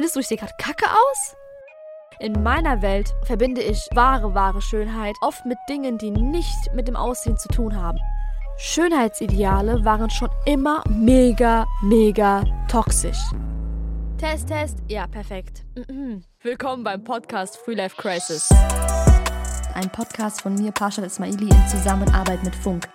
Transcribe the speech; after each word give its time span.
Findest 0.00 0.16
du, 0.16 0.20
ich 0.20 0.28
sehe 0.28 0.38
gerade 0.38 0.54
kacke 0.56 0.86
aus? 0.86 1.36
In 2.20 2.42
meiner 2.42 2.80
Welt 2.80 3.12
verbinde 3.24 3.60
ich 3.60 3.86
wahre, 3.92 4.34
wahre 4.34 4.62
Schönheit 4.62 5.14
oft 5.20 5.44
mit 5.44 5.58
Dingen, 5.68 5.98
die 5.98 6.10
nicht 6.10 6.72
mit 6.74 6.88
dem 6.88 6.96
Aussehen 6.96 7.36
zu 7.36 7.48
tun 7.48 7.76
haben. 7.76 7.98
Schönheitsideale 8.56 9.84
waren 9.84 10.08
schon 10.08 10.30
immer 10.46 10.82
mega, 10.88 11.66
mega 11.82 12.44
toxisch. 12.66 13.20
Test, 14.16 14.48
Test. 14.48 14.78
Ja, 14.88 15.06
perfekt. 15.06 15.66
Willkommen 16.40 16.82
beim 16.82 17.04
Podcast 17.04 17.58
Free 17.58 17.74
Life 17.74 17.96
Crisis. 17.98 18.48
Ein 19.74 19.92
Podcast 19.92 20.40
von 20.40 20.54
mir, 20.54 20.72
Parshal 20.72 21.04
Ismaili, 21.04 21.50
in 21.50 21.68
Zusammenarbeit 21.68 22.42
mit 22.42 22.56
Funk. 22.56 22.88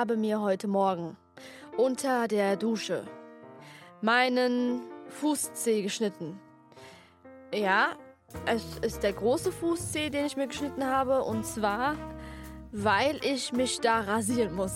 Habe 0.00 0.16
mir 0.16 0.40
heute 0.40 0.66
Morgen 0.66 1.14
unter 1.76 2.26
der 2.26 2.56
Dusche 2.56 3.04
meinen 4.00 4.80
Fußzeh 5.08 5.82
geschnitten. 5.82 6.40
Ja, 7.54 7.88
es 8.46 8.62
ist 8.80 9.02
der 9.02 9.12
große 9.12 9.52
Fußzeh, 9.52 10.08
den 10.08 10.24
ich 10.24 10.38
mir 10.38 10.46
geschnitten 10.46 10.86
habe. 10.86 11.22
Und 11.22 11.44
zwar, 11.44 11.96
weil 12.72 13.20
ich 13.22 13.52
mich 13.52 13.78
da 13.80 14.00
rasieren 14.00 14.54
muss. 14.54 14.72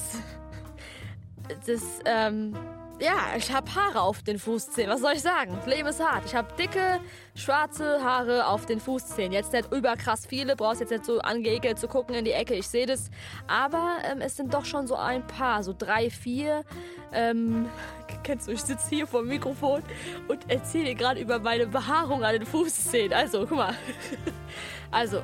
Das, 1.66 1.82
ähm, 2.04 2.54
ja, 3.00 3.36
ich 3.36 3.52
habe 3.52 3.74
Haare 3.74 4.00
auf 4.00 4.22
den 4.22 4.38
Fußzehen. 4.38 4.88
Was 4.88 5.00
soll 5.00 5.14
ich 5.14 5.22
sagen? 5.22 5.56
Das 5.56 5.66
Leben 5.66 5.88
ist 5.88 6.02
hart. 6.02 6.24
Ich 6.26 6.34
habe 6.34 6.48
dicke, 6.56 7.00
schwarze 7.34 8.02
Haare 8.02 8.46
auf 8.46 8.66
den 8.66 8.80
Fußzehen. 8.80 9.32
Jetzt 9.32 9.52
nicht 9.52 9.72
überkrass 9.72 10.26
viele, 10.26 10.54
brauchst 10.54 10.80
jetzt 10.80 10.90
nicht 10.90 11.04
so 11.04 11.18
angeekelt 11.18 11.78
zu 11.78 11.88
gucken 11.88 12.14
in 12.14 12.24
die 12.24 12.32
Ecke. 12.32 12.54
Ich 12.54 12.68
sehe 12.68 12.86
das. 12.86 13.10
Aber 13.48 13.96
ähm, 14.04 14.20
es 14.20 14.36
sind 14.36 14.54
doch 14.54 14.64
schon 14.64 14.86
so 14.86 14.94
ein 14.94 15.26
paar, 15.26 15.62
so 15.64 15.74
drei, 15.76 16.08
vier. 16.08 16.64
Ähm, 17.12 17.68
kennst 18.22 18.46
du, 18.46 18.52
ich 18.52 18.62
sitze 18.62 18.88
hier 18.88 19.06
vor 19.06 19.22
dem 19.22 19.28
Mikrofon 19.28 19.82
und 20.28 20.50
erzähle 20.50 20.94
gerade 20.94 21.20
über 21.20 21.40
meine 21.40 21.66
Behaarung 21.66 22.22
an 22.22 22.34
den 22.34 22.46
Fußzehen. 22.46 23.12
Also, 23.12 23.46
guck 23.46 23.58
mal. 23.58 23.74
Also, 24.90 25.22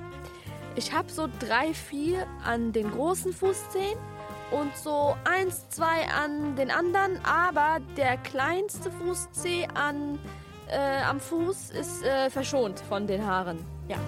ich 0.76 0.92
habe 0.92 1.10
so 1.10 1.26
drei, 1.38 1.72
vier 1.72 2.26
an 2.44 2.70
den 2.72 2.90
großen 2.90 3.32
Fußzehen 3.32 3.98
und 4.50 4.76
so 4.76 5.16
eins, 5.24 5.68
zwei 5.68 6.06
an 6.08 6.56
den 6.56 6.70
anderen, 6.70 7.18
aber 7.24 7.78
der 7.96 8.16
kleinste 8.18 8.90
Fußzeh 8.90 9.66
an, 9.74 10.18
äh, 10.68 11.02
am 11.02 11.20
Fuß 11.20 11.70
ist 11.70 12.04
äh, 12.04 12.30
verschont 12.30 12.80
von 12.80 13.06
den 13.06 13.26
Haaren. 13.26 13.58
Ja. 13.88 13.98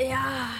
Ja, 0.00 0.50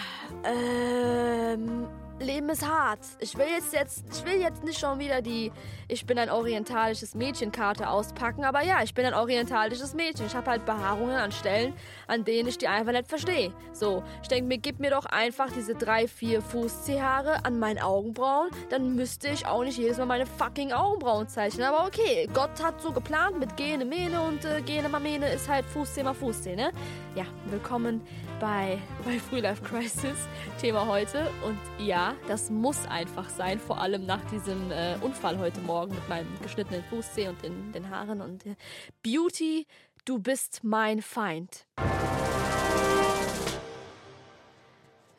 ähm, 0.44 1.86
Leben 2.20 2.48
ist 2.48 2.66
hart. 2.66 3.00
Ich 3.20 3.36
will 3.36 3.46
jetzt, 3.46 3.72
jetzt, 3.72 4.04
ich 4.12 4.24
will 4.24 4.40
jetzt 4.40 4.64
nicht 4.64 4.78
schon 4.78 4.98
wieder 4.98 5.22
die 5.22 5.52
Ich 5.86 6.04
bin 6.04 6.18
ein 6.18 6.30
orientalisches 6.30 7.14
Mädchenkarte 7.14 7.88
auspacken, 7.88 8.44
aber 8.44 8.62
ja, 8.62 8.82
ich 8.82 8.92
bin 8.92 9.06
ein 9.06 9.14
orientalisches 9.14 9.94
Mädchen. 9.94 10.26
Ich 10.26 10.34
habe 10.34 10.50
halt 10.50 10.66
Behaarungen 10.66 11.16
an 11.16 11.32
Stellen, 11.32 11.72
an 12.06 12.24
denen 12.24 12.48
ich 12.48 12.58
die 12.58 12.68
einfach 12.68 12.92
nicht 12.92 13.08
verstehe. 13.08 13.52
So, 13.72 14.02
ich 14.22 14.28
denke 14.28 14.48
mir, 14.48 14.58
gib 14.58 14.80
mir 14.80 14.90
doch 14.90 15.06
einfach 15.06 15.50
diese 15.50 15.74
drei, 15.74 16.08
vier 16.08 16.42
Fußzehhaare 16.42 17.44
an 17.44 17.58
meinen 17.58 17.78
Augenbrauen, 17.78 18.50
dann 18.68 18.96
müsste 18.96 19.28
ich 19.28 19.46
auch 19.46 19.62
nicht 19.62 19.78
jedes 19.78 19.98
Mal 19.98 20.06
meine 20.06 20.26
fucking 20.26 20.72
Augenbrauen 20.72 21.28
zeichnen. 21.28 21.66
Aber 21.66 21.86
okay, 21.86 22.28
Gott 22.34 22.62
hat 22.62 22.82
so 22.82 22.92
geplant 22.92 23.38
mit 23.38 23.56
Gene, 23.56 23.84
Mene 23.84 24.20
und 24.20 24.44
äh, 24.44 24.60
Gene, 24.62 24.88
Mamene 24.88 25.32
ist 25.32 25.48
halt 25.48 25.64
Fußzeh 25.66 26.02
mal 26.02 26.14
Fußzeh, 26.14 26.56
ne? 26.56 26.72
Ja, 27.14 27.24
willkommen 27.46 28.02
bei, 28.40 28.78
bei 29.04 29.18
Free 29.18 29.40
Life 29.40 29.62
Crisis, 29.62 30.28
Thema 30.60 30.86
heute. 30.86 31.30
Und 31.44 31.58
ja, 31.78 32.07
das 32.26 32.50
muss 32.50 32.86
einfach 32.86 33.28
sein, 33.28 33.58
vor 33.58 33.80
allem 33.80 34.06
nach 34.06 34.24
diesem 34.30 34.70
äh, 34.70 34.96
Unfall 35.00 35.38
heute 35.38 35.60
Morgen 35.60 35.94
mit 35.94 36.08
meinem 36.08 36.28
geschnittenen 36.42 36.84
Fußzeh 36.84 37.28
und 37.28 37.42
den, 37.42 37.72
den 37.72 37.90
Haaren. 37.90 38.20
Und 38.20 38.46
äh, 38.46 38.56
Beauty, 39.02 39.66
du 40.04 40.18
bist 40.18 40.60
mein 40.62 41.02
Feind. 41.02 41.66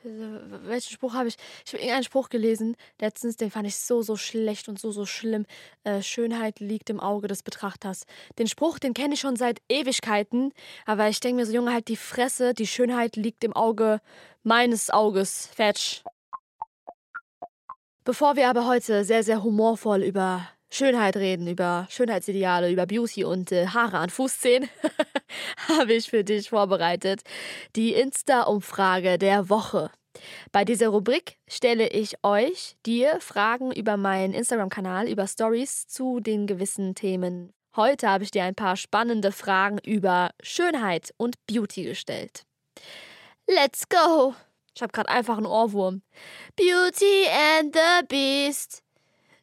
Welchen 0.02 0.92
Spruch 0.92 1.14
habe 1.14 1.28
ich? 1.28 1.36
Ich 1.66 1.74
habe 1.74 1.82
irgendeinen 1.82 2.04
Spruch 2.04 2.30
gelesen 2.30 2.76
letztens, 3.02 3.36
den 3.36 3.52
fand 3.52 3.68
ich 3.68 3.76
so, 3.76 4.02
so 4.02 4.16
schlecht 4.16 4.70
und 4.70 4.80
so, 4.80 4.92
so 4.92 5.06
schlimm. 5.06 5.46
Äh, 5.84 6.02
Schönheit 6.02 6.60
liegt 6.62 6.90
im 6.90 7.00
Auge 7.00 7.28
des 7.28 7.44
Betrachters. 7.44 8.06
Den 8.38 8.48
Spruch, 8.48 8.80
den 8.80 8.94
kenne 8.94 9.16
ich 9.16 9.20
schon 9.20 9.36
seit 9.36 9.62
Ewigkeiten, 9.68 10.54
aber 10.86 11.10
ich 11.10 11.20
denke 11.20 11.42
mir 11.42 11.46
so, 11.46 11.54
Junge, 11.54 11.74
halt 11.74 11.90
die 11.90 11.98
Fresse, 11.98 12.54
die 12.54 12.68
Schönheit 12.68 13.18
liegt 13.18 13.44
im 13.44 13.54
Auge 13.54 14.00
meines 14.44 14.90
Auges. 14.90 15.48
Fetch. 15.48 16.04
Bevor 18.10 18.36
wir 18.36 18.50
aber 18.50 18.66
heute 18.66 19.06
sehr, 19.06 19.22
sehr 19.22 19.44
humorvoll 19.44 20.02
über 20.02 20.50
Schönheit 20.72 21.16
reden, 21.16 21.46
über 21.46 21.86
Schönheitsideale, 21.92 22.72
über 22.72 22.88
Beauty 22.88 23.24
und 23.24 23.52
äh, 23.52 23.68
Haare 23.68 24.00
an 24.00 24.10
Fußzehen, 24.10 24.68
habe 25.68 25.94
ich 25.94 26.10
für 26.10 26.24
dich 26.24 26.50
vorbereitet 26.50 27.22
die 27.76 27.94
Insta-Umfrage 27.94 29.20
der 29.20 29.48
Woche. 29.52 29.92
Bei 30.52 30.66
dieser 30.66 30.88
Rubrik 30.88 31.38
stelle 31.48 31.88
ich 31.90 32.16
euch 32.24 32.78
dir 32.84 33.20
Fragen 33.20 33.72
über 33.72 33.96
meinen 33.96 34.34
Instagram-Kanal, 34.34 35.08
über 35.08 35.28
Stories 35.28 35.86
zu 35.86 36.20
den 36.20 36.48
gewissen 36.48 36.96
Themen. 36.96 37.54
Heute 37.76 38.10
habe 38.10 38.24
ich 38.24 38.32
dir 38.32 38.44
ein 38.44 38.56
paar 38.56 38.76
spannende 38.76 39.32
Fragen 39.32 39.78
über 39.86 40.32
Schönheit 40.42 41.14
und 41.18 41.36
Beauty 41.46 41.84
gestellt. 41.84 42.42
Let's 43.48 43.88
go! 43.88 44.34
Ich 44.76 44.82
habe 44.82 44.92
gerade 44.92 45.10
einfach 45.10 45.38
einen 45.38 45.46
Ohrwurm. 45.46 46.02
Beauty 46.56 47.28
and 47.58 47.76
the 47.76 48.06
Beast. 48.08 48.84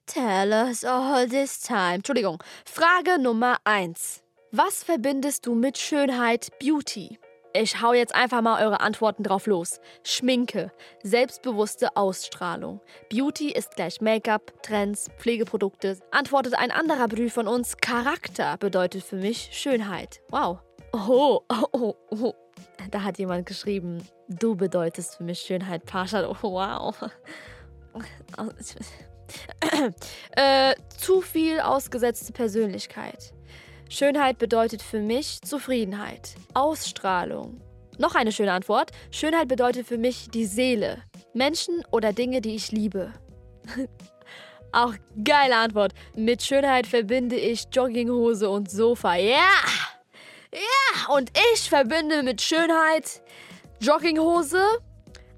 Tell 0.07 0.53
us 0.53 0.85
all 0.85 1.29
this 1.29 1.61
time. 1.61 1.97
Entschuldigung. 1.97 2.43
Frage 2.65 3.19
Nummer 3.19 3.59
1. 3.65 4.23
Was 4.53 4.85
verbindest 4.85 5.47
du 5.47 5.55
mit 5.55 5.79
Schönheit, 5.79 6.57
Beauty? 6.61 7.19
Ich 7.53 7.81
hau 7.81 7.95
jetzt 7.95 8.15
einfach 8.15 8.43
mal 8.43 8.63
eure 8.63 8.81
Antworten 8.81 9.23
drauf 9.23 9.47
los. 9.47 9.81
Schminke, 10.05 10.71
selbstbewusste 11.03 11.97
Ausstrahlung. 11.97 12.81
Beauty 13.09 13.51
ist 13.51 13.77
gleich 13.77 14.01
Make-up, 14.03 14.63
Trends, 14.63 15.09
Pflegeprodukte. 15.19 15.99
Antwortet 16.11 16.55
ein 16.55 16.71
anderer 16.71 17.09
Brief 17.09 17.33
von 17.33 17.49
uns. 17.49 17.79
Charakter 17.79 18.59
bedeutet 18.59 19.03
für 19.03 19.17
mich 19.17 19.49
Schönheit. 19.53 20.21
Wow. 20.29 20.59
Oh, 20.93 21.41
oh, 21.49 21.67
oh, 21.73 21.95
oh. 22.11 22.35
Da 22.91 23.03
hat 23.03 23.19
jemand 23.19 23.47
geschrieben, 23.47 24.03
du 24.29 24.55
bedeutest 24.55 25.17
für 25.17 25.25
mich 25.25 25.41
Schönheit, 25.41 25.85
Pascha. 25.85 26.29
Oh, 26.29 26.37
wow. 26.43 26.95
äh, 30.33 30.75
zu 30.97 31.21
viel 31.21 31.61
ausgesetzte 31.61 32.33
Persönlichkeit. 32.33 33.33
Schönheit 33.89 34.39
bedeutet 34.39 34.83
für 34.83 35.01
mich 35.01 35.41
Zufriedenheit, 35.43 36.35
Ausstrahlung. 36.55 37.61
Noch 37.99 38.15
eine 38.15 38.33
schöne 38.33 38.53
Antwort. 38.53 38.91
Schönheit 39.11 39.49
bedeutet 39.49 39.87
für 39.87 39.99
mich 39.99 40.29
die 40.29 40.45
Seele. 40.45 40.99
Menschen 41.33 41.83
oder 41.91 42.13
Dinge, 42.13 42.41
die 42.41 42.55
ich 42.57 42.73
liebe. 42.73 43.13
Auch 44.73 44.95
geile 45.25 45.57
Antwort. 45.57 45.93
Mit 46.15 46.43
Schönheit 46.43 46.87
verbinde 46.87 47.37
ich 47.37 47.65
Jogginghose 47.73 48.51
und 48.51 48.71
Sofa. 48.71 49.15
Ja! 49.15 49.65
Ja! 50.53 51.15
Und 51.15 51.31
ich 51.55 51.69
verbinde 51.69 52.23
mit 52.23 52.41
Schönheit 52.41 53.23
Jogginghose, 53.81 54.63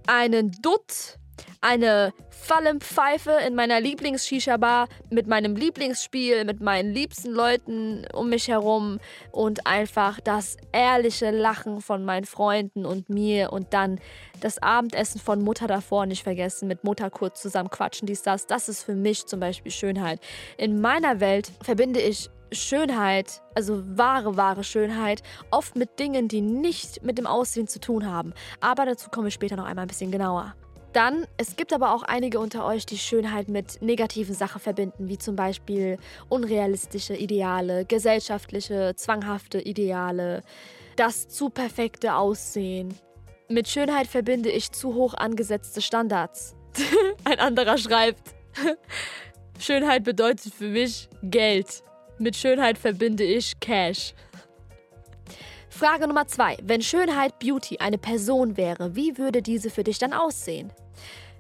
einen 0.06 0.52
Dutt, 0.62 1.18
eine 1.60 2.12
Fallenpfeife 2.48 3.32
in 3.46 3.54
meiner 3.54 3.78
Lieblings-Shisha-Bar 3.80 4.88
mit 5.10 5.26
meinem 5.26 5.54
Lieblingsspiel, 5.54 6.44
mit 6.44 6.60
meinen 6.60 6.94
liebsten 6.94 7.30
Leuten 7.30 8.06
um 8.14 8.30
mich 8.30 8.48
herum 8.48 9.00
und 9.32 9.66
einfach 9.66 10.18
das 10.20 10.56
ehrliche 10.72 11.30
Lachen 11.30 11.82
von 11.82 12.04
meinen 12.04 12.24
Freunden 12.24 12.86
und 12.86 13.10
mir 13.10 13.52
und 13.52 13.74
dann 13.74 14.00
das 14.40 14.62
Abendessen 14.62 15.20
von 15.20 15.42
Mutter 15.42 15.66
davor 15.66 16.06
nicht 16.06 16.22
vergessen, 16.22 16.68
mit 16.68 16.84
Mutter 16.84 17.10
kurz 17.10 17.42
zusammen 17.42 17.70
quatschen, 17.70 18.06
dies, 18.06 18.22
das. 18.22 18.46
Das 18.46 18.68
ist 18.68 18.82
für 18.82 18.94
mich 18.94 19.26
zum 19.26 19.40
Beispiel 19.40 19.72
Schönheit. 19.72 20.20
In 20.56 20.80
meiner 20.80 21.20
Welt 21.20 21.50
verbinde 21.62 22.00
ich 22.00 22.30
Schönheit, 22.52 23.42
also 23.54 23.82
wahre, 23.96 24.36
wahre 24.36 24.64
Schönheit, 24.64 25.22
oft 25.50 25.76
mit 25.76 25.98
Dingen, 25.98 26.28
die 26.28 26.40
nicht 26.40 27.02
mit 27.02 27.18
dem 27.18 27.26
Aussehen 27.26 27.68
zu 27.68 27.80
tun 27.80 28.10
haben. 28.10 28.32
Aber 28.60 28.86
dazu 28.86 29.10
komme 29.10 29.28
ich 29.28 29.34
später 29.34 29.56
noch 29.56 29.66
einmal 29.66 29.84
ein 29.84 29.88
bisschen 29.88 30.10
genauer. 30.10 30.54
Dann, 30.92 31.26
es 31.36 31.56
gibt 31.56 31.72
aber 31.72 31.94
auch 31.94 32.02
einige 32.02 32.40
unter 32.40 32.64
euch, 32.64 32.86
die 32.86 32.96
Schönheit 32.98 33.48
mit 33.48 33.82
negativen 33.82 34.34
Sachen 34.34 34.60
verbinden, 34.60 35.08
wie 35.08 35.18
zum 35.18 35.36
Beispiel 35.36 35.98
unrealistische 36.28 37.14
Ideale, 37.14 37.84
gesellschaftliche, 37.84 38.94
zwanghafte 38.96 39.60
Ideale, 39.60 40.42
das 40.96 41.28
zu 41.28 41.50
perfekte 41.50 42.14
Aussehen. 42.14 42.94
Mit 43.48 43.68
Schönheit 43.68 44.06
verbinde 44.06 44.50
ich 44.50 44.72
zu 44.72 44.94
hoch 44.94 45.14
angesetzte 45.14 45.82
Standards. 45.82 46.56
Ein 47.24 47.38
anderer 47.38 47.76
schreibt, 47.76 48.34
Schönheit 49.60 50.04
bedeutet 50.04 50.54
für 50.54 50.68
mich 50.68 51.08
Geld. 51.22 51.82
Mit 52.18 52.36
Schönheit 52.36 52.78
verbinde 52.78 53.24
ich 53.24 53.58
Cash. 53.60 54.12
Frage 55.68 56.08
Nummer 56.08 56.26
zwei. 56.26 56.56
Wenn 56.62 56.82
Schönheit 56.82 57.38
Beauty 57.38 57.78
eine 57.78 57.98
Person 57.98 58.56
wäre, 58.56 58.96
wie 58.96 59.18
würde 59.18 59.42
diese 59.42 59.70
für 59.70 59.84
dich 59.84 59.98
dann 59.98 60.12
aussehen? 60.12 60.72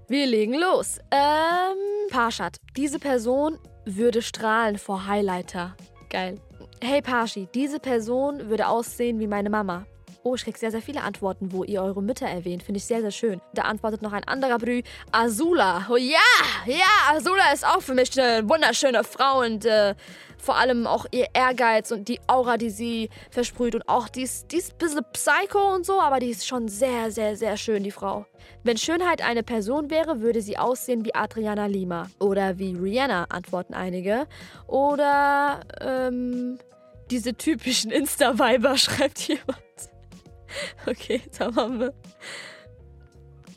Wir 0.06 0.26
legen 0.26 0.54
los. 0.54 0.98
Ähm, 1.10 1.76
Parshad. 2.10 2.56
Diese 2.76 3.00
Person 3.00 3.58
würde 3.84 4.22
strahlen 4.22 4.78
vor 4.78 5.06
Highlighter. 5.06 5.76
Geil. 6.08 6.40
Hey 6.80 7.02
Parshi, 7.02 7.48
diese 7.52 7.80
Person 7.80 8.48
würde 8.48 8.68
aussehen 8.68 9.18
wie 9.18 9.26
meine 9.26 9.50
Mama. 9.50 9.84
Oh, 10.28 10.34
ich 10.34 10.44
krieg 10.44 10.58
sehr, 10.58 10.70
sehr 10.70 10.82
viele 10.82 11.00
Antworten, 11.00 11.52
wo 11.52 11.64
ihr 11.64 11.82
eure 11.82 12.02
Mütter 12.02 12.26
erwähnt. 12.26 12.62
Finde 12.62 12.76
ich 12.76 12.84
sehr, 12.84 13.00
sehr 13.00 13.10
schön. 13.10 13.40
Da 13.54 13.62
antwortet 13.62 14.02
noch 14.02 14.12
ein 14.12 14.24
anderer 14.24 14.58
Brü. 14.58 14.82
Azula. 15.10 15.86
Oh 15.88 15.96
ja, 15.96 16.18
ja, 16.66 17.14
Azula 17.14 17.50
ist 17.54 17.66
auch 17.66 17.80
für 17.80 17.94
mich 17.94 18.20
eine 18.20 18.46
wunderschöne 18.46 19.04
Frau 19.04 19.40
und 19.40 19.64
äh, 19.64 19.94
vor 20.36 20.58
allem 20.58 20.86
auch 20.86 21.06
ihr 21.12 21.28
Ehrgeiz 21.32 21.92
und 21.92 22.08
die 22.08 22.20
Aura, 22.26 22.58
die 22.58 22.68
sie 22.68 23.08
versprüht. 23.30 23.74
Und 23.74 23.88
auch 23.88 24.10
die 24.10 24.20
ist, 24.20 24.52
die 24.52 24.58
ist 24.58 24.72
ein 24.72 24.76
bisschen 24.76 25.04
psycho 25.14 25.74
und 25.74 25.86
so, 25.86 25.98
aber 25.98 26.20
die 26.20 26.28
ist 26.28 26.46
schon 26.46 26.68
sehr, 26.68 27.10
sehr, 27.10 27.34
sehr 27.34 27.56
schön, 27.56 27.82
die 27.82 27.90
Frau. 27.90 28.26
Wenn 28.64 28.76
Schönheit 28.76 29.22
eine 29.22 29.42
Person 29.42 29.88
wäre, 29.88 30.20
würde 30.20 30.42
sie 30.42 30.58
aussehen 30.58 31.06
wie 31.06 31.14
Adriana 31.14 31.64
Lima. 31.64 32.10
Oder 32.20 32.58
wie 32.58 32.76
Rihanna, 32.76 33.28
antworten 33.30 33.72
einige. 33.72 34.26
Oder, 34.66 35.60
ähm, 35.80 36.58
diese 37.10 37.32
typischen 37.32 37.90
Insta-Weiber, 37.90 38.76
schreibt 38.76 39.20
jemand. 39.20 39.67
Okay, 40.86 41.20
da 41.38 41.54
haben 41.54 41.80
wir. 41.80 41.94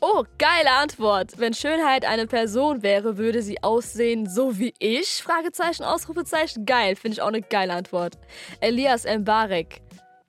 Oh, 0.00 0.24
geile 0.36 0.72
Antwort. 0.72 1.38
Wenn 1.38 1.54
Schönheit 1.54 2.04
eine 2.04 2.26
Person 2.26 2.82
wäre, 2.82 3.18
würde 3.18 3.40
sie 3.40 3.62
aussehen 3.62 4.28
so 4.28 4.58
wie 4.58 4.74
ich? 4.80 5.22
Fragezeichen, 5.22 5.84
Ausrufezeichen. 5.84 6.66
Geil, 6.66 6.96
finde 6.96 7.14
ich 7.14 7.22
auch 7.22 7.28
eine 7.28 7.40
geile 7.40 7.72
Antwort. 7.74 8.18
Elias 8.60 9.04
Mbarek. 9.04 9.80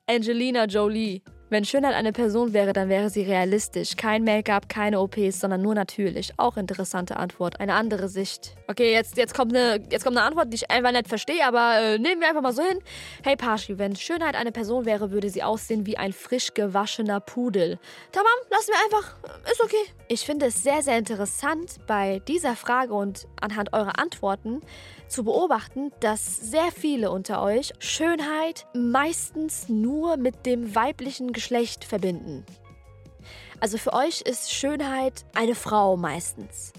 Angelina 0.05 0.65
Jolie. 0.65 1.23
Wenn 1.53 1.65
Schönheit 1.65 1.93
eine 1.93 2.13
Person 2.13 2.51
wäre, 2.53 2.73
dann 2.73 2.89
wäre 2.89 3.11
sie 3.11 3.21
realistisch. 3.21 3.95
Kein 3.95 4.23
Make-up, 4.23 4.69
keine 4.69 4.99
OPs, 4.99 5.39
sondern 5.39 5.61
nur 5.61 5.75
natürlich. 5.75 6.33
Auch 6.37 6.57
interessante 6.57 7.17
Antwort. 7.17 7.59
Eine 7.59 7.75
andere 7.75 8.07
Sicht. 8.07 8.55
Okay, 8.67 8.91
jetzt, 8.91 9.17
jetzt, 9.17 9.35
kommt, 9.35 9.55
eine, 9.55 9.79
jetzt 9.91 10.03
kommt 10.03 10.17
eine 10.17 10.25
Antwort, 10.25 10.51
die 10.51 10.55
ich 10.55 10.71
einfach 10.71 10.91
nicht 10.91 11.07
verstehe, 11.07 11.45
aber 11.45 11.79
äh, 11.79 11.99
nehmen 11.99 12.21
wir 12.21 12.29
einfach 12.29 12.41
mal 12.41 12.53
so 12.53 12.63
hin. 12.63 12.79
Hey 13.23 13.35
Pashi, 13.35 13.77
wenn 13.77 13.95
Schönheit 13.95 14.33
eine 14.33 14.51
Person 14.51 14.85
wäre, 14.85 15.11
würde 15.11 15.29
sie 15.29 15.43
aussehen 15.43 15.85
wie 15.85 15.95
ein 15.95 16.11
frisch 16.11 16.55
gewaschener 16.55 17.19
Pudel. 17.19 17.77
Tamam, 18.11 18.33
lassen 18.49 18.71
wir 18.71 18.97
einfach. 18.97 19.15
Ist 19.51 19.63
okay. 19.63 19.93
Ich 20.07 20.25
finde 20.25 20.47
es 20.47 20.63
sehr, 20.63 20.81
sehr 20.81 20.97
interessant 20.97 21.75
bei 21.85 22.19
dieser 22.27 22.55
Frage 22.55 22.95
und 22.95 23.27
anhand 23.39 23.73
eurer 23.73 23.99
Antworten, 23.99 24.63
zu 25.13 25.23
beobachten, 25.23 25.91
dass 25.99 26.37
sehr 26.37 26.71
viele 26.71 27.11
unter 27.11 27.41
euch 27.41 27.73
Schönheit 27.79 28.65
meistens 28.73 29.69
nur 29.69 30.17
mit 30.17 30.45
dem 30.45 30.73
weiblichen 30.75 31.33
Geschlecht 31.33 31.85
verbinden. 31.85 32.43
Also 33.59 33.77
für 33.77 33.93
euch 33.93 34.21
ist 34.21 34.51
Schönheit 34.51 35.25
eine 35.35 35.55
Frau 35.55 35.95
meistens. 35.95 36.73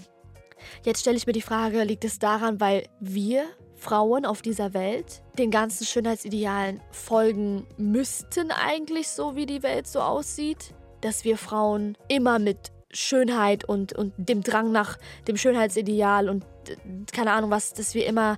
Jetzt 0.83 0.99
stelle 0.99 1.17
ich 1.17 1.25
mir 1.25 1.33
die 1.33 1.41
Frage, 1.41 1.83
liegt 1.83 2.03
es 2.03 2.19
daran, 2.19 2.59
weil 2.59 2.87
wir 2.99 3.45
Frauen 3.75 4.25
auf 4.25 4.41
dieser 4.41 4.73
Welt 4.73 5.21
den 5.37 5.49
ganzen 5.49 5.85
Schönheitsidealen 5.85 6.81
folgen 6.91 7.65
müssten 7.77 8.51
eigentlich 8.51 9.07
so, 9.07 9.35
wie 9.35 9.45
die 9.45 9.63
Welt 9.63 9.87
so 9.87 10.01
aussieht? 10.01 10.73
Dass 11.01 11.23
wir 11.23 11.37
Frauen 11.37 11.97
immer 12.07 12.39
mit 12.39 12.71
Schönheit 12.95 13.63
und, 13.65 13.93
und 13.93 14.13
dem 14.17 14.41
Drang 14.41 14.71
nach 14.71 14.97
dem 15.27 15.37
Schönheitsideal 15.37 16.29
und 16.29 16.45
keine 17.11 17.33
Ahnung 17.33 17.51
was, 17.51 17.73
dass 17.73 17.93
wir 17.93 18.05
immer, 18.05 18.37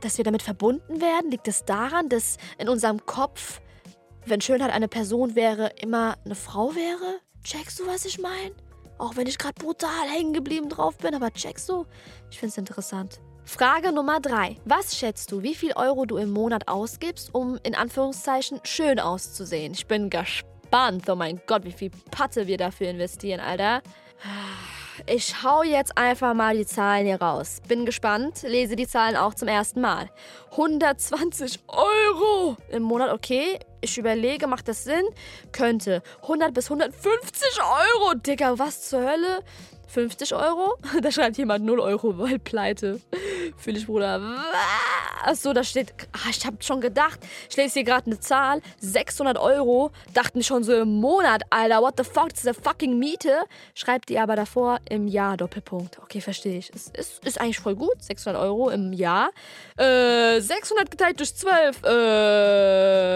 dass 0.00 0.18
wir 0.18 0.24
damit 0.24 0.42
verbunden 0.42 1.00
werden? 1.00 1.30
Liegt 1.30 1.48
es 1.48 1.64
daran, 1.64 2.08
dass 2.08 2.36
in 2.58 2.68
unserem 2.68 3.04
Kopf, 3.06 3.60
wenn 4.24 4.40
Schönheit 4.40 4.72
eine 4.72 4.88
Person 4.88 5.34
wäre, 5.34 5.72
immer 5.80 6.16
eine 6.24 6.34
Frau 6.34 6.74
wäre? 6.74 7.20
Checkst 7.42 7.80
du, 7.80 7.86
was 7.86 8.04
ich 8.04 8.18
meine? 8.18 8.52
Auch 8.98 9.16
wenn 9.16 9.26
ich 9.26 9.38
gerade 9.38 9.54
brutal 9.54 10.08
hängen 10.08 10.32
geblieben 10.32 10.68
drauf 10.68 10.96
bin, 10.98 11.14
aber 11.14 11.32
checkst 11.32 11.68
du? 11.68 11.86
Ich 12.30 12.38
finde 12.38 12.50
es 12.50 12.58
interessant. 12.58 13.20
Frage 13.44 13.92
Nummer 13.92 14.18
drei. 14.20 14.56
Was 14.64 14.96
schätzt 14.96 15.30
du, 15.30 15.42
wie 15.42 15.54
viel 15.54 15.72
Euro 15.76 16.04
du 16.04 16.16
im 16.16 16.30
Monat 16.30 16.66
ausgibst, 16.66 17.32
um 17.32 17.58
in 17.62 17.76
Anführungszeichen 17.76 18.58
schön 18.64 18.98
auszusehen? 18.98 19.72
Ich 19.72 19.86
bin 19.86 20.10
gespannt. 20.10 20.55
Oh 21.08 21.14
mein 21.14 21.40
Gott, 21.46 21.64
wie 21.64 21.72
viel 21.72 21.90
Patte 22.10 22.46
wir 22.46 22.58
dafür 22.58 22.90
investieren, 22.90 23.40
Alter. 23.40 23.80
Ich 25.06 25.42
hau 25.42 25.62
jetzt 25.62 25.96
einfach 25.96 26.34
mal 26.34 26.54
die 26.54 26.66
Zahlen 26.66 27.06
hier 27.06 27.18
raus. 27.20 27.62
Bin 27.66 27.86
gespannt, 27.86 28.42
lese 28.42 28.76
die 28.76 28.86
Zahlen 28.86 29.16
auch 29.16 29.32
zum 29.32 29.48
ersten 29.48 29.80
Mal. 29.80 30.10
120 30.50 31.60
Euro 31.68 32.58
im 32.68 32.82
Monat, 32.82 33.10
okay. 33.10 33.58
Ich 33.80 33.96
überlege, 33.96 34.46
macht 34.46 34.68
das 34.68 34.84
Sinn? 34.84 35.04
Könnte. 35.50 36.02
100 36.22 36.52
bis 36.52 36.70
150 36.70 37.58
Euro, 37.62 38.14
Digga, 38.14 38.58
was 38.58 38.90
zur 38.90 39.00
Hölle? 39.00 39.44
50 39.86 40.34
Euro? 40.34 40.74
Da 41.02 41.10
schreibt 41.10 41.36
jemand 41.36 41.64
0 41.64 41.78
Euro, 41.80 42.18
weil 42.18 42.38
pleite. 42.38 43.00
Fühl 43.56 43.76
ich, 43.76 43.86
Bruder. 43.86 44.20
Achso, 45.24 45.52
da 45.52 45.62
steht. 45.64 45.92
Ach, 46.12 46.30
ich 46.30 46.44
hab 46.46 46.62
schon 46.64 46.80
gedacht. 46.80 47.20
Ich 47.50 47.56
lese 47.56 47.74
hier 47.74 47.84
gerade 47.84 48.06
eine 48.06 48.18
Zahl. 48.20 48.60
600 48.80 49.38
Euro. 49.38 49.90
Dachten 50.14 50.42
schon 50.42 50.64
so 50.64 50.74
im 50.74 51.00
Monat, 51.00 51.42
Alter. 51.50 51.80
What 51.82 51.94
the 51.98 52.04
fuck? 52.04 52.30
Das 52.30 52.40
ist 52.40 52.46
eine 52.46 52.54
fucking 52.54 52.98
Miete. 52.98 53.40
Schreibt 53.74 54.08
die 54.08 54.18
aber 54.18 54.36
davor 54.36 54.78
im 54.88 55.06
Jahr 55.06 55.36
Doppelpunkt. 55.36 55.98
Okay, 55.98 56.20
verstehe 56.20 56.58
ich. 56.58 56.70
Es 56.74 56.88
ist, 56.88 57.24
ist 57.24 57.40
eigentlich 57.40 57.58
voll 57.58 57.76
gut. 57.76 58.02
600 58.02 58.40
Euro 58.40 58.70
im 58.70 58.92
Jahr. 58.92 59.30
Äh, 59.76 60.40
600 60.40 60.90
geteilt 60.90 61.18
durch 61.20 61.34
12. 61.34 61.82
Äh. 61.84 63.06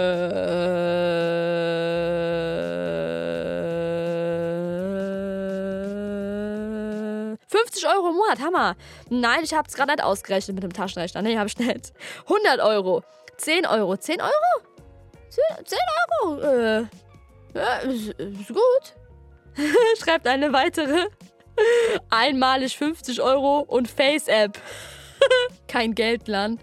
50 7.50 7.86
Euro 7.88 8.10
im 8.10 8.14
Monat, 8.14 8.40
Hammer. 8.40 8.76
Nein, 9.08 9.40
ich 9.42 9.52
habe 9.52 9.66
es 9.66 9.74
gerade 9.74 9.90
nicht 9.90 10.04
ausgerechnet 10.04 10.54
mit 10.54 10.62
dem 10.62 10.72
Taschenrechner. 10.72 11.20
Nee, 11.22 11.36
habe 11.36 11.48
ich 11.48 11.58
nicht. 11.58 11.92
100 12.28 12.60
Euro. 12.60 13.02
10 13.38 13.66
Euro. 13.66 13.96
10 13.96 14.20
Euro? 14.20 14.30
10, 15.30 15.66
10 15.66 15.78
Euro? 16.22 16.40
Äh, 16.40 16.86
ja, 17.54 17.76
ist, 17.78 18.08
ist 18.10 18.48
gut. 18.48 18.94
Schreibt 20.00 20.28
eine 20.28 20.52
weitere. 20.52 21.08
Einmalig 22.08 22.78
50 22.78 23.20
Euro 23.20 23.60
und 23.60 23.88
Face-App. 23.88 24.56
Kein 25.68 25.96
Geldplan. 25.96 26.60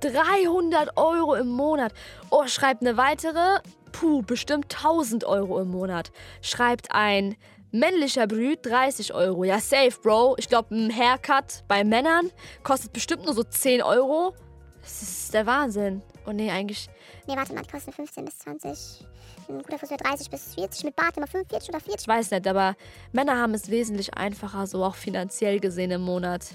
300 0.00 0.90
Euro 0.96 1.36
im 1.36 1.48
Monat. 1.48 1.92
Oh, 2.30 2.46
schreibt 2.48 2.82
eine 2.82 2.96
weitere. 2.96 3.60
Puh, 3.92 4.22
bestimmt 4.22 4.74
1000 4.74 5.24
Euro 5.24 5.60
im 5.60 5.68
Monat. 5.68 6.10
Schreibt 6.42 6.90
ein 6.90 7.36
männlicher 7.74 8.26
Brüt 8.26 8.64
30 8.64 9.12
Euro. 9.12 9.44
Ja, 9.44 9.58
safe, 9.58 9.98
Bro. 10.02 10.36
Ich 10.38 10.48
glaube, 10.48 10.74
ein 10.74 10.94
Haircut 10.94 11.64
bei 11.68 11.84
Männern 11.84 12.30
kostet 12.62 12.92
bestimmt 12.92 13.24
nur 13.24 13.34
so 13.34 13.42
10 13.42 13.82
Euro. 13.82 14.34
Das 14.80 15.02
ist 15.02 15.34
der 15.34 15.44
Wahnsinn. 15.46 16.02
Oh 16.26 16.32
nee, 16.32 16.50
eigentlich. 16.50 16.88
Nee, 17.26 17.36
warte 17.36 17.52
mal, 17.52 17.62
die 17.62 17.70
kosten 17.70 17.92
15 17.92 18.24
bis 18.24 18.38
20. 18.38 19.06
Ein 19.48 19.58
guter 19.58 19.78
Friseur 19.78 19.98
30 19.98 20.30
bis 20.30 20.54
40, 20.54 20.84
mit 20.84 20.96
Bart 20.96 21.16
immer 21.16 21.26
45 21.26 21.68
oder 21.68 21.80
40. 21.80 22.00
Ich 22.02 22.08
weiß 22.08 22.30
nicht, 22.30 22.46
aber 22.46 22.76
Männer 23.12 23.36
haben 23.38 23.52
es 23.54 23.68
wesentlich 23.70 24.14
einfacher, 24.14 24.66
so 24.66 24.82
auch 24.84 24.94
finanziell 24.94 25.60
gesehen 25.60 25.90
im 25.90 26.00
Monat. 26.00 26.46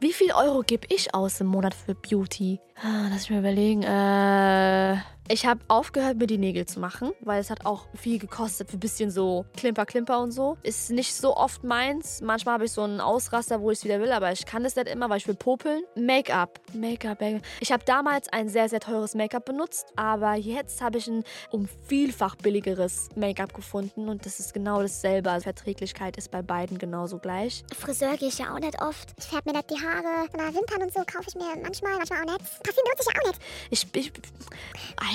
Wie 0.00 0.12
viel 0.12 0.32
Euro 0.32 0.62
gebe 0.62 0.86
ich 0.90 1.12
aus 1.12 1.40
im 1.40 1.48
Monat 1.48 1.74
für 1.74 1.94
Beauty? 1.94 2.60
Ah, 2.80 3.08
Lass 3.10 3.24
ich 3.24 3.30
mir 3.30 3.40
überlegen. 3.40 3.82
Äh, 3.82 4.96
ich 5.28 5.46
habe 5.46 5.60
aufgehört, 5.68 6.16
mir 6.16 6.26
die 6.26 6.38
Nägel 6.38 6.66
zu 6.66 6.80
machen, 6.80 7.12
weil 7.20 7.40
es 7.40 7.50
hat 7.50 7.66
auch 7.66 7.86
viel 7.94 8.18
gekostet 8.18 8.72
ein 8.72 8.80
bisschen 8.80 9.10
so 9.10 9.44
Klimper, 9.56 9.86
Klimper 9.86 10.20
und 10.20 10.32
so. 10.32 10.56
Ist 10.62 10.90
nicht 10.90 11.14
so 11.14 11.36
oft 11.36 11.64
meins. 11.64 12.20
Manchmal 12.22 12.54
habe 12.54 12.64
ich 12.64 12.72
so 12.72 12.82
einen 12.82 13.00
Ausraster, 13.00 13.60
wo 13.60 13.70
ich 13.70 13.78
es 13.78 13.84
wieder 13.84 14.00
will, 14.00 14.12
aber 14.12 14.32
ich 14.32 14.46
kann 14.46 14.64
das 14.64 14.76
nicht 14.76 14.88
immer, 14.88 15.10
weil 15.10 15.18
ich 15.18 15.28
will 15.28 15.34
popeln. 15.34 15.82
Make-up. 15.96 16.60
Make-up, 16.72 17.20
Make-up. 17.20 17.42
Ich 17.60 17.72
habe 17.72 17.84
damals 17.84 18.28
ein 18.32 18.48
sehr, 18.48 18.68
sehr 18.68 18.80
teures 18.80 19.14
Make-up 19.14 19.44
benutzt, 19.44 19.92
aber 19.96 20.34
jetzt 20.34 20.80
habe 20.80 20.98
ich 20.98 21.06
ein 21.08 21.24
um 21.50 21.68
vielfach 21.86 22.36
billigeres 22.36 23.10
Make-up 23.14 23.52
gefunden 23.52 24.08
und 24.08 24.24
das 24.24 24.40
ist 24.40 24.54
genau 24.54 24.80
dasselbe. 24.80 25.30
Also 25.30 25.44
Verträglichkeit 25.44 26.16
ist 26.16 26.30
bei 26.30 26.42
beiden 26.42 26.78
genauso 26.78 27.18
gleich. 27.18 27.64
Friseur 27.76 28.16
gehe 28.16 28.28
ich 28.28 28.38
ja 28.38 28.54
auch 28.54 28.60
nicht 28.60 28.80
oft. 28.80 29.14
Ich 29.18 29.26
färbe 29.26 29.50
mir 29.50 29.58
nicht 29.58 29.70
die 29.70 29.76
Haare. 29.76 30.28
Na, 30.36 30.54
Wimpern 30.54 30.82
und 30.82 30.92
so 30.92 31.00
kaufe 31.00 31.26
ich 31.28 31.34
mir 31.34 31.44
manchmal, 31.62 31.96
manchmal 31.96 32.20
auch 32.20 32.32
nicht. 32.32 32.62
Parfüm 32.62 32.84
benutze 32.84 33.08
ich 33.08 33.14
ja 33.14 33.20
auch 33.20 33.26
nicht. 33.26 33.40
Ich, 33.70 33.86
ich, 33.94 34.12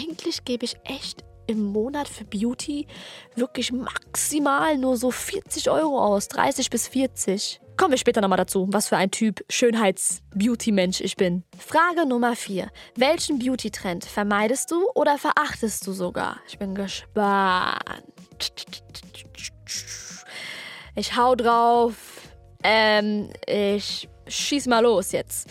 eigentlich 0.04 0.46
gebe 0.46 0.66
ich 0.66 0.76
echt 0.84 1.24
im 1.48 1.64
Monat 1.64 2.08
für 2.08 2.24
Beauty 2.24 2.88
wirklich 3.36 3.72
maximal 3.72 4.78
nur 4.78 4.98
so 4.98 5.12
40 5.12 5.70
Euro 5.70 6.00
aus. 6.00 6.28
30 6.30 6.70
bis 6.70 6.88
40. 6.88 7.60
Kommen 7.76 7.92
wir 7.92 7.98
später 7.98 8.22
nochmal 8.22 8.38
dazu, 8.38 8.68
was 8.72 8.88
für 8.88 8.98
ein 8.98 9.12
Typ 9.12 9.44
Schönheits-Beauty-Mensch 9.50 11.02
ich 11.02 11.18
bin. 11.18 11.44
Frage 11.58 12.08
Nummer 12.08 12.36
4. 12.36 12.70
Welchen 12.96 13.40
Beauty-Trend 13.40 14.06
vermeidest 14.06 14.72
du 14.72 14.90
oder 14.94 15.18
verachtest 15.18 15.86
du 15.88 15.92
sogar? 15.92 16.38
Ich 16.48 16.58
bin 16.60 16.76
gespannt. 16.76 17.82
Ich 20.96 21.18
hau 21.18 21.36
drauf. 21.36 21.96
Ähm, 22.64 23.32
ich 23.46 24.08
schieß 24.28 24.68
mal 24.68 24.82
los 24.82 25.12
jetzt. 25.12 25.50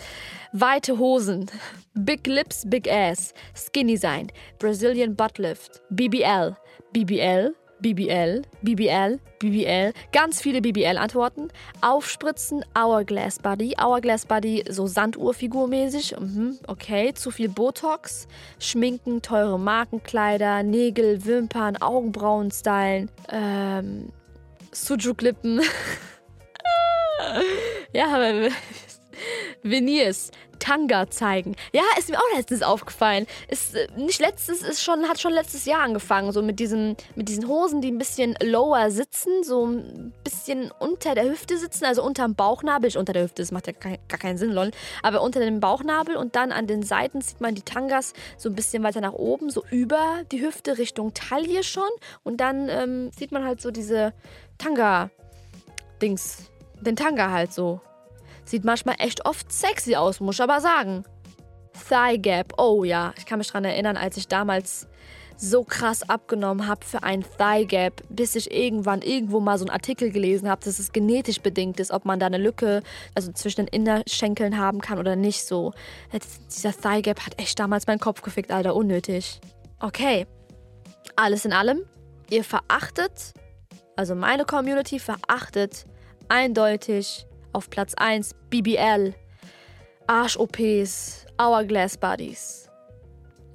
Weite 0.55 0.99
Hosen. 0.99 1.49
Big 1.95 2.27
Lips, 2.27 2.63
Big 2.69 2.87
Ass. 2.87 3.33
Skinny 3.55 3.97
sein. 3.97 4.31
Brazilian 4.59 5.15
Butt 5.15 5.39
Lift. 5.39 5.81
BBL. 5.89 6.55
BBL. 6.93 7.55
BBL, 7.79 8.43
BBL, 8.61 9.19
BBL, 9.39 9.91
ganz 10.13 10.39
viele 10.39 10.61
BBL-Antworten. 10.61 11.49
Aufspritzen, 11.81 12.63
Hourglass 12.77 13.39
Body. 13.39 13.75
Hourglass 13.77 14.25
Body, 14.25 14.63
so 14.69 14.85
Sanduhrfigur-mäßig. 14.85 16.17
Mhm, 16.17 16.57
okay, 16.67 17.13
zu 17.13 17.29
viel 17.29 17.49
Botox. 17.49 18.29
Schminken, 18.57 19.21
teure 19.21 19.59
Markenkleider, 19.59 20.63
Nägel, 20.63 21.25
Wimpern, 21.25 21.75
Augenbrauen 21.75 22.51
stylen. 22.51 23.11
Ähm, 23.27 24.13
Sujuk-Lippen. 24.71 25.61
ja, 27.93 28.15
aber 28.15 28.47
Veneers, 29.63 30.31
Tanga 30.63 31.09
zeigen. 31.09 31.55
Ja, 31.73 31.81
ist 31.99 32.09
mir 32.09 32.17
auch 32.17 32.37
letztens 32.37 32.61
aufgefallen. 32.61 33.27
Ist 33.49 33.75
äh, 33.75 33.87
nicht 33.97 34.21
letztes, 34.21 34.61
ist 34.61 34.81
schon, 34.81 35.09
hat 35.09 35.19
schon 35.19 35.33
letztes 35.33 35.65
Jahr 35.65 35.81
angefangen, 35.81 36.31
so 36.31 36.41
mit 36.41 36.59
diesen, 36.59 36.95
mit 37.15 37.27
diesen 37.27 37.49
Hosen, 37.49 37.81
die 37.81 37.91
ein 37.91 37.97
bisschen 37.97 38.35
lower 38.41 38.89
sitzen, 38.89 39.43
so 39.43 39.65
ein 39.67 40.13
bisschen 40.23 40.71
unter 40.79 41.15
der 41.15 41.25
Hüfte 41.25 41.57
sitzen, 41.57 41.83
also 41.83 42.01
unterm 42.01 42.35
Bauchnabel. 42.35 42.87
Ich 42.87 42.97
unter 42.97 43.11
der 43.11 43.23
Hüfte, 43.23 43.41
das 43.41 43.51
macht 43.51 43.67
ja 43.67 43.73
gar 43.73 44.19
keinen 44.19 44.37
Sinn, 44.37 44.51
lol. 44.51 44.71
Aber 45.01 45.21
unter 45.21 45.41
dem 45.41 45.59
Bauchnabel 45.59 46.15
und 46.15 46.37
dann 46.37 46.53
an 46.53 46.65
den 46.65 46.83
Seiten 46.83 47.19
sieht 47.19 47.41
man 47.41 47.55
die 47.55 47.63
Tangas 47.63 48.13
so 48.37 48.47
ein 48.47 48.55
bisschen 48.55 48.83
weiter 48.83 49.01
nach 49.01 49.13
oben, 49.13 49.49
so 49.49 49.65
über 49.69 50.21
die 50.31 50.41
Hüfte 50.41 50.77
Richtung 50.77 51.13
Taille 51.13 51.63
schon. 51.63 51.89
Und 52.23 52.37
dann 52.37 52.69
ähm, 52.69 53.11
sieht 53.11 53.33
man 53.33 53.43
halt 53.43 53.59
so 53.59 53.69
diese 53.69 54.13
Tanga-Dings, 54.59 56.49
den 56.79 56.95
Tanga 56.95 57.31
halt 57.31 57.51
so 57.51 57.81
Sieht 58.45 58.63
manchmal 58.63 58.95
echt 58.99 59.25
oft 59.25 59.51
sexy 59.51 59.95
aus, 59.95 60.19
muss 60.19 60.35
ich 60.35 60.41
aber 60.41 60.61
sagen. 60.61 61.03
Thigh 61.89 62.21
Gap, 62.21 62.53
oh 62.57 62.83
ja, 62.83 63.13
ich 63.17 63.25
kann 63.25 63.39
mich 63.39 63.47
daran 63.47 63.65
erinnern, 63.65 63.97
als 63.97 64.17
ich 64.17 64.27
damals 64.27 64.87
so 65.37 65.63
krass 65.63 66.07
abgenommen 66.07 66.67
habe 66.67 66.85
für 66.85 67.03
ein 67.03 67.25
Thigh 67.37 67.67
Gap, 67.67 68.03
bis 68.09 68.35
ich 68.35 68.51
irgendwann 68.51 69.01
irgendwo 69.01 69.39
mal 69.39 69.57
so 69.57 69.65
einen 69.65 69.71
Artikel 69.71 70.11
gelesen 70.11 70.49
habe, 70.49 70.63
dass 70.63 70.79
es 70.79 70.91
genetisch 70.91 71.41
bedingt 71.41 71.79
ist, 71.79 71.91
ob 71.91 72.05
man 72.05 72.19
da 72.19 72.27
eine 72.27 72.37
Lücke 72.37 72.81
also 73.15 73.31
zwischen 73.31 73.65
den 73.65 73.67
Innerschenkeln 73.67 74.57
haben 74.57 74.79
kann 74.81 74.99
oder 74.99 75.15
nicht 75.15 75.43
so. 75.43 75.73
Dieser 76.55 76.71
Thigh 76.71 77.01
Gap 77.01 77.25
hat 77.25 77.39
echt 77.39 77.59
damals 77.59 77.87
meinen 77.87 77.99
Kopf 77.99 78.21
gefickt, 78.21 78.51
Alter, 78.51 78.75
unnötig. 78.75 79.41
Okay, 79.79 80.27
alles 81.15 81.45
in 81.45 81.53
allem, 81.53 81.81
ihr 82.29 82.43
verachtet, 82.43 83.33
also 83.95 84.15
meine 84.15 84.45
Community 84.45 84.99
verachtet 84.99 85.85
eindeutig 86.29 87.27
auf 87.53 87.69
Platz 87.69 87.93
1 87.95 88.35
BBL, 88.49 89.13
Arsch-OPs, 90.07 91.25
Hourglass 91.39 91.97
Buddies. 91.97 92.69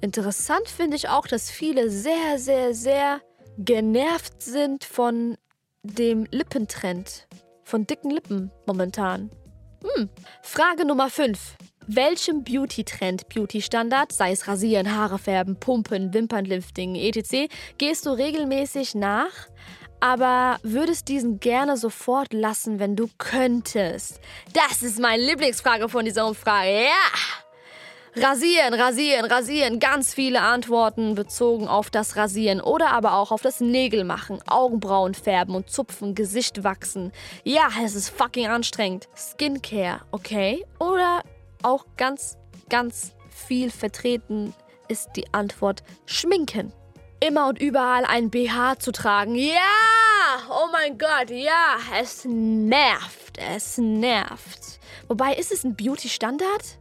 Interessant 0.01 0.67
finde 0.67 0.95
ich 0.95 1.09
auch, 1.09 1.27
dass 1.27 1.51
viele 1.51 1.89
sehr, 1.89 2.39
sehr, 2.39 2.73
sehr 2.73 3.21
genervt 3.57 4.41
sind 4.41 4.85
von 4.85 5.37
dem 5.83 6.25
Lippentrend, 6.31 7.27
von 7.63 7.85
dicken 7.85 8.09
Lippen 8.09 8.51
momentan. 8.65 9.29
Hm. 9.83 10.09
Frage 10.41 10.85
Nummer 10.85 11.09
5. 11.09 11.57
Welchem 11.87 12.43
Beauty-Trend, 12.43 13.29
Beauty-Standard, 13.29 14.11
sei 14.11 14.31
es 14.31 14.47
Rasieren, 14.47 14.95
Haare 14.95 15.17
färben, 15.17 15.59
Pumpen, 15.59 16.13
Wimpernlifting, 16.13 16.95
etc., 16.95 17.51
gehst 17.79 18.05
du 18.05 18.11
regelmäßig 18.11 18.93
nach? 18.93 19.47
Aber 19.99 20.57
würdest 20.63 21.07
diesen 21.07 21.39
gerne 21.39 21.77
sofort 21.77 22.33
lassen, 22.33 22.79
wenn 22.79 22.95
du 22.95 23.09
könntest? 23.17 24.19
Das 24.53 24.81
ist 24.81 24.99
meine 24.99 25.23
Lieblingsfrage 25.23 25.89
von 25.89 26.05
dieser 26.05 26.27
Umfrage. 26.27 26.85
Ja! 26.85 27.39
Rasieren, 28.15 28.73
rasieren, 28.73 29.25
rasieren. 29.25 29.79
Ganz 29.79 30.13
viele 30.13 30.41
Antworten 30.41 31.13
bezogen 31.13 31.67
auf 31.67 31.89
das 31.89 32.15
Rasieren 32.15 32.59
oder 32.59 32.91
aber 32.91 33.13
auch 33.13 33.31
auf 33.31 33.41
das 33.41 33.59
Nägel 33.59 34.03
machen, 34.03 34.39
Augenbrauen 34.47 35.13
färben 35.13 35.53
und 35.55 35.69
zupfen, 35.69 36.15
Gesicht 36.15 36.63
wachsen. 36.63 37.11
Ja, 37.43 37.69
es 37.83 37.95
ist 37.95 38.09
fucking 38.09 38.47
anstrengend. 38.47 39.07
Skincare, 39.15 40.01
okay? 40.11 40.65
Oder 40.79 41.21
auch 41.61 41.85
ganz, 41.97 42.37
ganz 42.67 43.13
viel 43.29 43.69
vertreten 43.69 44.55
ist 44.87 45.09
die 45.15 45.31
Antwort 45.31 45.83
Schminken 46.05 46.73
immer 47.19 47.47
und 47.47 47.59
überall 47.59 48.05
ein 48.05 48.29
BH 48.29 48.79
zu 48.79 48.91
tragen. 48.91 49.35
Ja! 49.35 49.55
Oh 50.49 50.67
mein 50.71 50.97
Gott, 50.97 51.29
ja! 51.29 51.77
Es 51.99 52.25
nervt. 52.25 53.37
Es 53.37 53.77
nervt. 53.77 54.79
Wobei, 55.07 55.33
ist 55.33 55.51
es 55.51 55.63
ein 55.63 55.75
Beauty-Standard? 55.75 56.79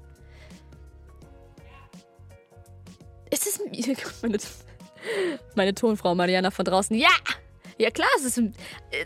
Ist 3.31 3.47
es 3.47 3.61
ein. 3.61 3.97
Meine, 4.23 4.39
meine 5.55 5.75
Tonfrau 5.75 6.15
Mariana 6.15 6.51
von 6.51 6.65
draußen. 6.65 6.97
Ja! 6.97 7.09
Ja, 7.79 7.91
klar, 7.91 8.09
es 8.17 8.25
ist 8.25 8.43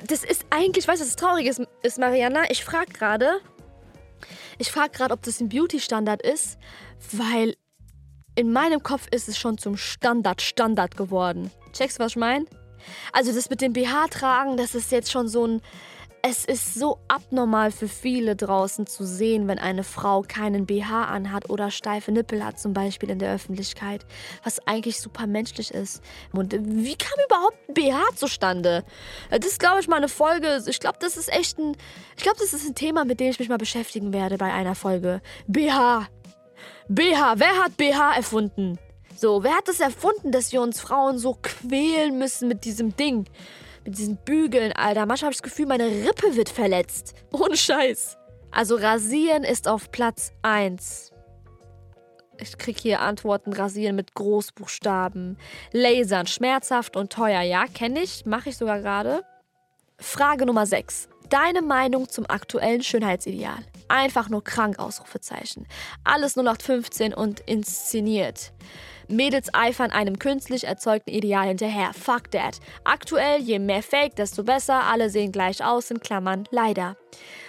Das 0.06 0.24
ist 0.24 0.46
eigentlich, 0.48 0.88
weißt 0.88 1.02
du, 1.02 1.06
was 1.06 1.16
traurig 1.16 1.46
ist, 1.46 1.60
ist 1.82 1.98
Mariana? 1.98 2.50
Ich 2.50 2.64
frage 2.64 2.90
gerade. 2.90 3.40
Ich 4.58 4.70
frage 4.70 4.90
gerade, 4.90 5.12
ob 5.12 5.22
das 5.22 5.40
ein 5.40 5.50
Beauty-Standard 5.50 6.22
ist, 6.22 6.58
weil 7.10 7.56
in 8.34 8.52
meinem 8.52 8.82
Kopf 8.82 9.06
ist 9.10 9.28
es 9.28 9.38
schon 9.38 9.58
zum 9.58 9.76
Standard, 9.76 10.40
Standard 10.40 10.96
geworden. 10.96 11.50
Checkst 11.72 11.98
du, 11.98 12.04
was 12.04 12.12
ich 12.12 12.16
meine? 12.16 12.46
Also 13.12 13.32
das 13.32 13.50
mit 13.50 13.60
dem 13.60 13.72
BH 13.72 14.08
tragen, 14.08 14.56
das 14.56 14.74
ist 14.74 14.90
jetzt 14.92 15.10
schon 15.10 15.28
so 15.28 15.46
ein... 15.46 15.62
Es 16.24 16.44
ist 16.44 16.74
so 16.74 17.00
abnormal 17.08 17.72
für 17.72 17.88
viele 17.88 18.36
draußen 18.36 18.86
zu 18.86 19.04
sehen, 19.04 19.48
wenn 19.48 19.58
eine 19.58 19.82
Frau 19.82 20.22
keinen 20.22 20.66
BH 20.66 21.06
anhat 21.06 21.50
oder 21.50 21.72
steife 21.72 22.12
Nippel 22.12 22.44
hat, 22.44 22.60
zum 22.60 22.72
Beispiel 22.72 23.10
in 23.10 23.18
der 23.18 23.34
Öffentlichkeit, 23.34 24.06
was 24.44 24.64
eigentlich 24.68 25.00
super 25.00 25.26
menschlich 25.26 25.72
ist. 25.72 26.00
Und 26.32 26.52
wie 26.52 26.94
kam 26.94 27.18
überhaupt 27.26 27.56
ein 27.68 27.74
BH 27.74 28.00
zustande? 28.14 28.84
Das 29.30 29.44
ist, 29.50 29.58
glaube 29.58 29.80
ich, 29.80 29.88
mal 29.88 29.96
eine 29.96 30.06
Folge. 30.06 30.62
Ich 30.64 30.78
glaube, 30.78 30.98
das 31.00 31.16
ist 31.16 31.28
echt 31.32 31.58
ein. 31.58 31.76
Ich 32.16 32.22
glaube, 32.22 32.38
das 32.38 32.52
ist 32.52 32.68
ein 32.68 32.76
Thema, 32.76 33.04
mit 33.04 33.18
dem 33.18 33.30
ich 33.30 33.40
mich 33.40 33.48
mal 33.48 33.58
beschäftigen 33.58 34.12
werde 34.12 34.38
bei 34.38 34.52
einer 34.52 34.76
Folge. 34.76 35.22
BH. 35.48 36.06
BH, 36.88 37.34
wer 37.36 37.62
hat 37.62 37.76
BH 37.76 38.16
erfunden? 38.16 38.78
So, 39.16 39.44
wer 39.44 39.56
hat 39.56 39.68
das 39.68 39.80
erfunden, 39.80 40.32
dass 40.32 40.52
wir 40.52 40.60
uns 40.62 40.80
Frauen 40.80 41.18
so 41.18 41.38
quälen 41.40 42.18
müssen 42.18 42.48
mit 42.48 42.64
diesem 42.64 42.96
Ding? 42.96 43.26
Mit 43.84 43.98
diesen 43.98 44.16
Bügeln, 44.16 44.72
Alter. 44.72 45.06
Manchmal 45.06 45.28
habe 45.28 45.32
ich 45.32 45.40
das 45.40 45.50
Gefühl, 45.50 45.66
meine 45.66 45.86
Rippe 45.86 46.34
wird 46.34 46.48
verletzt. 46.48 47.14
Ohne 47.32 47.56
Scheiß. 47.56 48.18
Also 48.50 48.76
rasieren 48.76 49.44
ist 49.44 49.68
auf 49.68 49.90
Platz 49.90 50.32
1. 50.42 51.12
Ich 52.38 52.58
krieg 52.58 52.78
hier 52.78 53.00
Antworten 53.00 53.52
rasieren 53.52 53.94
mit 53.94 54.14
Großbuchstaben. 54.14 55.38
Lasern, 55.72 56.26
schmerzhaft 56.26 56.96
und 56.96 57.12
teuer. 57.12 57.42
Ja, 57.42 57.66
kenne 57.66 58.02
ich, 58.02 58.26
mache 58.26 58.48
ich 58.48 58.56
sogar 58.56 58.80
gerade. 58.80 59.22
Frage 59.98 60.46
Nummer 60.46 60.66
6. 60.66 61.08
Deine 61.32 61.62
Meinung 61.62 62.10
zum 62.10 62.28
aktuellen 62.28 62.82
Schönheitsideal. 62.82 63.56
Einfach 63.88 64.28
nur 64.28 64.44
krank, 64.44 64.78
Ausrufezeichen. 64.78 65.66
Alles 66.04 66.36
0815 66.36 67.14
und 67.14 67.40
inszeniert. 67.40 68.52
Mädels 69.08 69.48
eifern 69.54 69.92
einem 69.92 70.18
künstlich 70.18 70.64
erzeugten 70.64 71.08
Ideal 71.08 71.46
hinterher. 71.48 71.94
Fuck 71.94 72.32
that. 72.32 72.60
Aktuell, 72.84 73.40
je 73.40 73.58
mehr 73.58 73.82
Fake, 73.82 74.14
desto 74.16 74.44
besser. 74.44 74.84
Alle 74.84 75.08
sehen 75.08 75.32
gleich 75.32 75.64
aus, 75.64 75.90
in 75.90 76.00
Klammern, 76.00 76.46
leider. 76.50 76.98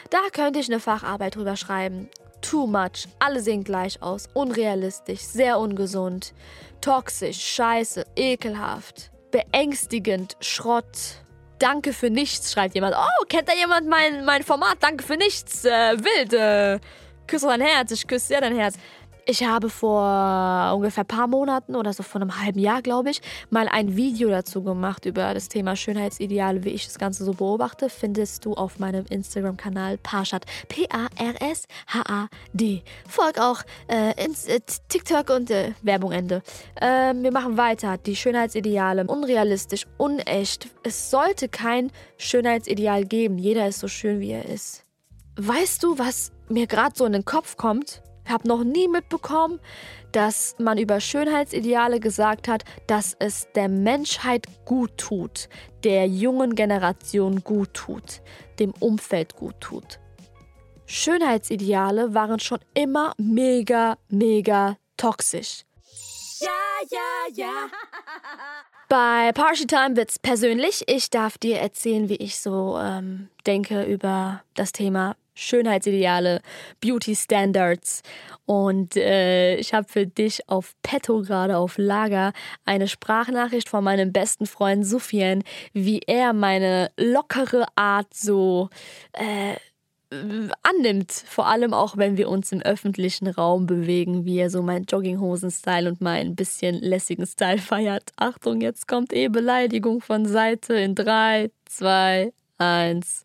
Da 0.09 0.19
könnte 0.31 0.61
ich 0.61 0.69
eine 0.69 0.79
Facharbeit 0.79 1.35
drüber 1.35 1.57
schreiben. 1.57 2.09
Too 2.39 2.67
much. 2.67 3.09
Alle 3.19 3.41
sehen 3.41 3.65
gleich 3.65 4.01
aus. 4.01 4.29
Unrealistisch, 4.33 5.19
sehr 5.19 5.59
ungesund. 5.59 6.33
Toxisch, 6.79 7.45
scheiße, 7.45 8.05
ekelhaft. 8.15 9.11
Beängstigend, 9.31 10.37
Schrott. 10.39 11.22
Danke 11.63 11.93
für 11.93 12.09
nichts, 12.09 12.51
schreibt 12.51 12.75
jemand. 12.75 12.93
Oh, 12.93 13.25
kennt 13.29 13.47
da 13.47 13.53
jemand 13.53 13.87
mein, 13.87 14.25
mein 14.25 14.43
Format? 14.43 14.79
Danke 14.81 15.01
für 15.01 15.15
nichts. 15.15 15.63
Äh, 15.63 15.97
wild. 15.97 16.33
Äh, 16.33 16.79
küsse 17.25 17.47
dein 17.47 17.61
Herz. 17.61 17.89
Ich 17.91 18.05
küsse 18.05 18.27
sehr 18.27 18.41
dein 18.41 18.53
Herz. 18.53 18.75
Ich 19.25 19.45
habe 19.45 19.69
vor 19.69 20.73
ungefähr 20.75 21.05
ein 21.05 21.07
paar 21.07 21.27
Monaten 21.27 21.77
oder 21.77 21.93
so 21.93 22.03
vor 22.03 22.19
einem 22.19 22.41
halben 22.41 22.59
Jahr, 22.59 22.81
glaube 22.81 23.09
ich, 23.09 23.21
mal 23.49 23.69
ein 23.69 23.95
Video 23.95 24.29
dazu 24.29 24.61
gemacht 24.63 25.05
über 25.05 25.33
das 25.33 25.47
Thema 25.47 25.77
Schönheitsideale, 25.77 26.65
wie 26.65 26.71
ich 26.71 26.85
das 26.85 26.99
Ganze 26.99 27.23
so 27.23 27.33
beobachte. 27.33 27.87
Findest 27.87 28.43
du 28.43 28.53
auf 28.53 28.79
meinem 28.79 29.05
Instagram-Kanal 29.05 29.97
Parshad. 29.99 30.45
P-A-R-S-H-A-D. 30.67 31.23
Folg 33.07 33.39
auch 33.39 33.61
äh, 33.87 34.21
ins, 34.25 34.45
äh, 34.45 34.59
TikTok 34.89 35.29
und 35.29 35.49
äh, 35.51 35.71
Werbung 35.81 36.11
Ende. 36.11 36.41
Ähm, 36.81 37.23
wir 37.23 37.31
machen 37.31 37.55
weiter. 37.55 37.97
Die 37.97 38.17
Schönheitsideale. 38.17 39.05
Unrealistisch, 39.07 39.85
unecht. 39.97 40.67
Es 40.83 41.09
sollte 41.11 41.47
kein 41.47 41.91
Schönheitsideal 42.17 43.05
geben. 43.05 43.37
Jeder 43.37 43.69
ist 43.69 43.79
so 43.79 43.87
schön, 43.87 44.19
wie 44.19 44.31
er 44.31 44.43
ist. 44.49 44.83
Weißt 45.37 45.81
du, 45.81 45.97
was 45.97 46.33
mir 46.49 46.67
gerade 46.67 46.93
so 46.97 47.05
in 47.05 47.13
den 47.13 47.23
Kopf 47.23 47.55
kommt? 47.55 48.03
Ich 48.25 48.31
habe 48.31 48.47
noch 48.47 48.63
nie 48.63 48.87
mitbekommen, 48.87 49.59
dass 50.11 50.55
man 50.59 50.77
über 50.77 50.99
Schönheitsideale 50.99 51.99
gesagt 51.99 52.47
hat, 52.47 52.63
dass 52.87 53.15
es 53.19 53.47
der 53.55 53.67
Menschheit 53.67 54.47
gut 54.65 54.97
tut, 54.97 55.49
der 55.83 56.07
jungen 56.07 56.55
Generation 56.55 57.43
gut 57.43 57.73
tut, 57.73 58.21
dem 58.59 58.73
Umfeld 58.79 59.35
gut 59.35 59.59
tut. 59.59 59.99
Schönheitsideale 60.85 62.13
waren 62.13 62.39
schon 62.39 62.59
immer 62.73 63.13
mega, 63.17 63.97
mega 64.09 64.77
toxisch. 64.97 65.63
Ja, 66.39 66.49
ja, 66.91 67.45
ja. 67.45 67.69
Bei 68.89 69.31
Party 69.31 69.65
Time 69.65 69.95
wird's 69.95 70.19
persönlich. 70.19 70.83
Ich 70.87 71.09
darf 71.09 71.37
dir 71.37 71.59
erzählen, 71.59 72.09
wie 72.09 72.17
ich 72.17 72.37
so 72.37 72.77
ähm, 72.77 73.29
denke 73.47 73.83
über 73.85 74.43
das 74.53 74.71
Thema 74.71 75.15
Schönheitsideale, 75.33 76.41
Beauty 76.81 77.15
Standards. 77.15 78.01
Und 78.45 78.95
äh, 78.97 79.55
ich 79.55 79.73
habe 79.73 79.87
für 79.87 80.05
dich 80.05 80.49
auf 80.49 80.73
Petto 80.83 81.21
gerade 81.21 81.57
auf 81.57 81.77
Lager 81.77 82.33
eine 82.65 82.87
Sprachnachricht 82.87 83.69
von 83.69 83.83
meinem 83.83 84.11
besten 84.11 84.45
Freund 84.45 84.85
Sufjan, 84.85 85.43
wie 85.73 85.99
er 86.05 86.33
meine 86.33 86.91
lockere 86.97 87.65
Art 87.75 88.13
so 88.13 88.69
äh, 89.13 89.55
annimmt. 90.61 91.11
Vor 91.11 91.47
allem 91.47 91.73
auch, 91.73 91.97
wenn 91.97 92.17
wir 92.17 92.29
uns 92.29 92.51
im 92.51 92.61
öffentlichen 92.61 93.27
Raum 93.27 93.65
bewegen, 93.65 94.25
wie 94.25 94.39
er 94.39 94.49
so 94.49 94.61
meinen 94.61 94.85
Jogginghosen-Style 94.85 95.89
und 95.89 96.01
meinen 96.01 96.35
bisschen 96.35 96.75
lässigen 96.75 97.25
Style 97.25 97.57
feiert. 97.59 98.11
Achtung, 98.17 98.61
jetzt 98.61 98.87
kommt 98.87 99.13
eh 99.13 99.27
Beleidigung 99.27 100.01
von 100.01 100.25
Seite 100.25 100.75
in 100.75 100.95
3, 100.95 101.51
2, 101.65 102.33
1. 102.57 103.22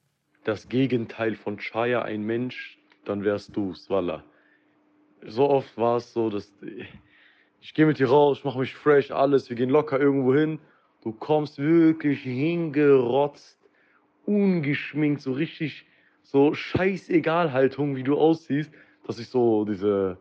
Das 0.49 0.67
Gegenteil 0.71 1.35
von 1.35 1.59
Chaya 1.59 2.01
ein 2.01 2.23
Mensch, 2.23 2.79
dann 3.05 3.23
wärst 3.23 3.55
du's, 3.55 3.91
Walla. 3.91 4.25
So 5.27 5.47
oft 5.51 5.77
war 5.77 5.99
es 5.99 6.15
so, 6.15 6.31
dass 6.31 6.51
ich 7.61 7.75
gehe 7.75 7.85
mit 7.85 7.99
dir 7.99 8.09
raus, 8.09 8.39
ich 8.39 8.45
mache 8.47 8.61
mich 8.61 8.75
fresh, 8.75 9.11
alles, 9.11 9.51
wir 9.51 9.57
gehen 9.59 9.69
locker 9.69 10.01
irgendwo 10.01 10.35
hin. 10.35 10.59
Du 11.03 11.13
kommst 11.13 11.59
wirklich 11.59 12.23
hingerotzt, 12.23 13.59
ungeschminkt, 14.25 15.21
so 15.21 15.33
richtig 15.33 15.85
so 16.23 16.55
scheißegal 16.55 17.53
Haltung, 17.53 17.97
wie 17.97 18.03
du 18.03 18.17
aussiehst, 18.17 18.73
dass 19.07 19.19
ich 19.19 19.29
so 19.29 19.67
diese, 19.67 20.17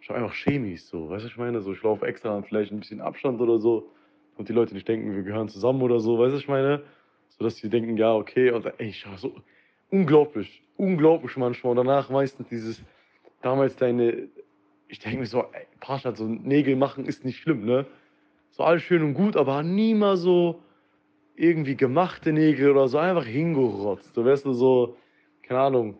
ich 0.00 0.10
einfach 0.10 0.32
chemisch 0.32 0.84
so, 0.84 1.10
weißt 1.10 1.24
du, 1.24 1.28
ich 1.28 1.36
meine, 1.36 1.60
so 1.60 1.74
ich 1.74 1.82
laufe 1.82 2.06
extra 2.06 2.40
vielleicht 2.40 2.72
ein 2.72 2.80
bisschen 2.80 3.02
Abstand 3.02 3.42
oder 3.42 3.58
so 3.58 3.92
und 4.38 4.48
die 4.48 4.54
Leute 4.54 4.72
nicht 4.72 4.88
denken, 4.88 5.14
wir 5.14 5.22
gehören 5.22 5.50
zusammen 5.50 5.82
oder 5.82 6.00
so, 6.00 6.18
weißt 6.18 6.32
du, 6.32 6.38
ich 6.38 6.48
meine, 6.48 6.82
so 7.28 7.44
dass 7.44 7.56
sie 7.56 7.68
denken, 7.68 7.98
ja, 7.98 8.14
okay, 8.14 8.52
und 8.52 8.64
ey, 8.64 8.88
ich 8.88 9.06
war 9.06 9.18
so 9.18 9.34
unglaublich, 9.90 10.62
unglaublich 10.76 11.36
manchmal 11.36 11.72
und 11.72 11.86
danach 11.86 12.10
meistens 12.10 12.48
dieses, 12.48 12.82
damals 13.42 13.76
deine, 13.76 14.28
ich 14.88 14.98
denke 14.98 15.18
mir 15.20 15.26
so, 15.26 15.40
ey, 15.52 15.66
Pascha, 15.80 16.14
so 16.14 16.24
Nägel 16.24 16.76
machen 16.76 17.06
ist 17.06 17.24
nicht 17.24 17.38
schlimm, 17.38 17.64
ne? 17.64 17.86
So 18.50 18.64
alles 18.64 18.82
schön 18.82 19.02
und 19.02 19.14
gut, 19.14 19.36
aber 19.36 19.62
nie 19.62 19.94
mal 19.94 20.16
so 20.16 20.62
irgendwie 21.36 21.76
gemachte 21.76 22.32
Nägel 22.32 22.70
oder 22.70 22.88
so 22.88 22.98
einfach 22.98 23.26
hingerotzt. 23.26 24.16
Du 24.16 24.24
weißt 24.24 24.46
du 24.46 24.52
so, 24.52 24.96
keine 25.42 25.60
Ahnung, 25.60 25.98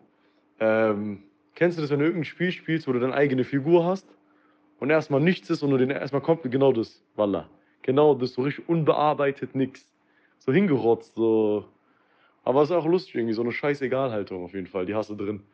ähm, 0.59 1.23
kennst 1.53 1.77
du 1.77 1.81
das, 1.81 1.91
wenn 1.91 1.99
du 1.99 2.05
irgendein 2.05 2.25
Spiel 2.25 2.51
spielst, 2.51 2.87
wo 2.87 2.93
du 2.93 2.99
deine 2.99 3.13
eigene 3.13 3.43
Figur 3.43 3.85
hast 3.85 4.07
und 4.79 4.89
erstmal 4.89 5.21
nichts 5.21 5.49
ist 5.49 5.61
und 5.63 5.71
du 5.71 5.77
den 5.77 5.91
erstmal 5.91 6.21
kommt, 6.21 6.43
genau 6.43 6.71
das, 6.71 7.03
Walla. 7.15 7.49
Genau 7.83 8.15
das, 8.15 8.33
so 8.33 8.41
richtig 8.41 8.67
unbearbeitet, 8.67 9.55
nix. 9.55 9.89
So 10.39 10.51
hingerotzt, 10.51 11.15
so. 11.15 11.65
Aber 12.47 12.61
es 12.61 12.69
ist 12.69 12.75
auch 12.77 12.85
lustig 12.85 13.15
irgendwie, 13.15 13.33
so 13.33 13.41
eine 13.41 13.51
Scheißegal-Haltung 13.51 14.45
auf 14.45 14.53
jeden 14.53 14.67
Fall, 14.67 14.85
die 14.85 14.95
hast 14.95 15.09
du 15.09 15.15
drin, 15.15 15.45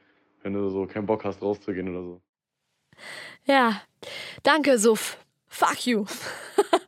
wenn 0.43 0.53
du 0.53 0.69
so 0.69 0.85
keinen 0.85 1.07
Bock 1.07 1.25
hast, 1.25 1.41
rauszugehen 1.41 1.89
oder 1.89 2.03
so. 2.03 2.21
Ja, 3.45 3.81
danke, 4.43 4.77
Suff. 4.77 5.17
Fuck 5.47 5.87
you. 5.87 6.05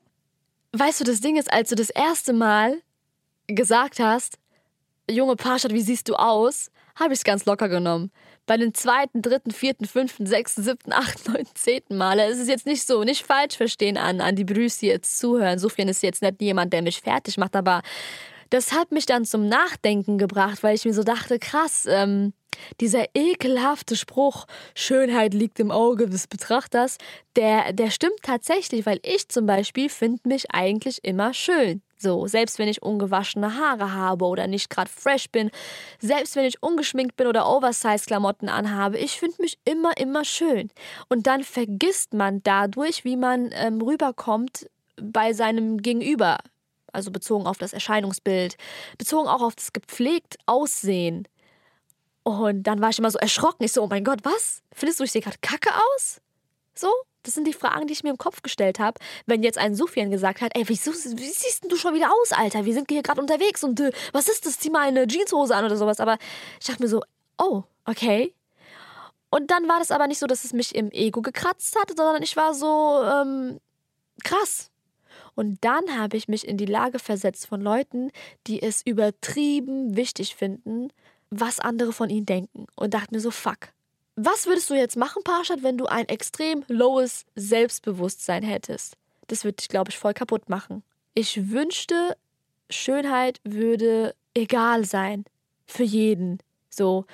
weißt 0.74 1.00
du, 1.00 1.06
das 1.06 1.22
Ding 1.22 1.38
ist, 1.38 1.52
als 1.52 1.70
du 1.70 1.76
das 1.76 1.90
erste 1.90 2.34
Mal 2.34 2.84
gesagt 3.48 3.98
hast, 4.00 4.38
Junge 5.10 5.36
Parshad, 5.36 5.74
wie 5.74 5.82
siehst 5.82 6.08
du 6.08 6.14
aus? 6.14 6.70
habe 6.96 7.14
ich 7.14 7.20
es 7.20 7.24
ganz 7.24 7.46
locker 7.46 7.68
genommen. 7.68 8.12
Bei 8.46 8.58
den 8.58 8.76
zweiten, 8.76 9.24
dritten, 9.24 9.50
vierten, 9.50 9.86
fünften, 9.86 10.28
sechsten, 10.28 10.62
siebten, 10.62 10.94
achten, 10.94 11.32
neunten, 11.32 11.56
zehnten 11.56 11.98
Male 11.98 12.28
ist 12.28 12.40
es 12.40 12.48
jetzt 12.48 12.68
nicht 12.68 12.86
so, 12.86 13.04
nicht 13.04 13.26
falsch 13.26 13.58
verstehen 13.58 13.98
an, 13.98 14.22
an 14.22 14.36
die 14.36 14.46
Brüste, 14.46 14.82
die 14.82 14.92
jetzt 14.92 15.18
zuhören. 15.18 15.58
Sofern 15.58 15.88
ist 15.88 16.04
jetzt 16.04 16.22
nicht 16.22 16.42
jemand, 16.42 16.74
der 16.74 16.84
mich 16.84 17.02
fertig 17.02 17.38
macht, 17.38 17.56
aber 17.56 17.82
das 18.50 18.74
hat 18.74 18.92
mich 18.92 19.06
dann 19.06 19.26
zum 19.26 19.48
Nachdenken 19.48 20.18
gebracht, 20.18 20.64
weil 20.64 20.76
ich 20.76 20.86
mir 20.86 20.94
so 20.94 21.04
dachte, 21.04 21.40
krass, 21.40 21.86
ähm, 21.90 22.34
dieser 22.80 23.06
ekelhafte 23.14 23.96
Spruch, 23.96 24.46
Schönheit 24.76 25.34
liegt 25.34 25.60
im 25.60 25.72
Auge 25.72 26.08
des 26.08 26.28
Betrachters, 26.28 26.98
der, 27.36 27.74
der 27.74 27.92
stimmt 27.92 28.22
tatsächlich, 28.24 28.86
weil 28.86 29.00
ich 29.04 29.28
zum 29.30 29.46
Beispiel 29.46 29.90
finde 29.90 30.22
mich 30.26 30.52
eigentlich 30.54 31.04
immer 31.04 31.34
schön. 31.34 31.82
So, 31.98 32.28
selbst 32.28 32.60
wenn 32.60 32.68
ich 32.68 32.84
ungewaschene 32.84 33.56
Haare 33.56 33.94
habe 33.94 34.26
oder 34.26 34.48
nicht 34.48 34.70
gerade 34.70 34.90
fresh 34.90 35.30
bin, 35.30 35.50
selbst 36.00 36.36
wenn 36.36 36.46
ich 36.46 36.62
ungeschminkt 36.62 37.16
bin 37.16 37.28
oder 37.28 37.48
Oversize-Klamotten 37.48 38.50
anhabe, 38.50 38.98
ich 38.98 39.20
finde 39.20 39.42
mich 39.42 39.58
immer, 39.64 39.98
immer 39.98 40.26
schön. 40.26 40.70
Und 41.08 41.26
dann 41.26 41.44
vergisst 41.44 42.14
man 42.14 42.44
dadurch, 42.44 43.06
wie 43.06 43.16
man 43.16 43.50
ähm, 43.54 43.82
rüberkommt 43.82 44.70
bei 45.02 45.34
seinem 45.34 45.82
Gegenüber. 45.82 46.38
Also 46.96 47.12
bezogen 47.12 47.46
auf 47.46 47.58
das 47.58 47.74
Erscheinungsbild, 47.74 48.58
bezogen 48.98 49.28
auch 49.28 49.42
auf 49.42 49.56
das 49.56 49.74
gepflegt 49.74 50.38
Aussehen. 50.46 51.28
Und 52.24 52.64
dann 52.64 52.82
war 52.82 52.90
ich 52.90 52.98
immer 52.98 53.12
so 53.12 53.20
erschrocken. 53.20 53.64
Ich 53.64 53.74
so, 53.74 53.84
oh 53.84 53.88
mein 53.88 54.04
Gott, 54.04 54.20
was? 54.24 54.64
Findest 54.74 55.00
du, 55.00 55.04
ich 55.04 55.12
sehe 55.12 55.22
gerade 55.22 55.38
kacke 55.42 55.70
aus? 55.70 56.22
So? 56.74 56.90
Das 57.22 57.34
sind 57.34 57.48
die 57.48 57.54
Fragen, 57.54 57.88
die 57.88 57.94
ich 57.94 58.04
mir 58.04 58.12
im 58.12 58.18
Kopf 58.18 58.44
gestellt 58.44 58.78
habe, 58.78 59.00
wenn 59.26 59.42
jetzt 59.42 59.58
ein 59.58 59.76
Sufian 59.76 60.12
gesagt 60.12 60.42
hat, 60.42 60.52
ey, 60.56 60.64
wieso, 60.68 60.92
wie 60.94 61.30
siehst 61.30 61.66
du 61.68 61.76
schon 61.76 61.96
wieder 61.96 62.12
aus, 62.12 62.32
Alter? 62.32 62.66
Wir 62.66 62.74
sind 62.74 62.90
hier 62.90 63.02
gerade 63.02 63.20
unterwegs 63.20 63.64
und 63.64 63.80
äh, 63.80 63.92
was 64.14 64.28
ist 64.28 64.46
das? 64.46 64.60
Zieh 64.60 64.70
mal 64.70 64.88
eine 64.88 65.08
Jeanshose 65.08 65.56
an 65.56 65.66
oder 65.66 65.76
sowas. 65.76 66.00
Aber 66.00 66.18
ich 66.60 66.68
dachte 66.68 66.84
mir 66.84 66.90
so, 66.90 67.02
oh, 67.40 67.64
okay. 67.86 68.34
Und 69.32 69.50
dann 69.52 69.68
war 69.68 69.80
das 69.80 69.92
aber 69.92 70.08
nicht 70.08 70.20
so, 70.20 70.28
dass 70.28 70.46
es 70.46 70.54
mich 70.54 70.76
im 70.76 70.92
Ego 70.92 71.22
gekratzt 71.22 71.76
hat, 71.80 71.90
sondern 71.98 72.22
ich 72.22 72.36
war 72.36 72.54
so, 72.54 73.04
ähm, 73.04 73.60
krass. 74.24 74.70
Und 75.36 75.64
dann 75.64 75.98
habe 75.98 76.18
ich 76.18 76.28
mich 76.28 76.48
in 76.48 76.58
die 76.58 76.66
Lage 76.66 77.00
versetzt 77.00 77.48
von 77.48 77.62
Leuten, 77.62 78.12
die 78.48 78.62
es 78.62 78.82
übertrieben 78.86 79.96
wichtig 79.96 80.36
finden, 80.36 80.90
was 81.30 81.60
andere 81.60 81.94
von 81.94 82.10
ihnen 82.10 82.26
denken. 82.26 82.68
Und 82.76 82.94
dachte 82.94 83.14
mir 83.14 83.20
so, 83.20 83.32
fuck, 83.32 83.70
was 84.16 84.48
würdest 84.48 84.70
du 84.70 84.76
jetzt 84.76 84.96
machen, 84.96 85.24
Parshad, 85.24 85.62
wenn 85.62 85.78
du 85.78 85.88
ein 85.88 86.08
extrem 86.08 86.64
lowes 86.68 87.26
Selbstbewusstsein 87.36 88.44
hättest? 88.44 88.96
Das 89.28 89.44
würde 89.44 89.58
dich, 89.58 89.68
glaube 89.68 89.92
ich, 89.92 89.98
voll 89.98 90.14
kaputt 90.14 90.48
machen. 90.48 90.84
Ich 91.14 91.52
wünschte, 91.52 92.16
Schönheit 92.70 93.42
würde 93.44 94.16
egal 94.34 94.86
sein. 94.86 95.26
Für 95.68 95.84
jeden. 95.84 96.40
So, 96.70 97.06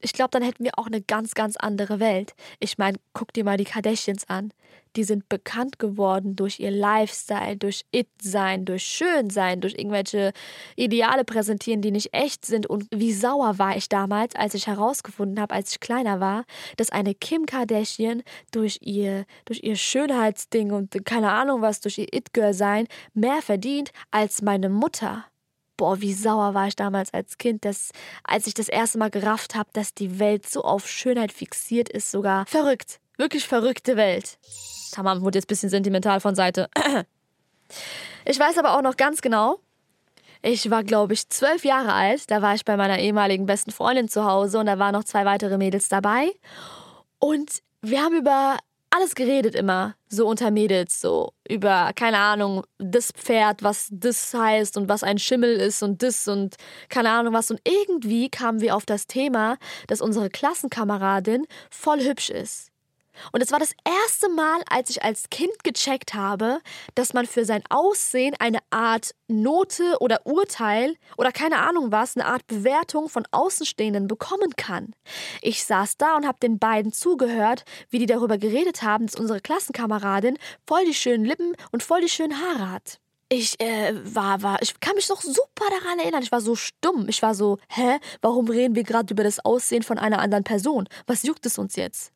ich 0.00 0.12
glaube, 0.12 0.30
dann 0.30 0.42
hätten 0.42 0.64
wir 0.64 0.78
auch 0.78 0.86
eine 0.86 1.00
ganz, 1.00 1.34
ganz 1.34 1.56
andere 1.56 1.98
Welt. 1.98 2.34
Ich 2.60 2.78
meine, 2.78 2.98
guck 3.14 3.32
dir 3.32 3.42
mal 3.42 3.56
die 3.56 3.64
Kardashians 3.64 4.28
an. 4.28 4.52
Die 4.96 5.04
sind 5.04 5.28
bekannt 5.28 5.78
geworden 5.78 6.36
durch 6.36 6.60
ihr 6.60 6.70
Lifestyle, 6.70 7.56
durch 7.56 7.84
It-Sein, 7.92 8.64
durch 8.64 8.84
Schönsein, 8.84 9.60
durch 9.60 9.74
irgendwelche 9.74 10.32
Ideale 10.76 11.24
präsentieren, 11.24 11.82
die 11.82 11.90
nicht 11.90 12.14
echt 12.14 12.44
sind. 12.44 12.66
Und 12.66 12.86
wie 12.94 13.12
sauer 13.12 13.58
war 13.58 13.76
ich 13.76 13.88
damals, 13.88 14.36
als 14.36 14.54
ich 14.54 14.66
herausgefunden 14.66 15.40
habe, 15.40 15.54
als 15.54 15.72
ich 15.72 15.80
kleiner 15.80 16.20
war, 16.20 16.44
dass 16.76 16.90
eine 16.90 17.14
Kim 17.14 17.46
Kardashian 17.46 18.22
durch 18.52 18.78
ihr, 18.82 19.24
durch 19.44 19.62
ihr 19.62 19.76
Schönheitsding 19.76 20.72
und 20.72 21.04
keine 21.04 21.30
Ahnung 21.30 21.60
was, 21.62 21.80
durch 21.80 21.98
ihr 21.98 22.12
It-Girl-Sein 22.12 22.86
mehr 23.12 23.42
verdient 23.42 23.90
als 24.10 24.42
meine 24.42 24.68
Mutter 24.68 25.24
boah, 25.76 26.00
wie 26.00 26.12
sauer 26.12 26.54
war 26.54 26.68
ich 26.68 26.76
damals 26.76 27.12
als 27.12 27.38
Kind, 27.38 27.64
dass, 27.64 27.90
als 28.22 28.46
ich 28.46 28.54
das 28.54 28.68
erste 28.68 28.98
Mal 28.98 29.10
gerafft 29.10 29.54
habe, 29.54 29.70
dass 29.72 29.94
die 29.94 30.18
Welt 30.18 30.48
so 30.48 30.62
auf 30.62 30.88
Schönheit 30.88 31.32
fixiert 31.32 31.88
ist, 31.88 32.10
sogar 32.10 32.46
verrückt. 32.46 33.00
Wirklich 33.16 33.46
verrückte 33.46 33.96
Welt. 33.96 34.38
Tamam 34.92 35.22
wurde 35.22 35.38
jetzt 35.38 35.46
ein 35.46 35.48
bisschen 35.48 35.70
sentimental 35.70 36.20
von 36.20 36.34
Seite. 36.34 36.68
Ich 38.26 38.38
weiß 38.38 38.56
aber 38.56 38.76
auch 38.76 38.82
noch 38.82 38.96
ganz 38.96 39.20
genau, 39.20 39.58
ich 40.46 40.70
war, 40.70 40.84
glaube 40.84 41.14
ich, 41.14 41.30
zwölf 41.30 41.64
Jahre 41.64 41.94
alt. 41.94 42.30
Da 42.30 42.42
war 42.42 42.54
ich 42.54 42.66
bei 42.66 42.76
meiner 42.76 42.98
ehemaligen 42.98 43.46
besten 43.46 43.70
Freundin 43.70 44.08
zu 44.08 44.26
Hause 44.26 44.58
und 44.58 44.66
da 44.66 44.78
waren 44.78 44.92
noch 44.92 45.04
zwei 45.04 45.24
weitere 45.24 45.56
Mädels 45.56 45.88
dabei. 45.88 46.32
Und 47.18 47.62
wir 47.80 48.02
haben 48.02 48.14
über 48.14 48.58
alles 48.90 49.14
geredet 49.14 49.54
immer, 49.54 49.94
so 50.08 50.28
unter 50.28 50.50
Mädels, 50.50 51.00
so 51.00 51.32
über, 51.48 51.92
keine 51.96 52.18
Ahnung, 52.18 52.62
das 52.78 53.10
Pferd, 53.12 53.62
was 53.62 53.88
das 53.90 54.34
heißt 54.34 54.76
und 54.76 54.88
was 54.88 55.02
ein 55.02 55.18
Schimmel 55.18 55.56
ist 55.56 55.82
und 55.82 56.02
das 56.02 56.28
und 56.28 56.56
keine 56.90 57.10
Ahnung 57.10 57.32
was. 57.32 57.50
Und 57.50 57.60
irgendwie 57.66 58.28
kamen 58.28 58.60
wir 58.60 58.76
auf 58.76 58.84
das 58.84 59.06
Thema, 59.06 59.56
dass 59.86 60.02
unsere 60.02 60.28
Klassenkameradin 60.28 61.46
voll 61.70 62.00
hübsch 62.00 62.28
ist. 62.28 62.73
Und 63.32 63.42
es 63.42 63.52
war 63.52 63.58
das 63.58 63.72
erste 63.84 64.28
Mal, 64.28 64.62
als 64.68 64.90
ich 64.90 65.02
als 65.02 65.30
Kind 65.30 65.64
gecheckt 65.64 66.14
habe, 66.14 66.60
dass 66.94 67.14
man 67.14 67.26
für 67.26 67.44
sein 67.44 67.62
Aussehen 67.70 68.34
eine 68.38 68.58
Art 68.70 69.14
Note 69.28 69.96
oder 70.00 70.26
Urteil 70.26 70.96
oder 71.16 71.32
keine 71.32 71.58
Ahnung 71.58 71.92
was, 71.92 72.16
eine 72.16 72.26
Art 72.26 72.46
Bewertung 72.46 73.08
von 73.08 73.24
Außenstehenden 73.30 74.06
bekommen 74.06 74.54
kann. 74.56 74.94
Ich 75.42 75.64
saß 75.64 75.96
da 75.96 76.16
und 76.16 76.26
habe 76.26 76.38
den 76.42 76.58
beiden 76.58 76.92
zugehört, 76.92 77.64
wie 77.90 77.98
die 77.98 78.06
darüber 78.06 78.38
geredet 78.38 78.82
haben, 78.82 79.06
dass 79.06 79.16
unsere 79.16 79.40
Klassenkameradin 79.40 80.38
voll 80.66 80.84
die 80.84 80.94
schönen 80.94 81.24
Lippen 81.24 81.54
und 81.72 81.82
voll 81.82 82.00
die 82.00 82.08
schönen 82.08 82.40
Haare 82.40 82.70
hat. 82.70 83.00
ich 83.28 83.58
äh, 83.60 83.94
war, 84.14 84.42
war, 84.42 84.62
ich 84.62 84.78
kann 84.80 84.94
mich 84.96 85.08
noch 85.08 85.22
super 85.22 85.64
daran 85.80 85.98
erinnern. 85.98 86.22
Ich 86.22 86.32
war 86.32 86.40
so 86.40 86.54
stumm. 86.56 87.08
Ich 87.08 87.22
war 87.22 87.34
so, 87.34 87.58
hä, 87.68 87.98
warum 88.20 88.48
reden 88.48 88.74
wir 88.74 88.84
gerade 88.84 89.12
über 89.12 89.24
das 89.24 89.44
Aussehen 89.44 89.82
von 89.82 89.98
einer 89.98 90.20
anderen 90.20 90.44
Person? 90.44 90.88
Was 91.06 91.22
juckt 91.22 91.46
es 91.46 91.58
uns 91.58 91.76
jetzt? 91.76 92.12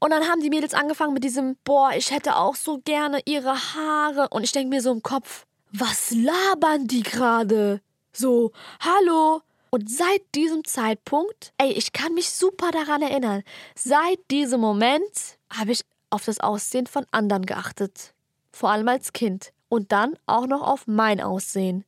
Und 0.00 0.10
dann 0.10 0.26
haben 0.26 0.40
die 0.40 0.50
Mädels 0.50 0.74
angefangen 0.74 1.12
mit 1.12 1.24
diesem, 1.24 1.56
boah, 1.62 1.92
ich 1.94 2.10
hätte 2.10 2.36
auch 2.36 2.56
so 2.56 2.78
gerne 2.78 3.20
ihre 3.26 3.54
Haare. 3.74 4.28
Und 4.30 4.42
ich 4.42 4.52
denke 4.52 4.70
mir 4.70 4.80
so 4.80 4.90
im 4.90 5.02
Kopf, 5.02 5.44
was 5.72 6.10
labern 6.10 6.86
die 6.86 7.02
gerade? 7.02 7.80
So, 8.12 8.52
hallo? 8.80 9.42
Und 9.68 9.88
seit 9.90 10.22
diesem 10.34 10.64
Zeitpunkt, 10.64 11.52
ey, 11.58 11.70
ich 11.72 11.92
kann 11.92 12.14
mich 12.14 12.30
super 12.30 12.70
daran 12.72 13.02
erinnern, 13.02 13.42
seit 13.76 14.18
diesem 14.30 14.60
Moment 14.60 15.38
habe 15.52 15.72
ich 15.72 15.82
auf 16.08 16.24
das 16.24 16.40
Aussehen 16.40 16.86
von 16.86 17.06
anderen 17.12 17.46
geachtet. 17.46 18.14
Vor 18.52 18.70
allem 18.70 18.88
als 18.88 19.12
Kind. 19.12 19.52
Und 19.68 19.92
dann 19.92 20.14
auch 20.26 20.46
noch 20.46 20.62
auf 20.62 20.86
mein 20.86 21.20
Aussehen. 21.20 21.84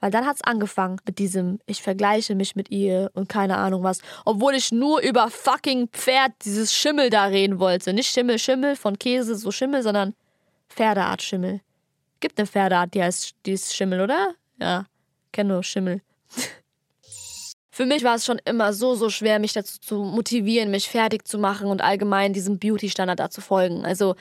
Weil 0.00 0.10
dann 0.10 0.26
hat 0.26 0.36
es 0.36 0.42
angefangen 0.42 0.98
mit 1.06 1.18
diesem, 1.18 1.60
ich 1.66 1.82
vergleiche 1.82 2.34
mich 2.34 2.56
mit 2.56 2.70
ihr 2.70 3.10
und 3.14 3.28
keine 3.28 3.58
Ahnung 3.58 3.82
was. 3.82 4.00
Obwohl 4.24 4.54
ich 4.54 4.72
nur 4.72 5.00
über 5.00 5.30
fucking 5.30 5.88
Pferd, 5.88 6.32
dieses 6.44 6.74
Schimmel 6.74 7.10
da 7.10 7.26
reden 7.26 7.58
wollte. 7.58 7.92
Nicht 7.92 8.10
Schimmel, 8.10 8.38
Schimmel 8.38 8.76
von 8.76 8.98
Käse, 8.98 9.36
so 9.36 9.50
Schimmel, 9.50 9.82
sondern 9.82 10.14
Pferdeart 10.70 11.22
Schimmel. 11.22 11.60
Gibt 12.20 12.38
eine 12.38 12.46
Pferdeart, 12.46 12.94
die 12.94 13.02
heißt, 13.02 13.34
die 13.44 13.52
ist 13.52 13.74
Schimmel, 13.74 14.00
oder? 14.00 14.34
Ja, 14.58 14.86
kenne 15.32 15.54
nur 15.54 15.62
Schimmel. 15.62 16.00
Für 17.70 17.86
mich 17.86 18.04
war 18.04 18.16
es 18.16 18.26
schon 18.26 18.40
immer 18.44 18.72
so, 18.72 18.94
so 18.94 19.10
schwer, 19.10 19.38
mich 19.38 19.52
dazu 19.52 19.78
zu 19.80 19.96
motivieren, 19.96 20.70
mich 20.70 20.88
fertig 20.88 21.26
zu 21.26 21.38
machen 21.38 21.68
und 21.68 21.80
allgemein 21.82 22.32
diesem 22.32 22.58
Beauty-Standard 22.58 23.18
da 23.18 23.30
zu 23.30 23.40
folgen. 23.40 23.84
Also, 23.86 24.16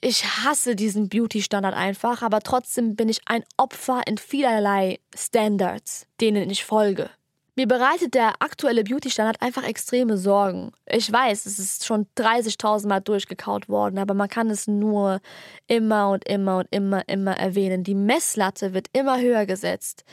ich 0.00 0.24
hasse 0.24 0.76
diesen 0.76 1.08
Beauty-Standard 1.08 1.74
einfach, 1.74 2.22
aber 2.22 2.40
trotzdem 2.40 2.96
bin 2.96 3.08
ich 3.08 3.20
ein 3.26 3.44
Opfer 3.56 4.02
in 4.06 4.18
vielerlei 4.18 4.98
Standards, 5.14 6.06
denen 6.20 6.50
ich 6.50 6.64
folge. 6.64 7.10
Mir 7.54 7.68
bereitet 7.68 8.14
der 8.14 8.32
aktuelle 8.40 8.82
Beauty-Standard 8.82 9.42
einfach 9.42 9.64
extreme 9.64 10.16
Sorgen. 10.16 10.72
Ich 10.86 11.12
weiß, 11.12 11.44
es 11.44 11.58
ist 11.58 11.84
schon 11.84 12.06
30.000 12.16 12.88
Mal 12.88 13.00
durchgekaut 13.00 13.68
worden, 13.68 13.98
aber 13.98 14.14
man 14.14 14.28
kann 14.30 14.48
es 14.48 14.66
nur 14.66 15.20
immer 15.66 16.10
und 16.10 16.26
immer 16.26 16.58
und 16.58 16.68
immer, 16.70 17.06
immer 17.08 17.36
erwähnen. 17.36 17.84
Die 17.84 17.94
Messlatte 17.94 18.72
wird 18.72 18.88
immer 18.94 19.20
höher 19.20 19.44
gesetzt. 19.44 20.04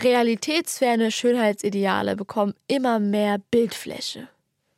Realitätsferne 0.00 1.12
Schönheitsideale 1.12 2.16
bekommen 2.16 2.54
immer 2.66 2.98
mehr 2.98 3.38
Bildfläche. 3.52 4.28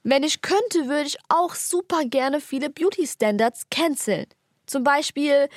Wenn 0.09 0.23
ich 0.23 0.41
könnte, 0.41 0.87
würde 0.87 1.09
ich 1.09 1.19
auch 1.29 1.57
super 1.57 2.05
gerne 2.05 2.41
viele 2.41 2.71
Beauty-Standards 2.71 3.65
canceln. 3.73 4.27
Zum 4.65 4.85
Beispiel 4.85 5.49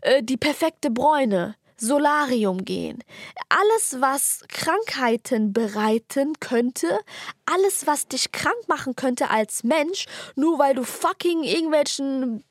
äh, 0.00 0.22
die 0.22 0.36
perfekte 0.36 0.92
Bräune, 0.92 1.56
Solarium 1.76 2.64
gehen. 2.64 3.02
Alles, 3.48 3.96
was 3.98 4.44
Krankheiten 4.46 5.52
bereiten 5.52 6.34
könnte, 6.38 7.00
alles, 7.46 7.88
was 7.88 8.06
dich 8.06 8.30
krank 8.30 8.68
machen 8.68 8.94
könnte 8.94 9.28
als 9.28 9.64
Mensch, 9.64 10.06
nur 10.36 10.60
weil 10.60 10.76
du 10.76 10.84
fucking 10.84 11.42
irgendwelchen 11.42 12.44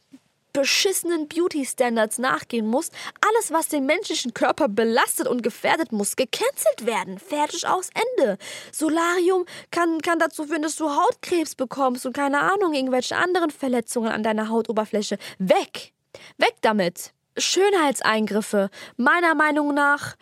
beschissenen 0.55 1.27
Beauty-Standards 1.27 2.17
nachgehen 2.17 2.65
musst. 2.65 2.93
Alles, 3.21 3.51
was 3.51 3.67
den 3.67 3.85
menschlichen 3.85 4.33
Körper 4.33 4.67
belastet 4.69 5.27
und 5.27 5.43
gefährdet, 5.43 5.91
muss 5.91 6.15
gecancelt 6.15 6.85
werden. 6.85 7.19
Fertig 7.19 7.67
aus 7.67 7.89
Ende. 8.17 8.37
Solarium 8.71 9.45
kann, 9.71 10.01
kann 10.01 10.17
dazu 10.17 10.45
führen, 10.45 10.61
dass 10.61 10.77
du 10.77 10.89
Hautkrebs 10.89 11.55
bekommst 11.55 12.05
und 12.05 12.13
keine 12.13 12.39
Ahnung, 12.39 12.73
irgendwelche 12.73 13.17
anderen 13.17 13.51
Verletzungen 13.51 14.11
an 14.11 14.23
deiner 14.23 14.49
Hautoberfläche. 14.49 15.17
Weg! 15.39 15.93
Weg 16.37 16.55
damit! 16.61 17.11
Schönheitseingriffe. 17.37 18.69
Meiner 18.95 19.35
Meinung 19.35 19.73
nach 19.73 20.15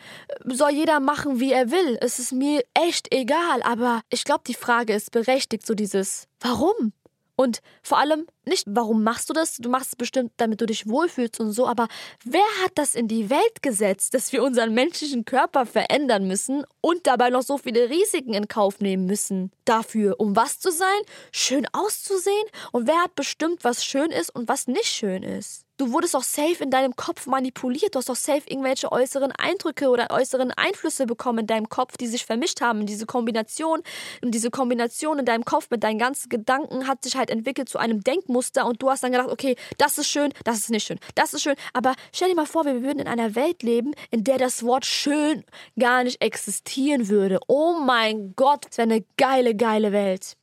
soll 0.46 0.70
jeder 0.70 0.98
machen, 0.98 1.38
wie 1.38 1.52
er 1.52 1.70
will. 1.70 1.96
Es 2.00 2.18
ist 2.18 2.32
mir 2.32 2.64
echt 2.74 3.14
egal, 3.14 3.62
aber 3.62 4.00
ich 4.10 4.24
glaube, 4.24 4.42
die 4.46 4.54
Frage 4.54 4.94
ist 4.94 5.12
berechtigt, 5.12 5.64
so 5.64 5.74
dieses 5.74 6.26
Warum? 6.40 6.92
Und 7.36 7.60
vor 7.82 7.98
allem 7.98 8.26
nicht, 8.44 8.64
warum 8.68 9.02
machst 9.02 9.28
du 9.28 9.32
das? 9.32 9.56
Du 9.56 9.68
machst 9.68 9.88
es 9.88 9.96
bestimmt, 9.96 10.32
damit 10.36 10.60
du 10.60 10.66
dich 10.66 10.88
wohlfühlst 10.88 11.40
und 11.40 11.52
so, 11.52 11.66
aber 11.66 11.88
wer 12.24 12.44
hat 12.62 12.72
das 12.76 12.94
in 12.94 13.08
die 13.08 13.30
Welt 13.30 13.62
gesetzt, 13.62 14.14
dass 14.14 14.32
wir 14.32 14.42
unseren 14.42 14.74
menschlichen 14.74 15.24
Körper 15.24 15.66
verändern 15.66 16.26
müssen 16.26 16.64
und 16.80 17.06
dabei 17.06 17.30
noch 17.30 17.42
so 17.42 17.58
viele 17.58 17.90
Risiken 17.90 18.34
in 18.34 18.48
Kauf 18.48 18.80
nehmen 18.80 19.06
müssen? 19.06 19.50
Dafür, 19.64 20.20
um 20.20 20.36
was 20.36 20.60
zu 20.60 20.70
sein? 20.70 20.88
Schön 21.32 21.66
auszusehen? 21.72 22.46
Und 22.72 22.86
wer 22.86 23.02
hat 23.02 23.14
bestimmt, 23.14 23.64
was 23.64 23.84
schön 23.84 24.10
ist 24.10 24.34
und 24.34 24.48
was 24.48 24.66
nicht 24.68 24.86
schön 24.86 25.22
ist? 25.22 25.63
Du 25.76 25.90
wurdest 25.90 26.14
doch 26.14 26.22
safe 26.22 26.62
in 26.62 26.70
deinem 26.70 26.94
Kopf 26.94 27.26
manipuliert. 27.26 27.94
Du 27.94 27.98
hast 27.98 28.08
doch 28.08 28.14
safe 28.14 28.42
irgendwelche 28.46 28.92
äußeren 28.92 29.32
Eindrücke 29.32 29.88
oder 29.88 30.12
äußeren 30.12 30.52
Einflüsse 30.52 31.04
bekommen 31.04 31.40
in 31.40 31.46
deinem 31.48 31.68
Kopf, 31.68 31.96
die 31.96 32.06
sich 32.06 32.24
vermischt 32.24 32.60
haben. 32.60 32.86
Diese 32.86 33.06
Kombination, 33.06 33.82
und 34.22 34.30
diese 34.30 34.50
Kombination 34.50 35.18
in 35.18 35.24
deinem 35.24 35.44
Kopf 35.44 35.70
mit 35.70 35.82
deinen 35.82 35.98
ganzen 35.98 36.28
Gedanken 36.28 36.86
hat 36.86 37.02
sich 37.02 37.16
halt 37.16 37.28
entwickelt 37.28 37.68
zu 37.68 37.78
einem 37.78 38.04
Denkmuster. 38.04 38.66
Und 38.66 38.82
du 38.82 38.88
hast 38.88 39.02
dann 39.02 39.10
gedacht, 39.10 39.30
okay, 39.30 39.56
das 39.76 39.98
ist 39.98 40.08
schön, 40.08 40.32
das 40.44 40.58
ist 40.58 40.70
nicht 40.70 40.86
schön, 40.86 41.00
das 41.16 41.34
ist 41.34 41.42
schön. 41.42 41.56
Aber 41.72 41.94
stell 42.12 42.28
dir 42.28 42.36
mal 42.36 42.46
vor, 42.46 42.64
wir 42.64 42.82
würden 42.82 43.00
in 43.00 43.08
einer 43.08 43.34
Welt 43.34 43.64
leben, 43.64 43.94
in 44.12 44.22
der 44.22 44.38
das 44.38 44.62
Wort 44.62 44.86
schön 44.86 45.42
gar 45.76 46.04
nicht 46.04 46.22
existieren 46.22 47.08
würde. 47.08 47.40
Oh 47.48 47.80
mein 47.80 48.34
Gott, 48.36 48.66
das 48.68 48.78
wäre 48.78 48.90
eine 48.90 49.04
geile, 49.16 49.56
geile 49.56 49.90
Welt. 49.90 50.36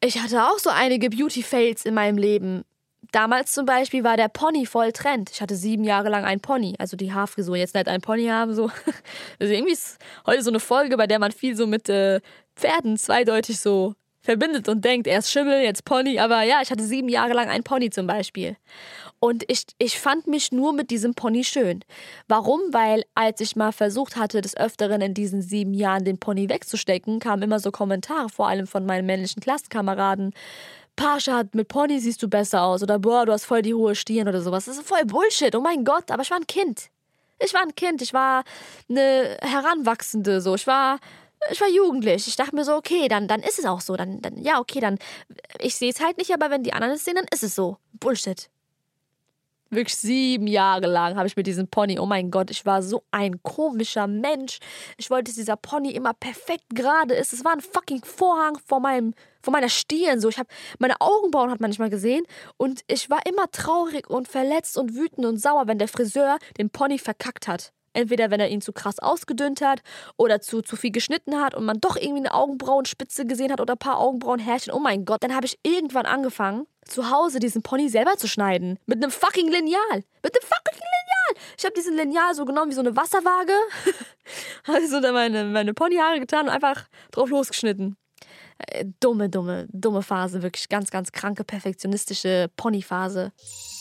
Ich 0.00 0.18
hatte 0.20 0.42
auch 0.44 0.58
so 0.58 0.70
einige 0.70 1.08
Beauty-Fails 1.08 1.84
in 1.84 1.94
meinem 1.94 2.18
Leben. 2.18 2.64
Damals 3.16 3.52
zum 3.52 3.64
Beispiel 3.64 4.04
war 4.04 4.18
der 4.18 4.28
Pony 4.28 4.66
voll 4.66 4.92
Trend. 4.92 5.30
Ich 5.30 5.40
hatte 5.40 5.56
sieben 5.56 5.84
Jahre 5.84 6.10
lang 6.10 6.26
einen 6.26 6.42
Pony, 6.42 6.74
also 6.78 6.98
die 6.98 7.14
Haarfrisur. 7.14 7.56
Jetzt 7.56 7.74
nicht 7.74 7.88
ein 7.88 8.02
Pony 8.02 8.26
haben, 8.26 8.54
so. 8.54 8.70
Also 9.40 9.54
irgendwie 9.54 9.72
ist 9.72 9.96
heute 10.26 10.42
so 10.42 10.50
eine 10.50 10.60
Folge, 10.60 10.98
bei 10.98 11.06
der 11.06 11.18
man 11.18 11.32
viel 11.32 11.56
so 11.56 11.66
mit 11.66 11.88
äh, 11.88 12.20
Pferden 12.56 12.98
zweideutig 12.98 13.58
so 13.58 13.94
verbindet 14.20 14.68
und 14.68 14.84
denkt, 14.84 15.06
erst 15.06 15.30
Schimmel, 15.30 15.62
jetzt 15.62 15.86
Pony. 15.86 16.18
Aber 16.18 16.42
ja, 16.42 16.60
ich 16.62 16.70
hatte 16.70 16.84
sieben 16.84 17.08
Jahre 17.08 17.32
lang 17.32 17.48
einen 17.48 17.64
Pony 17.64 17.88
zum 17.88 18.06
Beispiel. 18.06 18.58
Und 19.18 19.44
ich, 19.48 19.64
ich 19.78 19.98
fand 19.98 20.26
mich 20.26 20.52
nur 20.52 20.74
mit 20.74 20.90
diesem 20.90 21.14
Pony 21.14 21.42
schön. 21.42 21.80
Warum? 22.28 22.60
Weil 22.72 23.02
als 23.14 23.40
ich 23.40 23.56
mal 23.56 23.72
versucht 23.72 24.16
hatte, 24.16 24.42
des 24.42 24.54
Öfteren 24.58 25.00
in 25.00 25.14
diesen 25.14 25.40
sieben 25.40 25.72
Jahren 25.72 26.04
den 26.04 26.18
Pony 26.18 26.50
wegzustecken, 26.50 27.18
kamen 27.20 27.40
immer 27.42 27.60
so 27.60 27.70
Kommentare, 27.70 28.28
vor 28.28 28.48
allem 28.48 28.66
von 28.66 28.84
meinen 28.84 29.06
männlichen 29.06 29.40
Klassenkameraden. 29.40 30.34
Pascha, 30.96 31.44
mit 31.52 31.68
Pony 31.68 32.00
siehst 32.00 32.22
du 32.22 32.28
besser 32.28 32.62
aus 32.62 32.82
oder 32.82 32.98
boah, 32.98 33.26
du 33.26 33.32
hast 33.32 33.44
voll 33.44 33.62
die 33.62 33.74
hohe 33.74 33.94
Stirn 33.94 34.28
oder 34.28 34.40
sowas. 34.40 34.64
Das 34.64 34.78
ist 34.78 34.88
voll 34.88 35.04
Bullshit. 35.04 35.54
Oh 35.54 35.60
mein 35.60 35.84
Gott, 35.84 36.10
aber 36.10 36.22
ich 36.22 36.30
war 36.30 36.38
ein 36.38 36.46
Kind. 36.46 36.88
Ich 37.38 37.52
war 37.52 37.62
ein 37.62 37.74
Kind, 37.74 38.00
ich 38.00 38.14
war 38.14 38.44
eine 38.88 39.36
Heranwachsende, 39.42 40.40
so. 40.40 40.54
Ich 40.54 40.66
war, 40.66 40.98
ich 41.50 41.60
war 41.60 41.68
jugendlich. 41.68 42.26
Ich 42.26 42.36
dachte 42.36 42.54
mir 42.54 42.64
so, 42.64 42.74
okay, 42.74 43.08
dann, 43.08 43.28
dann 43.28 43.40
ist 43.40 43.58
es 43.58 43.66
auch 43.66 43.82
so. 43.82 43.94
Dann, 43.96 44.22
dann 44.22 44.38
ja, 44.38 44.58
okay, 44.58 44.80
dann, 44.80 44.98
ich 45.60 45.76
sehe 45.76 45.90
es 45.90 46.00
halt 46.00 46.16
nicht, 46.16 46.32
aber 46.32 46.50
wenn 46.50 46.62
die 46.62 46.72
anderen 46.72 46.94
es 46.94 47.04
sehen, 47.04 47.16
dann 47.16 47.26
ist 47.30 47.42
es 47.42 47.54
so. 47.54 47.76
Bullshit. 47.92 48.48
Wirklich 49.68 49.96
sieben 49.96 50.46
Jahre 50.46 50.86
lang 50.86 51.16
habe 51.16 51.26
ich 51.26 51.36
mit 51.36 51.46
diesem 51.46 51.66
Pony, 51.66 51.98
oh 51.98 52.06
mein 52.06 52.30
Gott, 52.30 52.50
ich 52.50 52.64
war 52.64 52.82
so 52.82 53.02
ein 53.10 53.42
komischer 53.42 54.06
Mensch. 54.06 54.60
Ich 54.96 55.10
wollte, 55.10 55.24
dass 55.24 55.34
dieser 55.34 55.56
Pony 55.56 55.90
immer 55.90 56.14
perfekt 56.14 56.64
gerade 56.72 57.14
ist. 57.14 57.32
Es 57.32 57.44
war 57.44 57.52
ein 57.52 57.60
fucking 57.60 58.04
Vorhang 58.04 58.58
vor 58.64 58.78
meinem, 58.78 59.12
vor 59.46 59.52
meiner 59.52 59.68
Stirn. 59.68 60.20
So, 60.20 60.28
ich 60.28 60.38
habe 60.38 60.48
meine 60.80 61.00
Augenbrauen 61.00 61.50
hat 61.50 61.60
man 61.60 61.70
nicht 61.70 61.78
mal 61.78 61.88
gesehen 61.88 62.26
und 62.56 62.82
ich 62.88 63.08
war 63.08 63.20
immer 63.26 63.48
traurig 63.52 64.10
und 64.10 64.26
verletzt 64.26 64.76
und 64.76 64.94
wütend 64.96 65.24
und 65.24 65.40
sauer, 65.40 65.68
wenn 65.68 65.78
der 65.78 65.86
Friseur 65.86 66.38
den 66.58 66.68
Pony 66.68 66.98
verkackt 66.98 67.46
hat. 67.46 67.72
Entweder 67.92 68.30
wenn 68.30 68.40
er 68.40 68.48
ihn 68.48 68.60
zu 68.60 68.72
krass 68.72 68.98
ausgedünnt 68.98 69.62
hat 69.62 69.82
oder 70.18 70.40
zu, 70.40 70.62
zu 70.62 70.76
viel 70.76 70.90
geschnitten 70.90 71.40
hat 71.40 71.54
und 71.54 71.64
man 71.64 71.80
doch 71.80 71.96
irgendwie 71.96 72.18
eine 72.18 72.34
Augenbrauenspitze 72.34 73.24
gesehen 73.24 73.52
hat 73.52 73.60
oder 73.60 73.74
ein 73.74 73.78
paar 73.78 74.00
Augenbrauenhärchen. 74.00 74.72
Oh 74.72 74.80
mein 74.80 75.04
Gott, 75.04 75.22
dann 75.22 75.34
habe 75.34 75.46
ich 75.46 75.58
irgendwann 75.62 76.04
angefangen, 76.04 76.66
zu 76.84 77.10
Hause 77.10 77.38
diesen 77.38 77.62
Pony 77.62 77.88
selber 77.88 78.16
zu 78.16 78.26
schneiden. 78.26 78.78
Mit 78.86 79.02
einem 79.02 79.12
fucking 79.12 79.48
Lineal. 79.48 80.02
Mit 80.22 80.34
einem 80.34 80.42
fucking 80.42 80.74
Lineal. 80.74 81.44
Ich 81.56 81.64
habe 81.64 81.74
diesen 81.74 81.96
Lineal 81.96 82.34
so 82.34 82.44
genommen 82.44 82.70
wie 82.70 82.74
so 82.74 82.80
eine 82.80 82.96
Wasserwaage. 82.96 83.54
habe 84.66 84.86
so 84.88 85.00
da 85.00 85.12
meine, 85.12 85.44
meine 85.44 85.72
Ponyhaare 85.72 86.18
getan 86.18 86.46
und 86.46 86.52
einfach 86.52 86.88
drauf 87.12 87.30
losgeschnitten. 87.30 87.96
Äh, 88.58 88.86
dumme, 89.00 89.28
dumme, 89.28 89.66
dumme 89.70 90.02
Phase. 90.02 90.42
Wirklich 90.42 90.68
ganz, 90.68 90.90
ganz 90.90 91.12
kranke, 91.12 91.44
perfektionistische 91.44 92.50
Ponyphase. 92.56 93.32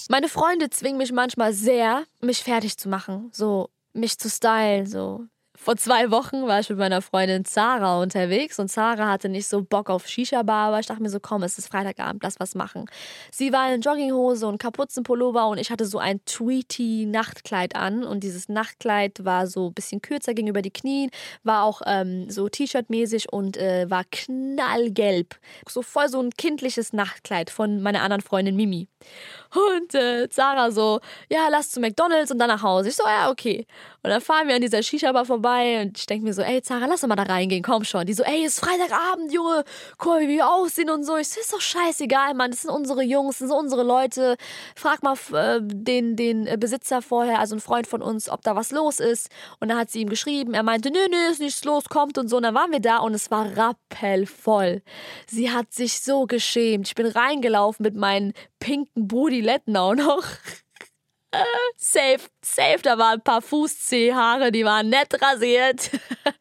Meine 0.10 0.30
Freunde 0.30 0.70
zwingen 0.70 0.98
mich 0.98 1.12
manchmal 1.12 1.54
sehr, 1.54 2.04
mich 2.22 2.44
fertig 2.44 2.78
zu 2.78 2.90
machen. 2.90 3.30
So, 3.32 3.70
mich 3.94 4.18
zu 4.18 4.30
stylen, 4.30 4.86
so 4.86 5.26
vor 5.58 5.78
zwei 5.78 6.12
Wochen 6.12 6.48
war 6.48 6.60
ich 6.60 6.70
mit 6.70 6.78
meiner 6.78 7.02
Freundin 7.02 7.46
Zara 7.46 8.02
unterwegs 8.02 8.60
und 8.60 8.70
Zara 8.70 9.08
hatte 9.08 9.30
nicht 9.30 9.48
so 9.48 9.62
Bock 9.62 9.90
auf 9.90 10.06
Shisha-Bar, 10.06 10.68
aber 10.68 10.80
ich 10.80 10.86
dachte 10.86 11.02
mir 11.02 11.10
so, 11.10 11.20
komm, 11.20 11.44
es 11.44 11.58
ist 11.58 11.70
Freitagabend, 11.70 12.24
lass 12.24 12.40
was 12.40 12.56
machen. 12.56 12.86
Sie 13.32 13.54
war 13.54 13.74
in 13.74 13.82
Jogginghose 13.82 14.48
und 14.48 14.58
Kapuzenpullover 14.58 15.48
und 15.48 15.58
ich 15.58 15.72
hatte 15.72 15.86
so 15.86 15.98
ein 15.98 16.24
Tweety-Nachtkleid 16.26 17.76
an 17.76 18.04
und 18.04 18.24
dieses 18.24 18.50
Nachtkleid 18.50 19.24
war 19.24 19.48
so 19.48 19.70
ein 19.70 19.74
bisschen 19.74 20.02
kürzer 20.02 20.34
gegenüber 20.34 20.62
die 20.62 20.72
Knien, 20.72 21.10
war 21.44 21.64
auch 21.64 21.82
ähm, 21.86 22.30
so 22.30 22.50
T-Shirt-mäßig 22.50 23.32
und 23.32 23.58
äh, 23.58 23.90
war 23.90 24.04
knallgelb. 24.12 25.36
So 25.68 25.82
voll 25.82 26.10
so 26.10 26.22
ein 26.22 26.32
kindliches 26.32 26.94
Nachtkleid 26.94 27.50
von 27.50 27.82
meiner 27.82 28.02
anderen 28.02 28.22
Freundin 28.22 28.56
Mimi. 28.56 28.88
Und 29.54 29.96
äh, 29.96 30.28
Zara 30.30 30.72
so, 30.72 31.00
ja, 31.30 31.48
lass 31.50 31.72
zu 31.72 31.80
McDonalds 31.80 32.32
und 32.32 32.40
dann 32.40 32.50
nach 32.50 32.62
Hause. 32.64 32.90
Ich 32.90 32.96
so, 32.96 33.04
ja, 33.06 33.30
okay. 33.30 33.66
Und 34.04 34.10
dann 34.10 34.22
fahren 34.22 34.48
wir 34.48 34.56
an 34.56 34.62
dieser 34.62 34.84
Shisha-Bar 34.84 35.26
vorbei 35.26 35.45
und 35.46 35.98
ich 35.98 36.06
denke 36.06 36.26
mir 36.26 36.34
so, 36.34 36.42
ey, 36.42 36.62
Zara, 36.62 36.86
lass 36.86 37.02
doch 37.02 37.08
mal 37.08 37.16
da 37.16 37.24
reingehen, 37.24 37.64
komm 37.64 37.84
schon. 37.84 38.06
Die 38.06 38.14
so, 38.14 38.24
ey, 38.24 38.46
ist 38.46 38.60
Freitagabend, 38.60 39.32
Junge, 39.32 39.64
guck 39.98 40.14
mal, 40.14 40.22
wie 40.22 40.28
wir 40.28 40.50
aussehen 40.50 40.90
und 40.90 41.04
so. 41.04 41.18
Ich 41.18 41.30
so, 41.30 41.40
ist 41.40 41.54
doch 41.54 41.62
scheißegal, 41.62 42.34
Mann, 42.34 42.52
das 42.52 42.64
sind 42.64 42.72
unsere 42.72 43.04
Jungs, 43.04 43.40
das 43.40 43.50
sind 43.50 43.58
unsere 43.58 43.84
Leute. 43.84 44.38
Frag 44.76 45.04
mal 45.04 45.16
äh, 45.34 45.60
den, 45.62 46.16
den 46.16 46.60
Besitzer 46.60 47.02
vorher, 47.02 47.40
also 47.40 47.56
ein 47.56 47.62
Freund 47.62 47.88
von 47.88 48.02
uns, 48.02 48.30
ob 48.30 48.42
da 48.42 48.56
was 48.56 48.72
los 48.72 49.00
ist. 49.00 49.30
Und 49.60 49.70
dann 49.70 49.78
hat 49.78 49.92
sie 49.92 50.02
ihm 50.02 50.10
geschrieben, 50.10 50.54
er 50.54 50.64
meinte, 50.64 50.92
nö, 50.92 51.08
nö, 51.10 51.32
ist 51.32 51.40
nichts 51.40 51.64
los, 51.64 51.86
kommt 51.90 52.18
und 52.18 52.28
so. 52.28 52.38
Und 52.38 52.44
dann 52.44 52.56
waren 52.56 52.72
wir 52.72 52.80
da 52.80 52.98
und 52.98 53.14
es 53.14 53.30
war 53.30 53.56
rappelvoll. 53.56 54.82
Sie 55.28 55.52
hat 55.52 55.74
sich 55.74 56.02
so 56.02 56.26
geschämt. 56.26 56.88
Ich 56.88 56.96
bin 56.96 57.08
reingelaufen 57.08 57.84
mit 57.84 57.96
meinen 57.96 58.34
pinken 58.60 59.08
Budiletten 59.08 59.78
auch 59.78 59.96
noch. 59.96 60.24
safe, 61.78 62.30
safe, 62.42 62.80
da 62.82 62.98
waren 62.98 63.16
ein 63.16 63.22
paar 63.22 63.42
Fußzehhaare, 63.42 64.52
die 64.52 64.66
waren 64.66 64.90
nett 64.90 65.22
rasiert. 65.22 65.92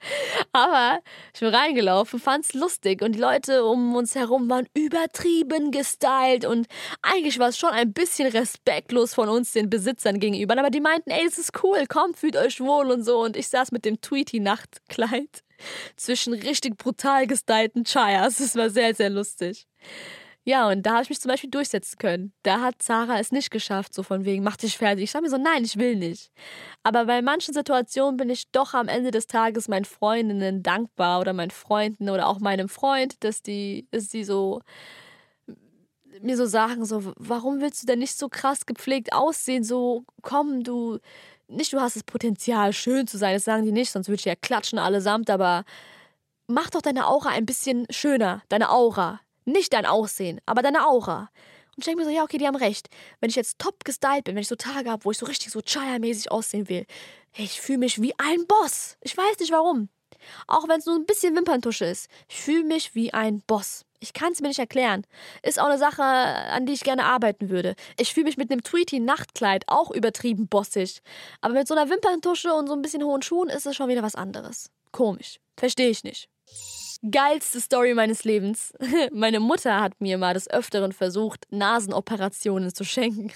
Aber 0.53 1.01
ich 1.33 1.41
bin 1.41 1.55
reingelaufen, 1.55 2.21
fand's 2.21 2.55
lustig 2.55 3.03
und 3.03 3.13
die 3.13 3.21
Leute 3.21 3.65
um 3.65 3.95
uns 3.97 4.15
herum 4.15 4.49
waren 4.49 4.69
übertrieben 4.75 5.71
gestylt 5.71 6.45
und 6.45 6.67
eigentlich 7.03 7.39
war 7.39 7.49
es 7.49 7.59
schon 7.59 7.71
ein 7.71 7.93
bisschen 7.93 8.29
respektlos 8.31 9.15
von 9.15 9.29
uns 9.29 9.53
den 9.53 9.71
Besitzern 9.71 10.21
gegenüber. 10.21 10.59
Aber 10.59 10.71
die 10.71 10.81
meinten, 10.81 11.11
ey, 11.11 11.25
das 11.25 11.39
ist 11.39 11.63
cool, 11.63 11.87
kommt, 11.87 12.19
fühlt 12.19 12.37
euch 12.37 12.61
wohl 12.61 12.91
und 12.91 13.05
so. 13.05 13.23
Und 13.23 13.37
ich 13.37 13.49
saß 13.49 13.73
mit 13.73 13.85
dem 13.85 14.01
Tweety-Nachtkleid 14.01 15.43
zwischen 15.97 16.35
richtig 16.35 16.77
brutal 16.77 17.27
gestylten 17.27 17.85
Chayas. 17.85 18.39
Das 18.39 18.57
war 18.57 18.71
sehr, 18.71 18.95
sehr 18.95 19.11
lustig. 19.11 19.67
Ja, 20.47 20.69
und 20.69 20.83
da 20.85 20.93
habe 20.93 21.03
ich 21.03 21.09
mich 21.09 21.21
zum 21.21 21.31
Beispiel 21.31 21.49
durchsetzen 21.51 21.97
können. 21.99 22.35
Da 22.43 22.61
hat 22.61 22.83
Sarah 22.83 23.19
es 23.19 23.33
nicht 23.33 23.51
geschafft, 23.51 23.95
so 23.95 24.03
von 24.03 24.27
wegen, 24.27 24.45
mach 24.45 24.57
dich 24.59 24.77
fertig. 24.77 25.05
Ich 25.05 25.11
sage 25.11 25.25
mir 25.25 25.31
so, 25.31 25.39
nein, 25.39 25.65
ich 25.65 25.79
will 25.79 25.97
nicht. 25.97 26.31
Aber 26.83 27.07
bei 27.07 27.23
manchen 27.23 27.55
Situationen 27.55 28.19
bin 28.19 28.29
ich 28.29 28.51
doch 28.53 28.75
am 28.75 28.89
Ende 28.89 29.11
des 29.11 29.27
Tages 29.27 29.69
meinen 29.69 29.87
Freundinnen 29.87 30.63
dankbar 30.63 31.21
oder 31.21 31.33
meinen 31.33 31.51
Freunden 31.51 32.11
oder 32.11 32.29
auch 32.29 32.41
meinem 32.41 32.69
Freund, 32.69 33.25
dass 33.25 33.41
die, 33.43 33.89
dass 33.91 34.09
die 34.09 34.25
so 34.25 34.61
mir 36.23 36.37
so 36.37 36.47
sagen, 36.47 36.85
so, 36.85 37.13
warum 37.17 37.61
willst 37.61 37.83
du 37.83 37.87
denn 37.87 37.99
nicht 37.99 38.17
so 38.17 38.29
krass 38.29 38.67
gepflegt 38.67 39.13
aussehen? 39.13 39.65
So, 39.65 40.05
komm, 40.23 40.63
du, 40.63 40.99
nicht 41.49 41.73
du 41.73 41.81
hast 41.81 41.97
das 41.97 42.05
Potenzial, 42.05 42.73
schön 42.73 43.07
zu 43.07 43.19
sein, 43.19 43.35
das 43.35 43.45
sagen 43.45 43.65
die 43.65 43.73
nicht, 43.73 43.91
sonst 43.91 44.09
würde 44.09 44.21
ich 44.21 44.25
ja 44.25 44.37
klatschen 44.37 44.79
allesamt, 44.79 45.31
aber 45.31 45.65
mach 46.47 46.71
doch 46.71 46.83
deine 46.83 47.07
Aura 47.09 47.31
ein 47.31 47.47
bisschen 47.47 47.87
schöner, 47.91 48.43
deine 48.49 48.71
Aura. 48.71 49.21
Nicht 49.45 49.73
dein 49.73 49.87
Aussehen, 49.87 50.41
aber 50.47 50.63
deine 50.63 50.87
Aura. 50.87 51.31
Und 51.77 51.81
ich 51.81 51.85
denke 51.85 52.01
mir 52.01 52.05
so, 52.05 52.15
ja, 52.15 52.23
okay, 52.23 52.39
die 52.39 52.47
haben 52.47 52.57
recht. 52.57 52.89
Wenn 53.21 53.31
ich 53.31 53.37
jetzt 53.37 53.59
top 53.59 53.85
gestylt 53.85 54.25
bin, 54.25 54.37
wenn 54.37 54.43
ich 54.43 54.49
so 54.49 54.57
Tage 54.57 54.91
habe, 54.91 55.05
wo 55.05 55.11
ich 55.11 55.19
so 55.19 55.27
richtig 55.27 55.51
so 55.51 55.61
Chaya-mäßig 55.61 56.31
aussehen 56.31 56.69
will, 56.69 56.87
ich 57.37 57.61
fühle 57.61 57.79
mich 57.79 58.01
wie 58.01 58.15
ein 58.19 58.47
Boss. 58.47 58.97
Ich 59.01 59.17
weiß 59.17 59.39
nicht 59.41 59.53
warum. 59.53 59.89
Auch 60.47 60.69
wenn 60.69 60.79
es 60.79 60.87
nur 60.87 60.95
ein 60.95 61.07
bisschen 61.07 61.35
Wimperntusche 61.35 61.85
ist. 61.85 62.09
Ich 62.29 62.41
fühle 62.41 62.65
mich 62.65 62.95
wie 62.95 63.13
ein 63.13 63.41
Boss. 63.47 63.85
Ich 63.99 64.13
kann 64.13 64.33
es 64.33 64.41
mir 64.41 64.49
nicht 64.49 64.61
erklären. 64.61 65.05
Ist 65.43 65.61
auch 65.61 65.67
eine 65.67 65.79
Sache, 65.79 66.03
an 66.03 66.67
die 66.67 66.75
ich 66.75 66.85
gerne 66.85 67.05
arbeiten 67.05 67.49
würde. 67.49 67.75
Ich 67.99 68.15
fühle 68.15 68.27
mich 68.27 68.37
mit 68.37 68.51
einem 68.51 68.63
Tweety-Nachtkleid 68.63 69.65
auch 69.67 69.91
übertrieben 69.91 70.47
bossig. 70.47 71.01
Aber 71.41 71.55
mit 71.55 71.67
so 71.67 71.75
einer 71.75 71.91
Wimperntusche 71.91 72.55
und 72.55 72.69
so 72.69 72.75
ein 72.75 72.83
bisschen 72.83 73.03
hohen 73.03 73.23
Schuhen 73.23 73.49
ist 73.49 73.67
es 73.67 73.75
schon 73.75 73.89
wieder 73.89 74.03
was 74.03 74.15
anderes. 74.15 74.71
Komisch. 74.93 75.41
Verstehe 75.57 75.89
ich 75.89 76.05
nicht 76.05 76.29
geilste 77.11 77.61
Story 77.61 77.95
meines 77.95 78.25
Lebens. 78.25 78.73
Meine 79.13 79.41
Mutter 79.41 79.81
hat 79.81 80.01
mir 80.01 80.19
mal 80.19 80.35
des 80.35 80.49
Öfteren 80.51 80.93
versucht, 80.93 81.47
Nasenoperationen 81.51 82.75
zu 82.75 82.85
schenken. 82.85 83.33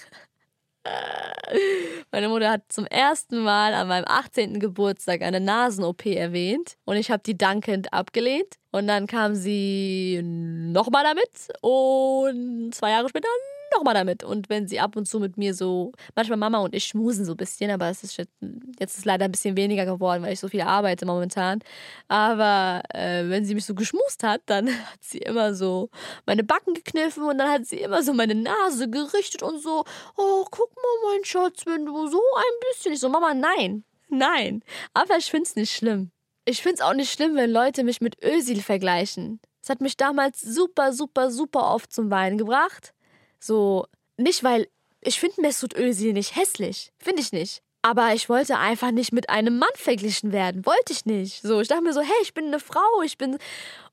Meine 2.10 2.28
Mutter 2.28 2.50
hat 2.50 2.62
zum 2.68 2.86
ersten 2.86 3.38
Mal 3.38 3.74
an 3.74 3.88
meinem 3.88 4.04
18. 4.06 4.60
Geburtstag 4.60 5.22
eine 5.22 5.40
Nasen-OP 5.40 6.06
erwähnt 6.06 6.76
und 6.84 6.96
ich 6.96 7.10
habe 7.10 7.22
die 7.24 7.36
dankend 7.36 7.92
abgelehnt. 7.92 8.56
Und 8.70 8.86
dann 8.86 9.06
kam 9.06 9.34
sie 9.34 10.20
nochmal 10.22 11.04
damit 11.04 11.48
und 11.62 12.74
zwei 12.74 12.90
Jahre 12.90 13.08
später 13.08 13.28
nochmal 13.74 13.94
damit. 13.94 14.24
Und 14.24 14.48
wenn 14.48 14.68
sie 14.68 14.80
ab 14.80 14.96
und 14.96 15.06
zu 15.06 15.20
mit 15.20 15.36
mir 15.36 15.54
so, 15.54 15.92
manchmal 16.14 16.38
Mama 16.38 16.58
und 16.58 16.74
ich 16.74 16.84
schmusen 16.84 17.24
so 17.24 17.32
ein 17.32 17.36
bisschen, 17.36 17.70
aber 17.70 17.88
es 17.88 18.02
ist 18.02 18.16
jetzt, 18.16 18.32
ist 18.80 19.04
leider 19.04 19.26
ein 19.26 19.32
bisschen 19.32 19.56
weniger 19.56 19.84
geworden, 19.84 20.22
weil 20.22 20.32
ich 20.32 20.40
so 20.40 20.48
viel 20.48 20.62
arbeite 20.62 21.06
momentan. 21.06 21.60
Aber 22.08 22.82
äh, 22.94 23.28
wenn 23.28 23.44
sie 23.44 23.54
mich 23.54 23.64
so 23.64 23.74
geschmust 23.74 24.22
hat, 24.22 24.42
dann 24.46 24.68
hat 24.68 25.02
sie 25.02 25.18
immer 25.18 25.54
so 25.54 25.90
meine 26.26 26.44
Backen 26.44 26.74
gekniffen 26.74 27.24
und 27.24 27.38
dann 27.38 27.50
hat 27.50 27.66
sie 27.66 27.78
immer 27.78 28.02
so 28.02 28.12
meine 28.12 28.34
Nase 28.34 28.88
gerichtet 28.88 29.42
und 29.42 29.62
so, 29.62 29.84
oh, 30.16 30.44
guck 30.50 30.74
mal, 30.76 31.12
mein 31.12 31.24
Schatz, 31.24 31.66
wenn 31.66 31.86
du 31.86 32.08
so 32.08 32.20
ein 32.36 32.70
bisschen. 32.70 32.92
Ich 32.92 33.00
so, 33.00 33.08
Mama, 33.08 33.34
nein, 33.34 33.84
nein. 34.08 34.62
Aber 34.94 35.16
ich 35.16 35.30
find's 35.30 35.56
nicht 35.56 35.74
schlimm. 35.74 36.10
Ich 36.44 36.62
find's 36.62 36.80
auch 36.80 36.94
nicht 36.94 37.12
schlimm, 37.12 37.34
wenn 37.34 37.50
Leute 37.50 37.84
mich 37.84 38.00
mit 38.00 38.24
Ösil 38.24 38.62
vergleichen. 38.62 39.40
Das 39.60 39.70
hat 39.70 39.82
mich 39.82 39.98
damals 39.98 40.40
super, 40.40 40.94
super, 40.94 41.30
super 41.30 41.74
oft 41.74 41.92
zum 41.92 42.10
Weinen 42.10 42.38
gebracht. 42.38 42.94
So, 43.38 43.86
nicht 44.16 44.42
weil 44.44 44.68
ich 45.00 45.20
finde 45.20 45.40
Mesut 45.40 45.76
Özil 45.76 46.12
nicht 46.12 46.36
hässlich. 46.36 46.92
Finde 46.98 47.22
ich 47.22 47.32
nicht. 47.32 47.62
Aber 47.82 48.12
ich 48.12 48.28
wollte 48.28 48.58
einfach 48.58 48.90
nicht 48.90 49.12
mit 49.12 49.30
einem 49.30 49.58
Mann 49.58 49.68
verglichen 49.74 50.32
werden. 50.32 50.66
Wollte 50.66 50.92
ich 50.92 51.06
nicht. 51.06 51.42
So, 51.42 51.60
ich 51.60 51.68
dachte 51.68 51.82
mir 51.82 51.92
so, 51.92 52.00
hey, 52.00 52.16
ich 52.22 52.34
bin 52.34 52.46
eine 52.46 52.58
Frau, 52.58 53.02
ich 53.04 53.16
bin. 53.16 53.38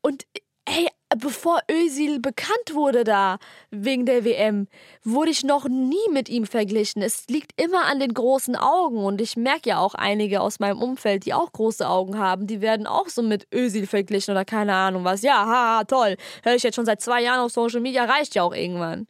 Und 0.01 0.25
hey, 0.67 0.87
bevor 1.15 1.61
Özil 1.71 2.19
bekannt 2.19 2.73
wurde 2.73 3.03
da 3.03 3.37
wegen 3.69 4.07
der 4.07 4.25
WM, 4.25 4.67
wurde 5.03 5.29
ich 5.29 5.43
noch 5.43 5.67
nie 5.67 6.09
mit 6.11 6.29
ihm 6.29 6.45
verglichen. 6.45 7.03
Es 7.03 7.27
liegt 7.27 7.59
immer 7.61 7.85
an 7.85 7.99
den 7.99 8.13
großen 8.13 8.55
Augen 8.55 9.03
und 9.05 9.21
ich 9.21 9.37
merke 9.37 9.69
ja 9.69 9.79
auch 9.79 9.93
einige 9.93 10.41
aus 10.41 10.59
meinem 10.59 10.81
Umfeld, 10.81 11.25
die 11.25 11.33
auch 11.33 11.51
große 11.51 11.87
Augen 11.87 12.17
haben, 12.17 12.47
die 12.47 12.61
werden 12.61 12.87
auch 12.87 13.07
so 13.07 13.21
mit 13.21 13.47
Özil 13.53 13.85
verglichen 13.85 14.31
oder 14.31 14.45
keine 14.45 14.73
Ahnung 14.73 15.03
was. 15.03 15.21
Ja, 15.21 15.45
haha, 15.45 15.83
toll. 15.83 16.17
Hör 16.43 16.55
ich 16.55 16.63
jetzt 16.63 16.75
schon 16.75 16.85
seit 16.85 17.01
zwei 17.01 17.21
Jahren 17.21 17.41
auf 17.41 17.51
Social 17.51 17.81
Media, 17.81 18.05
reicht 18.05 18.33
ja 18.35 18.43
auch 18.43 18.53
irgendwann. 18.53 19.07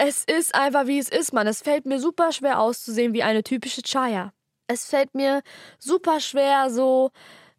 Es 0.00 0.22
ist 0.22 0.54
einfach 0.54 0.86
wie 0.86 1.00
es 1.00 1.08
ist, 1.08 1.32
Mann. 1.32 1.48
Es 1.48 1.60
fällt 1.60 1.84
mir 1.84 1.98
super 1.98 2.30
schwer 2.30 2.60
auszusehen 2.60 3.14
wie 3.14 3.24
eine 3.24 3.42
typische 3.42 3.82
Chaya. 3.82 4.32
Es 4.68 4.84
fällt 4.84 5.12
mir 5.12 5.42
super 5.80 6.20
schwer, 6.20 6.70
so 6.70 7.10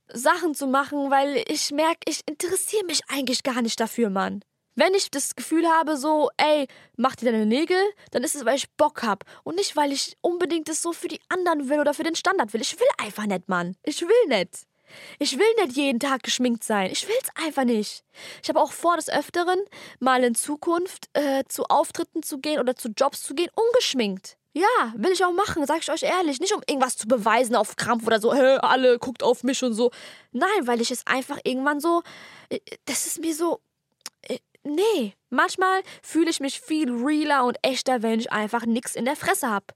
Sachen 0.07 0.55
zu 0.55 0.65
machen, 0.65 1.11
weil 1.11 1.43
ich 1.49 1.71
merke, 1.71 1.99
ich 2.07 2.21
interessiere 2.25 2.85
mich 2.85 3.01
eigentlich 3.09 3.43
gar 3.43 3.61
nicht 3.61 3.77
dafür, 3.77 4.09
Mann. 4.09 4.41
Wenn 4.75 4.93
ich 4.93 5.11
das 5.11 5.35
Gefühl 5.35 5.67
habe, 5.67 5.97
so, 5.97 6.29
ey, 6.37 6.67
mach 6.95 7.17
dir 7.17 7.29
deine 7.29 7.45
Nägel, 7.45 7.81
dann 8.11 8.23
ist 8.23 8.35
es, 8.35 8.45
weil 8.45 8.55
ich 8.55 8.69
Bock 8.77 9.03
hab. 9.03 9.25
Und 9.43 9.55
nicht, 9.55 9.75
weil 9.75 9.91
ich 9.91 10.15
unbedingt 10.21 10.69
das 10.69 10.81
so 10.81 10.93
für 10.93 11.09
die 11.09 11.19
anderen 11.27 11.67
will 11.67 11.81
oder 11.81 11.93
für 11.93 12.03
den 12.03 12.15
Standard 12.15 12.53
will. 12.53 12.61
Ich 12.61 12.79
will 12.79 12.87
einfach 12.97 13.25
nicht, 13.25 13.49
Mann. 13.49 13.75
Ich 13.83 14.01
will 14.01 14.27
nicht. 14.29 14.68
Ich 15.19 15.37
will 15.37 15.65
nicht 15.65 15.75
jeden 15.75 15.99
Tag 15.99 16.23
geschminkt 16.23 16.63
sein. 16.63 16.91
Ich 16.91 17.07
will's 17.07 17.29
einfach 17.35 17.63
nicht. 17.63 18.03
Ich 18.41 18.49
habe 18.49 18.59
auch 18.59 18.71
vor, 18.71 18.95
des 18.95 19.09
Öfteren 19.09 19.59
mal 19.99 20.23
in 20.23 20.35
Zukunft 20.35 21.09
äh, 21.13 21.43
zu 21.47 21.65
Auftritten 21.65 22.23
zu 22.23 22.39
gehen 22.39 22.59
oder 22.59 22.75
zu 22.75 22.89
Jobs 22.89 23.23
zu 23.23 23.35
gehen, 23.35 23.49
ungeschminkt. 23.55 24.37
Ja, 24.53 24.93
will 24.95 25.11
ich 25.11 25.23
auch 25.23 25.31
machen, 25.31 25.65
sag 25.65 25.81
ich 25.81 25.91
euch 25.91 26.03
ehrlich. 26.03 26.39
Nicht 26.39 26.53
um 26.53 26.61
irgendwas 26.67 26.97
zu 26.97 27.07
beweisen 27.07 27.55
auf 27.55 27.75
Krampf 27.75 28.07
oder 28.07 28.19
so, 28.19 28.33
hey, 28.33 28.57
alle 28.61 28.97
guckt 28.97 29.21
auf 29.23 29.43
mich 29.43 29.63
und 29.63 29.73
so. 29.73 29.91
Nein, 30.31 30.65
weil 30.65 30.81
ich 30.81 30.91
es 30.91 31.05
einfach 31.05 31.37
irgendwann 31.43 31.79
so, 31.79 32.01
äh, 32.49 32.59
das 32.85 33.05
ist 33.05 33.19
mir 33.19 33.35
so, 33.35 33.61
äh, 34.23 34.39
nee. 34.63 35.13
Manchmal 35.29 35.81
fühle 36.01 36.31
ich 36.31 36.39
mich 36.39 36.59
viel 36.59 36.91
realer 36.91 37.45
und 37.45 37.57
echter, 37.61 38.01
wenn 38.01 38.19
ich 38.19 38.31
einfach 38.31 38.65
nichts 38.65 38.95
in 38.95 39.05
der 39.05 39.15
Fresse 39.15 39.49
hab. 39.49 39.73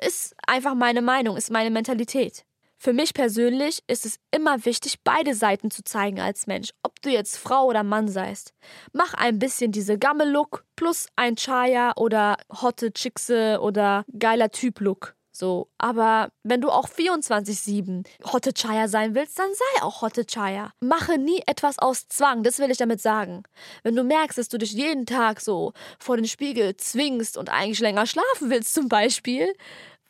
Ist 0.00 0.34
einfach 0.46 0.74
meine 0.74 1.02
Meinung, 1.02 1.36
ist 1.36 1.50
meine 1.50 1.70
Mentalität. 1.70 2.44
Für 2.82 2.94
mich 2.94 3.12
persönlich 3.12 3.82
ist 3.88 4.06
es 4.06 4.18
immer 4.30 4.64
wichtig, 4.64 5.00
beide 5.04 5.34
Seiten 5.34 5.70
zu 5.70 5.84
zeigen 5.84 6.18
als 6.18 6.46
Mensch, 6.46 6.70
ob 6.82 7.02
du 7.02 7.10
jetzt 7.10 7.36
Frau 7.36 7.66
oder 7.66 7.82
Mann 7.82 8.08
seist. 8.08 8.54
Mach 8.94 9.12
ein 9.12 9.38
bisschen 9.38 9.70
diese 9.70 9.98
Gammel-Look 9.98 10.64
plus 10.76 11.06
ein 11.14 11.36
Chaya 11.36 11.92
oder 11.96 12.38
hotte 12.50 12.90
Chickse 12.90 13.60
oder 13.60 14.06
geiler 14.18 14.50
Typ-Look. 14.50 15.14
So, 15.30 15.68
aber 15.76 16.32
wenn 16.42 16.60
du 16.60 16.70
auch 16.70 16.88
24-7 16.88 18.06
Hotte 18.32 18.52
Chaya 18.52 18.88
sein 18.88 19.14
willst, 19.14 19.38
dann 19.38 19.50
sei 19.52 19.82
auch 19.82 20.00
Hotte 20.00 20.24
Chaya. 20.24 20.72
Mache 20.80 21.18
nie 21.18 21.42
etwas 21.46 21.78
aus 21.78 22.08
Zwang, 22.08 22.42
das 22.42 22.58
will 22.58 22.70
ich 22.70 22.78
damit 22.78 23.00
sagen. 23.00 23.42
Wenn 23.82 23.94
du 23.94 24.04
merkst, 24.04 24.38
dass 24.38 24.48
du 24.48 24.58
dich 24.58 24.72
jeden 24.72 25.04
Tag 25.04 25.40
so 25.40 25.72
vor 25.98 26.16
den 26.16 26.26
Spiegel 26.26 26.76
zwingst 26.76 27.36
und 27.36 27.50
eigentlich 27.50 27.80
länger 27.80 28.06
schlafen 28.06 28.50
willst 28.50 28.74
zum 28.74 28.88
Beispiel, 28.88 29.54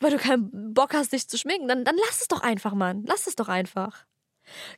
weil 0.01 0.11
du 0.11 0.17
keinen 0.17 0.73
Bock 0.73 0.93
hast, 0.93 1.13
dich 1.13 1.27
zu 1.27 1.37
schminken, 1.37 1.67
dann, 1.67 1.85
dann 1.85 1.95
lass 2.05 2.21
es 2.21 2.27
doch 2.27 2.41
einfach, 2.41 2.73
Mann. 2.73 3.05
Lass 3.07 3.27
es 3.27 3.35
doch 3.35 3.47
einfach. 3.47 4.05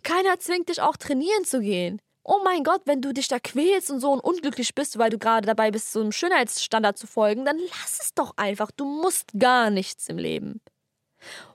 Keiner 0.04 0.40
zwingt 0.40 0.70
dich 0.70 0.82
auch 0.82 0.98
trainieren 0.98 1.46
zu 1.46 1.62
gehen. 1.62 2.00
Oh 2.26 2.40
mein 2.44 2.64
Gott, 2.64 2.84
wenn 2.86 3.02
du 3.02 3.14
dich 3.14 3.28
da 3.28 3.40
quälst 3.40 3.92
und 3.92 4.00
so 4.00 4.12
und 4.12 4.22
unglücklich 4.22 4.76
bist, 4.76 4.98
weil 4.98 5.10
du 5.10 5.18
gerade 5.18 5.46
dabei 5.46 5.72
bist, 5.72 5.92
so 5.92 6.00
einem 6.00 6.14
Schönheitsstandard 6.14 6.98
zu 6.98 7.08
folgen, 7.08 7.44
dann 7.44 7.58
lass 7.58 8.00
es 8.02 8.14
doch 8.14 8.34
einfach. 8.38 8.72
Du 8.72 8.86
musst 8.86 9.32
gar 9.38 9.70
nichts 9.70 10.08
im 10.08 10.18
Leben. 10.18 10.62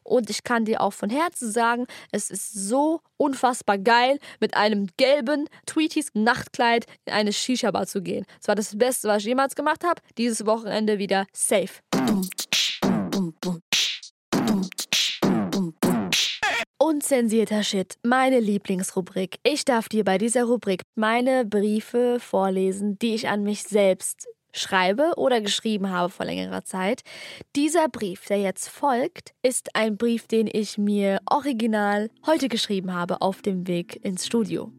Und 0.02 0.30
ich 0.30 0.44
kann 0.44 0.64
dir 0.64 0.80
auch 0.80 0.92
von 0.92 1.10
Herzen 1.10 1.50
sagen, 1.52 1.86
es 2.10 2.30
ist 2.30 2.52
so 2.52 3.00
unfassbar 3.16 3.78
geil, 3.78 4.18
mit 4.40 4.54
einem 4.54 4.88
gelben 4.96 5.48
Tweeties 5.66 6.10
Nachtkleid 6.14 6.86
in 7.04 7.12
eine 7.12 7.32
Shisha-Bar 7.32 7.86
zu 7.86 8.02
gehen. 8.02 8.24
Das 8.38 8.48
war 8.48 8.54
das 8.54 8.76
Beste, 8.76 9.08
was 9.08 9.18
ich 9.18 9.26
jemals 9.26 9.54
gemacht 9.54 9.84
habe. 9.84 10.00
Dieses 10.16 10.46
Wochenende 10.46 10.98
wieder 10.98 11.26
safe. 11.32 11.74
Unzensierter 16.88 17.64
Shit, 17.64 17.98
meine 18.02 18.40
Lieblingsrubrik. 18.40 19.40
Ich 19.42 19.66
darf 19.66 19.90
dir 19.90 20.04
bei 20.04 20.16
dieser 20.16 20.44
Rubrik 20.44 20.84
meine 20.94 21.44
Briefe 21.44 22.16
vorlesen, 22.18 22.98
die 22.98 23.14
ich 23.14 23.28
an 23.28 23.42
mich 23.42 23.64
selbst 23.64 24.26
schreibe 24.54 25.12
oder 25.18 25.42
geschrieben 25.42 25.90
habe 25.90 26.08
vor 26.08 26.24
längerer 26.24 26.64
Zeit. 26.64 27.02
Dieser 27.54 27.90
Brief, 27.90 28.24
der 28.24 28.40
jetzt 28.40 28.70
folgt, 28.70 29.34
ist 29.42 29.76
ein 29.76 29.98
Brief, 29.98 30.28
den 30.28 30.48
ich 30.50 30.78
mir 30.78 31.18
original 31.30 32.08
heute 32.24 32.48
geschrieben 32.48 32.94
habe 32.94 33.20
auf 33.20 33.42
dem 33.42 33.66
Weg 33.66 34.02
ins 34.02 34.24
Studio. 34.24 34.72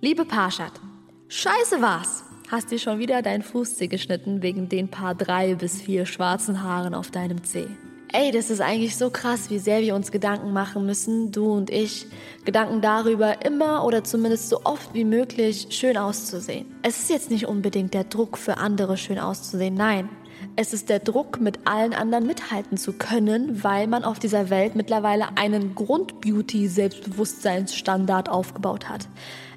Liebe 0.00 0.24
Parshad, 0.24 0.74
scheiße 1.26 1.82
war's. 1.82 2.22
Hast 2.52 2.70
dir 2.70 2.78
schon 2.78 3.00
wieder 3.00 3.20
dein 3.20 3.42
Fußzeh 3.42 3.88
geschnitten 3.88 4.42
wegen 4.42 4.68
den 4.68 4.92
paar 4.92 5.16
drei 5.16 5.56
bis 5.56 5.82
vier 5.82 6.06
schwarzen 6.06 6.62
Haaren 6.62 6.94
auf 6.94 7.10
deinem 7.10 7.42
Zeh. 7.42 7.66
Ey, 8.10 8.30
das 8.30 8.48
ist 8.48 8.62
eigentlich 8.62 8.96
so 8.96 9.10
krass, 9.10 9.50
wie 9.50 9.58
sehr 9.58 9.82
wir 9.82 9.94
uns 9.94 10.10
Gedanken 10.10 10.54
machen 10.54 10.86
müssen, 10.86 11.30
du 11.30 11.52
und 11.52 11.68
ich. 11.68 12.06
Gedanken 12.46 12.80
darüber, 12.80 13.44
immer 13.44 13.84
oder 13.84 14.02
zumindest 14.02 14.48
so 14.48 14.62
oft 14.64 14.94
wie 14.94 15.04
möglich 15.04 15.66
schön 15.68 15.98
auszusehen. 15.98 16.64
Es 16.82 17.00
ist 17.00 17.10
jetzt 17.10 17.30
nicht 17.30 17.46
unbedingt 17.46 17.92
der 17.92 18.04
Druck 18.04 18.38
für 18.38 18.56
andere 18.56 18.96
schön 18.96 19.18
auszusehen, 19.18 19.74
nein. 19.74 20.08
Es 20.56 20.72
ist 20.72 20.88
der 20.88 20.98
Druck, 20.98 21.38
mit 21.40 21.60
allen 21.66 21.92
anderen 21.94 22.26
mithalten 22.26 22.78
zu 22.78 22.92
können, 22.92 23.62
weil 23.62 23.86
man 23.86 24.02
auf 24.04 24.18
dieser 24.18 24.50
Welt 24.50 24.74
mittlerweile 24.76 25.36
einen 25.36 25.74
Grund-Beauty-Selbstbewusstseinsstandard 25.74 28.28
aufgebaut 28.28 28.88
hat. 28.88 29.08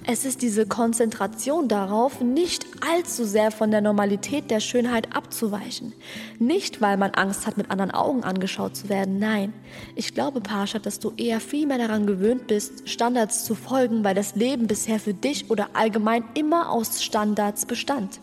Es 0.07 0.25
ist 0.25 0.41
diese 0.41 0.65
Konzentration 0.65 1.67
darauf, 1.67 2.21
nicht 2.21 2.65
allzu 2.91 3.23
sehr 3.23 3.51
von 3.51 3.69
der 3.69 3.81
Normalität 3.81 4.49
der 4.49 4.59
Schönheit 4.59 5.15
abzuweichen. 5.15 5.93
Nicht, 6.39 6.81
weil 6.81 6.97
man 6.97 7.11
Angst 7.11 7.45
hat, 7.45 7.55
mit 7.55 7.69
anderen 7.69 7.91
Augen 7.91 8.23
angeschaut 8.23 8.75
zu 8.75 8.89
werden, 8.89 9.19
nein. 9.19 9.53
Ich 9.95 10.15
glaube, 10.15 10.41
Pascha, 10.41 10.79
dass 10.79 10.97
du 10.97 11.13
eher 11.17 11.39
viel 11.39 11.67
mehr 11.67 11.77
daran 11.77 12.07
gewöhnt 12.07 12.47
bist, 12.47 12.89
Standards 12.89 13.45
zu 13.45 13.53
folgen, 13.53 14.03
weil 14.03 14.15
das 14.15 14.35
Leben 14.35 14.65
bisher 14.65 14.99
für 14.99 15.13
dich 15.13 15.51
oder 15.51 15.69
allgemein 15.73 16.23
immer 16.33 16.71
aus 16.71 17.03
Standards 17.03 17.67
bestand. 17.67 18.19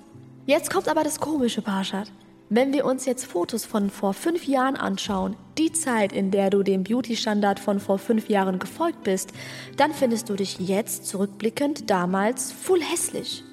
Jetzt 0.46 0.72
kommt 0.72 0.88
aber 0.88 1.04
das 1.04 1.20
Komische, 1.20 1.62
Parshad. 1.62 2.10
Wenn 2.50 2.72
wir 2.72 2.86
uns 2.86 3.04
jetzt 3.04 3.26
Fotos 3.26 3.66
von 3.66 3.90
vor 3.90 4.14
fünf 4.14 4.46
Jahren 4.46 4.76
anschauen, 4.76 5.36
die 5.58 5.70
Zeit, 5.70 6.14
in 6.14 6.30
der 6.30 6.48
du 6.48 6.62
dem 6.62 6.82
Beauty-Standard 6.82 7.60
von 7.60 7.78
vor 7.78 7.98
fünf 7.98 8.30
Jahren 8.30 8.58
gefolgt 8.58 9.02
bist, 9.02 9.32
dann 9.76 9.92
findest 9.92 10.30
du 10.30 10.34
dich 10.34 10.58
jetzt 10.58 11.06
zurückblickend 11.06 11.90
damals 11.90 12.50
full 12.50 12.80
hässlich. 12.80 13.44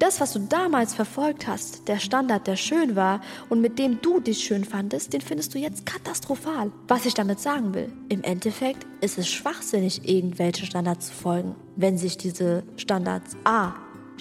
Das, 0.00 0.20
was 0.20 0.32
du 0.32 0.40
damals 0.40 0.92
verfolgt 0.92 1.46
hast, 1.46 1.86
der 1.86 2.00
Standard, 2.00 2.48
der 2.48 2.56
schön 2.56 2.96
war 2.96 3.20
und 3.48 3.60
mit 3.60 3.78
dem 3.78 4.00
du 4.00 4.18
dich 4.18 4.42
schön 4.42 4.64
fandest, 4.64 5.12
den 5.12 5.20
findest 5.20 5.54
du 5.54 5.60
jetzt 5.60 5.86
katastrophal. 5.86 6.72
Was 6.88 7.06
ich 7.06 7.14
damit 7.14 7.38
sagen 7.38 7.74
will, 7.74 7.92
im 8.08 8.24
Endeffekt 8.24 8.84
ist 9.00 9.18
es 9.18 9.28
schwachsinnig, 9.28 10.08
irgendwelche 10.08 10.66
Standards 10.66 11.08
zu 11.08 11.14
folgen, 11.14 11.54
wenn 11.76 11.96
sich 11.96 12.18
diese 12.18 12.64
Standards 12.76 13.36
A 13.44 13.74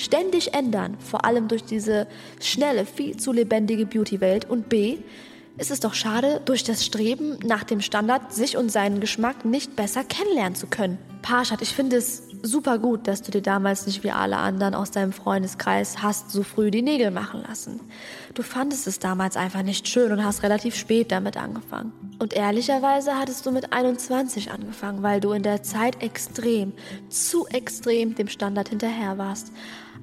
ständig 0.03 0.53
ändern, 0.53 0.97
vor 0.99 1.25
allem 1.25 1.47
durch 1.47 1.63
diese 1.63 2.07
schnelle, 2.39 2.85
viel 2.85 3.17
zu 3.17 3.31
lebendige 3.31 3.85
Beauty-Welt. 3.85 4.49
Und 4.49 4.69
B, 4.69 4.97
ist 5.57 5.71
es 5.71 5.79
doch 5.79 5.93
schade, 5.93 6.41
durch 6.45 6.63
das 6.63 6.85
Streben 6.85 7.37
nach 7.43 7.63
dem 7.63 7.81
Standard 7.81 8.33
sich 8.33 8.57
und 8.57 8.71
seinen 8.71 8.99
Geschmack 8.99 9.45
nicht 9.45 9.75
besser 9.75 10.03
kennenlernen 10.03 10.55
zu 10.55 10.67
können. 10.67 10.97
Parshad, 11.21 11.61
ich 11.61 11.75
finde 11.75 11.97
es 11.97 12.23
super 12.41 12.79
gut, 12.79 13.07
dass 13.07 13.21
du 13.21 13.31
dir 13.31 13.41
damals 13.41 13.85
nicht 13.85 14.03
wie 14.03 14.11
alle 14.11 14.37
anderen 14.37 14.73
aus 14.73 14.91
deinem 14.91 15.13
Freundeskreis 15.13 16.01
hast 16.01 16.31
so 16.31 16.41
früh 16.41 16.71
die 16.71 16.81
Nägel 16.81 17.11
machen 17.11 17.43
lassen. 17.47 17.79
Du 18.33 18.41
fandest 18.41 18.87
es 18.87 18.97
damals 18.97 19.37
einfach 19.37 19.61
nicht 19.61 19.87
schön 19.87 20.11
und 20.11 20.23
hast 20.23 20.41
relativ 20.41 20.75
spät 20.75 21.11
damit 21.11 21.37
angefangen. 21.37 21.91
Und 22.17 22.33
ehrlicherweise 22.33 23.17
hattest 23.19 23.45
du 23.45 23.51
mit 23.51 23.73
21 23.73 24.51
angefangen, 24.51 25.03
weil 25.03 25.19
du 25.19 25.31
in 25.31 25.43
der 25.43 25.61
Zeit 25.63 26.01
extrem, 26.01 26.73
zu 27.09 27.45
extrem 27.47 28.15
dem 28.15 28.27
Standard 28.27 28.69
hinterher 28.69 29.17
warst. 29.17 29.51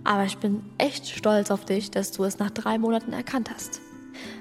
Aber 0.05 0.25
ich 0.25 0.39
bin 0.39 0.63
echt 0.79 1.09
stolz 1.09 1.51
auf 1.51 1.65
dich, 1.65 1.91
dass 1.91 2.13
du 2.13 2.25
es 2.25 2.39
nach 2.39 2.51
drei 2.51 2.79
Monaten 2.79 3.13
erkannt 3.13 3.51
hast. 3.53 3.81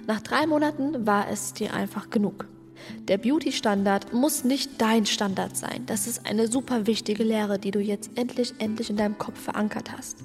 Nach 0.07 0.21
drei 0.21 0.47
Monaten 0.47 1.05
war 1.05 1.29
es 1.29 1.53
dir 1.53 1.73
einfach 1.73 2.09
genug. 2.09 2.47
Der 3.07 3.17
Beauty-Standard 3.17 4.13
muss 4.13 4.43
nicht 4.43 4.81
dein 4.81 5.05
Standard 5.05 5.57
sein. 5.57 5.83
Das 5.85 6.07
ist 6.07 6.25
eine 6.25 6.47
super 6.47 6.87
wichtige 6.87 7.23
Lehre, 7.23 7.59
die 7.59 7.71
du 7.71 7.79
jetzt 7.79 8.11
endlich, 8.15 8.53
endlich 8.59 8.89
in 8.89 8.97
deinem 8.97 9.17
Kopf 9.17 9.39
verankert 9.39 9.91
hast. 9.91 10.17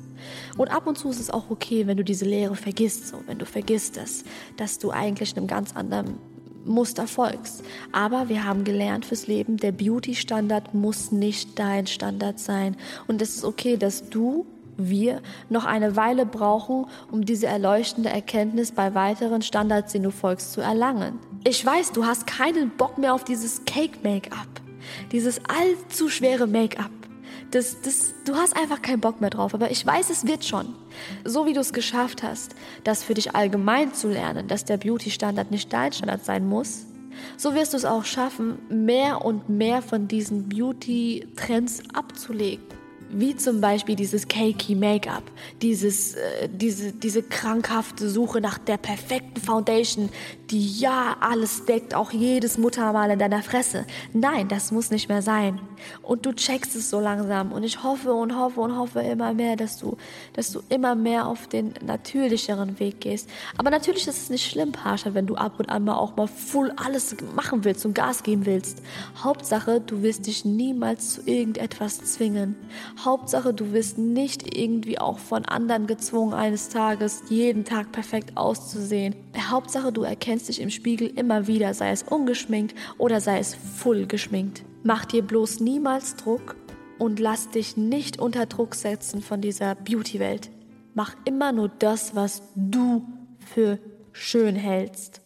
Und 0.56 0.70
ab 0.70 0.86
und 0.86 0.98
zu 0.98 1.10
ist 1.10 1.20
es 1.20 1.30
auch 1.30 1.50
okay, 1.50 1.86
wenn 1.86 1.96
du 1.96 2.04
diese 2.04 2.24
Lehre 2.24 2.54
vergisst, 2.54 3.08
so, 3.08 3.20
wenn 3.26 3.38
du 3.38 3.46
vergisst, 3.46 3.96
dass, 3.96 4.24
dass 4.56 4.78
du 4.78 4.90
eigentlich 4.90 5.36
einem 5.36 5.46
ganz 5.46 5.74
anderen 5.74 6.18
Muster 6.64 7.08
folgst. 7.08 7.64
Aber 7.90 8.28
wir 8.28 8.44
haben 8.44 8.64
gelernt 8.64 9.04
fürs 9.04 9.26
Leben, 9.26 9.56
der 9.56 9.72
Beauty-Standard 9.72 10.74
muss 10.74 11.10
nicht 11.10 11.58
dein 11.58 11.86
Standard 11.86 12.38
sein. 12.38 12.76
Und 13.08 13.20
es 13.20 13.36
ist 13.36 13.44
okay, 13.44 13.76
dass 13.76 14.08
du 14.08 14.46
wir 14.76 15.20
noch 15.48 15.64
eine 15.64 15.96
Weile 15.96 16.26
brauchen, 16.26 16.86
um 17.10 17.24
diese 17.24 17.46
erleuchtende 17.46 18.10
Erkenntnis 18.10 18.72
bei 18.72 18.94
weiteren 18.94 19.42
Standards, 19.42 19.92
denen 19.92 20.04
du 20.04 20.10
folgst, 20.10 20.52
zu 20.52 20.60
erlangen. 20.60 21.18
Ich 21.44 21.64
weiß, 21.64 21.92
du 21.92 22.06
hast 22.06 22.26
keinen 22.26 22.70
Bock 22.70 22.98
mehr 22.98 23.14
auf 23.14 23.24
dieses 23.24 23.64
Cake-Make-up, 23.64 24.48
dieses 25.10 25.40
allzu 25.48 26.08
schwere 26.08 26.46
Make-up. 26.46 26.90
Das, 27.50 27.82
das, 27.82 28.14
du 28.24 28.34
hast 28.36 28.56
einfach 28.56 28.80
keinen 28.80 29.00
Bock 29.00 29.20
mehr 29.20 29.28
drauf, 29.28 29.52
aber 29.52 29.70
ich 29.70 29.84
weiß, 29.84 30.08
es 30.08 30.26
wird 30.26 30.44
schon. 30.44 30.74
So 31.24 31.46
wie 31.46 31.52
du 31.52 31.60
es 31.60 31.74
geschafft 31.74 32.22
hast, 32.22 32.54
das 32.82 33.02
für 33.02 33.12
dich 33.12 33.34
allgemein 33.34 33.92
zu 33.92 34.08
lernen, 34.08 34.48
dass 34.48 34.64
der 34.64 34.78
Beauty-Standard 34.78 35.50
nicht 35.50 35.70
dein 35.72 35.92
Standard 35.92 36.24
sein 36.24 36.48
muss, 36.48 36.86
so 37.36 37.54
wirst 37.54 37.74
du 37.74 37.76
es 37.76 37.84
auch 37.84 38.06
schaffen, 38.06 38.58
mehr 38.70 39.22
und 39.22 39.50
mehr 39.50 39.82
von 39.82 40.08
diesen 40.08 40.48
Beauty-Trends 40.48 41.82
abzulegen 41.92 42.81
wie 43.12 43.36
zum 43.36 43.60
Beispiel 43.60 43.96
dieses 43.96 44.26
cakey 44.26 44.74
Make-up, 44.74 45.22
dieses, 45.60 46.14
äh, 46.14 46.48
diese, 46.50 46.92
diese 46.92 47.22
krankhafte 47.22 48.08
Suche 48.08 48.40
nach 48.40 48.58
der 48.58 48.78
perfekten 48.78 49.40
Foundation, 49.40 50.08
die 50.50 50.78
ja 50.78 51.16
alles 51.20 51.64
deckt, 51.64 51.94
auch 51.94 52.10
jedes 52.12 52.58
Muttermal 52.58 53.10
in 53.10 53.18
deiner 53.18 53.42
Fresse. 53.42 53.86
Nein, 54.12 54.48
das 54.48 54.70
muss 54.70 54.90
nicht 54.90 55.08
mehr 55.08 55.22
sein. 55.22 55.60
Und 56.02 56.26
du 56.26 56.32
checkst 56.32 56.76
es 56.76 56.90
so 56.90 57.00
langsam. 57.00 57.52
Und 57.52 57.64
ich 57.64 57.82
hoffe 57.82 58.12
und 58.12 58.36
hoffe 58.36 58.60
und 58.60 58.76
hoffe 58.76 59.00
immer 59.00 59.32
mehr, 59.32 59.56
dass 59.56 59.78
du, 59.78 59.96
dass 60.34 60.52
du 60.52 60.60
immer 60.68 60.94
mehr 60.94 61.26
auf 61.26 61.48
den 61.48 61.74
natürlicheren 61.84 62.78
Weg 62.78 63.00
gehst. 63.00 63.28
Aber 63.56 63.70
natürlich 63.70 64.06
ist 64.06 64.22
es 64.22 64.30
nicht 64.30 64.50
schlimm, 64.50 64.72
Pascha, 64.72 65.14
wenn 65.14 65.26
du 65.26 65.36
ab 65.36 65.54
und 65.58 65.70
an 65.70 65.84
mal 65.84 65.96
auch 65.96 66.16
mal 66.16 66.28
full 66.28 66.72
alles 66.76 67.16
machen 67.34 67.64
willst 67.64 67.84
und 67.86 67.94
Gas 67.94 68.22
geben 68.22 68.46
willst. 68.46 68.82
Hauptsache, 69.22 69.80
du 69.80 70.02
wirst 70.02 70.26
dich 70.26 70.44
niemals 70.44 71.14
zu 71.14 71.22
irgendetwas 71.22 71.98
zwingen. 72.04 72.56
Hauptsache, 73.04 73.52
du 73.52 73.72
wirst 73.72 73.98
nicht 73.98 74.56
irgendwie 74.56 74.98
auch 74.98 75.18
von 75.18 75.44
anderen 75.44 75.86
gezwungen, 75.86 76.34
eines 76.34 76.68
Tages 76.68 77.22
jeden 77.28 77.64
Tag 77.64 77.90
perfekt 77.90 78.36
auszusehen. 78.36 79.14
Hauptsache, 79.50 79.92
du 79.92 80.02
erkennst 80.02 80.48
dich 80.48 80.60
im 80.60 80.70
Spiegel 80.70 81.08
immer 81.08 81.46
wieder, 81.46 81.74
sei 81.74 81.90
es 81.90 82.02
ungeschminkt 82.04 82.76
oder 82.98 83.20
sei 83.20 83.38
es 83.38 83.54
full 83.54 84.06
geschminkt. 84.06 84.64
Mach 84.84 85.04
dir 85.04 85.22
bloß 85.22 85.60
niemals 85.60 86.16
Druck 86.16 86.56
und 86.98 87.18
lass 87.18 87.50
dich 87.50 87.76
nicht 87.76 88.18
unter 88.20 88.46
Druck 88.46 88.74
setzen 88.74 89.20
von 89.20 89.40
dieser 89.40 89.74
Beauty-Welt. 89.74 90.50
Mach 90.94 91.16
immer 91.24 91.52
nur 91.52 91.68
das, 91.68 92.14
was 92.14 92.42
du 92.54 93.04
für 93.38 93.78
schön 94.12 94.54
hältst. 94.54 95.20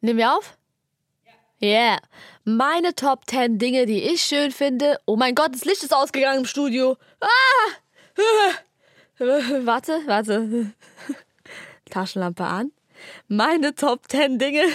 Nehmen 0.00 0.18
wir 0.18 0.34
auf? 0.34 0.56
Ja. 1.58 1.68
Yeah. 1.68 1.98
Meine 2.56 2.96
Top 2.96 3.30
10 3.30 3.58
Dinge, 3.58 3.86
die 3.86 4.02
ich 4.02 4.22
schön 4.22 4.50
finde. 4.50 4.98
Oh 5.06 5.14
mein 5.14 5.36
Gott, 5.36 5.54
das 5.54 5.64
Licht 5.64 5.84
ist 5.84 5.94
ausgegangen 5.94 6.40
im 6.40 6.46
Studio. 6.46 6.96
Ah! 7.20 7.28
Warte, 9.64 10.00
warte. 10.06 10.72
Taschenlampe 11.90 12.42
an. 12.42 12.72
Meine 13.28 13.74
Top 13.74 14.08
10 14.08 14.38
Dinge. 14.38 14.62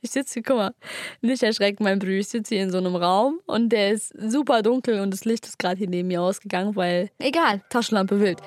Ich 0.00 0.10
sitze 0.10 0.34
hier, 0.34 0.42
guck 0.42 0.56
mal, 0.56 0.74
nicht 1.20 1.42
erschrecken, 1.42 1.84
mein 1.84 1.98
Bruder. 1.98 2.12
Ich 2.12 2.28
sitze 2.28 2.54
hier 2.54 2.64
in 2.64 2.70
so 2.72 2.78
einem 2.78 2.96
Raum 2.96 3.40
und 3.46 3.68
der 3.68 3.90
ist 3.92 4.12
super 4.18 4.62
dunkel 4.62 5.00
und 5.00 5.12
das 5.12 5.26
Licht 5.26 5.46
ist 5.46 5.58
gerade 5.58 5.76
hier 5.76 5.88
neben 5.88 6.08
mir 6.08 6.22
ausgegangen, 6.22 6.74
weil, 6.76 7.10
egal, 7.18 7.62
Taschenlampe 7.68 8.20
wild. 8.20 8.40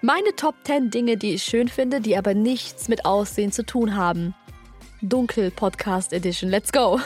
Meine 0.00 0.34
Top 0.36 0.54
10 0.64 0.90
Dinge, 0.90 1.16
die 1.16 1.34
ich 1.34 1.42
schön 1.42 1.68
finde, 1.68 2.00
die 2.00 2.16
aber 2.16 2.34
nichts 2.34 2.88
mit 2.88 3.04
Aussehen 3.04 3.52
zu 3.52 3.66
tun 3.66 3.96
haben. 3.96 4.34
Dunkel 5.02 5.50
Podcast 5.50 6.12
Edition. 6.12 6.48
Let's 6.48 6.70
go. 6.70 7.00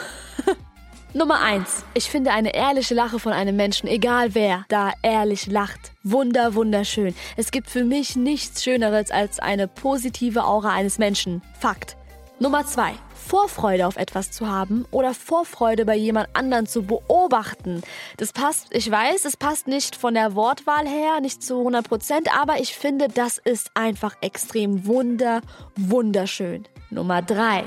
Nummer 1.15 1.41
1. 1.41 1.83
Ich 1.95 2.11
finde 2.11 2.31
eine 2.31 2.53
ehrliche 2.53 2.93
Lache 2.93 3.17
von 3.17 3.33
einem 3.33 3.55
Menschen, 3.55 3.87
egal 3.87 4.35
wer, 4.35 4.65
da 4.69 4.93
ehrlich 5.01 5.47
lacht. 5.47 5.93
Wunder, 6.03 6.53
wunderschön. 6.53 7.15
Es 7.37 7.49
gibt 7.49 7.71
für 7.71 7.83
mich 7.83 8.15
nichts 8.15 8.63
Schöneres 8.63 9.09
als 9.09 9.39
eine 9.39 9.67
positive 9.67 10.43
Aura 10.43 10.73
eines 10.73 10.99
Menschen. 10.99 11.41
Fakt. 11.59 11.97
Nummer 12.39 12.67
2. 12.67 12.93
Vorfreude 13.15 13.87
auf 13.87 13.97
etwas 13.97 14.29
zu 14.29 14.47
haben 14.47 14.85
oder 14.91 15.15
Vorfreude 15.15 15.83
bei 15.83 15.95
jemand 15.95 16.29
anderen 16.33 16.67
zu 16.67 16.83
beobachten. 16.83 17.81
Das 18.17 18.31
passt, 18.31 18.67
ich 18.69 18.91
weiß, 18.91 19.25
es 19.25 19.37
passt 19.37 19.67
nicht 19.67 19.95
von 19.95 20.13
der 20.13 20.35
Wortwahl 20.35 20.87
her, 20.87 21.19
nicht 21.19 21.41
zu 21.41 21.57
100 21.57 21.89
Prozent, 21.89 22.29
aber 22.39 22.59
ich 22.59 22.75
finde, 22.75 23.07
das 23.07 23.39
ist 23.39 23.71
einfach 23.73 24.15
extrem 24.21 24.85
wunder, 24.85 25.41
wunderschön. 25.75 26.67
Nummer 26.91 27.23
3. 27.23 27.63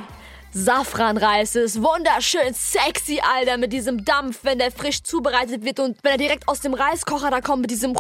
Safranreis 0.53 1.55
ist 1.55 1.81
wunderschön 1.81 2.53
sexy, 2.55 3.21
Alter, 3.21 3.57
mit 3.57 3.73
diesem 3.73 4.05
Dampf, 4.05 4.41
wenn 4.43 4.59
der 4.59 4.73
frisch 4.73 5.03
zubereitet 5.05 5.65
wird 5.65 5.79
und 5.79 5.99
wenn 6.03 6.13
er 6.13 6.19
direkt 6.19 6.49
aus 6.49 6.59
dem 6.59 6.75
Reiskocher 6.75 7.31
da 7.31 7.41
kommt 7.41 7.63
mit 7.63 7.71
diesem 7.71 7.95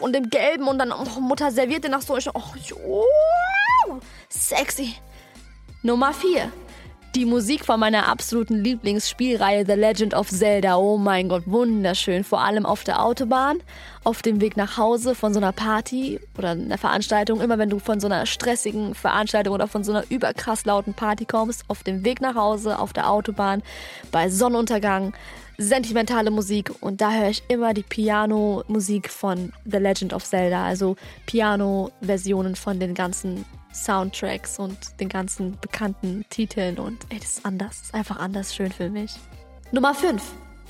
und 0.00 0.14
dem 0.14 0.30
gelben 0.30 0.68
und 0.68 0.78
dann 0.78 0.90
oh, 0.90 1.20
Mutter 1.20 1.52
serviert 1.52 1.84
den 1.84 1.90
nach 1.90 2.00
so. 2.00 2.16
Oh, 2.86 3.04
sexy. 4.30 4.94
Nummer 5.82 6.14
4. 6.14 6.50
Die 7.16 7.24
Musik 7.24 7.64
von 7.64 7.80
meiner 7.80 8.08
absoluten 8.10 8.62
Lieblingsspielreihe 8.62 9.64
The 9.64 9.72
Legend 9.72 10.12
of 10.12 10.28
Zelda. 10.28 10.76
Oh 10.76 10.98
mein 10.98 11.30
Gott, 11.30 11.44
wunderschön. 11.46 12.24
Vor 12.24 12.42
allem 12.42 12.66
auf 12.66 12.84
der 12.84 13.02
Autobahn, 13.02 13.62
auf 14.04 14.20
dem 14.20 14.42
Weg 14.42 14.58
nach 14.58 14.76
Hause 14.76 15.14
von 15.14 15.32
so 15.32 15.40
einer 15.40 15.52
Party 15.52 16.20
oder 16.36 16.50
einer 16.50 16.76
Veranstaltung. 16.76 17.40
Immer 17.40 17.56
wenn 17.56 17.70
du 17.70 17.78
von 17.78 18.00
so 18.00 18.06
einer 18.06 18.26
stressigen 18.26 18.94
Veranstaltung 18.94 19.54
oder 19.54 19.66
von 19.66 19.82
so 19.82 19.92
einer 19.92 20.04
überkrass 20.10 20.66
lauten 20.66 20.92
Party 20.92 21.24
kommst, 21.24 21.64
auf 21.68 21.82
dem 21.82 22.04
Weg 22.04 22.20
nach 22.20 22.34
Hause, 22.34 22.78
auf 22.78 22.92
der 22.92 23.10
Autobahn, 23.10 23.62
bei 24.12 24.28
Sonnenuntergang, 24.28 25.14
sentimentale 25.58 26.30
Musik 26.30 26.70
und 26.80 27.00
da 27.00 27.12
höre 27.12 27.30
ich 27.30 27.42
immer 27.48 27.74
die 27.74 27.82
Piano-Musik 27.82 29.10
von 29.10 29.52
The 29.64 29.78
Legend 29.78 30.12
of 30.12 30.24
Zelda, 30.24 30.64
also 30.64 30.96
Piano-Versionen 31.26 32.56
von 32.56 32.78
den 32.78 32.94
ganzen 32.94 33.44
Soundtracks 33.72 34.58
und 34.58 34.76
den 35.00 35.08
ganzen 35.08 35.58
bekannten 35.60 36.24
Titeln 36.30 36.78
und 36.78 36.98
ey, 37.10 37.18
das 37.18 37.38
ist 37.38 37.46
anders, 37.46 37.68
das 37.68 37.82
ist 37.82 37.94
einfach 37.94 38.18
anders 38.18 38.54
schön 38.54 38.72
für 38.72 38.88
mich. 38.88 39.12
Nummer 39.72 39.94
5. 39.94 40.22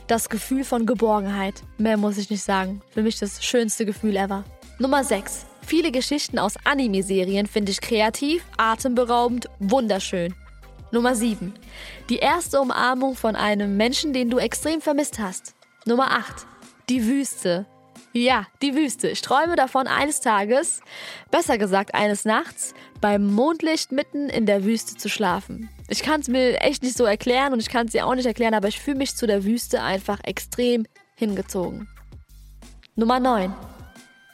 Das 0.06 0.28
Gefühl 0.28 0.64
von 0.64 0.86
Geborgenheit. 0.86 1.62
Mehr 1.78 1.96
muss 1.96 2.16
ich 2.16 2.30
nicht 2.30 2.42
sagen. 2.42 2.80
Für 2.90 3.02
mich 3.02 3.18
das 3.18 3.44
schönste 3.44 3.84
Gefühl 3.84 4.16
ever. 4.16 4.44
Nummer 4.78 5.02
6. 5.02 5.46
Viele 5.62 5.90
Geschichten 5.90 6.38
aus 6.38 6.54
Anime-Serien 6.64 7.46
finde 7.46 7.72
ich 7.72 7.80
kreativ, 7.80 8.44
atemberaubend, 8.56 9.48
wunderschön. 9.58 10.32
Nummer 10.92 11.16
7. 11.16 11.52
Die 12.08 12.18
erste 12.18 12.60
Umarmung 12.60 13.16
von 13.16 13.34
einem 13.34 13.76
Menschen, 13.76 14.12
den 14.12 14.30
du 14.30 14.38
extrem 14.38 14.80
vermisst 14.80 15.18
hast. 15.18 15.54
Nummer 15.84 16.12
8. 16.12 16.46
Die 16.88 17.04
Wüste. 17.04 17.66
Ja, 18.12 18.46
die 18.62 18.74
Wüste. 18.74 19.08
Ich 19.08 19.20
träume 19.20 19.56
davon 19.56 19.88
eines 19.88 20.20
Tages, 20.20 20.80
besser 21.30 21.58
gesagt 21.58 21.94
eines 21.94 22.24
Nachts, 22.24 22.72
beim 23.00 23.26
Mondlicht 23.26 23.92
mitten 23.92 24.28
in 24.28 24.46
der 24.46 24.64
Wüste 24.64 24.96
zu 24.96 25.08
schlafen. 25.08 25.68
Ich 25.88 26.02
kann 26.02 26.20
es 26.20 26.28
mir 26.28 26.60
echt 26.60 26.82
nicht 26.82 26.96
so 26.96 27.04
erklären 27.04 27.52
und 27.52 27.60
ich 27.60 27.68
kann 27.68 27.86
es 27.86 27.92
dir 27.92 28.06
auch 28.06 28.14
nicht 28.14 28.26
erklären, 28.26 28.54
aber 28.54 28.68
ich 28.68 28.80
fühle 28.80 28.96
mich 28.96 29.16
zu 29.16 29.26
der 29.26 29.44
Wüste 29.44 29.82
einfach 29.82 30.20
extrem 30.22 30.86
hingezogen. 31.16 31.88
Nummer 32.94 33.20
9. 33.20 33.52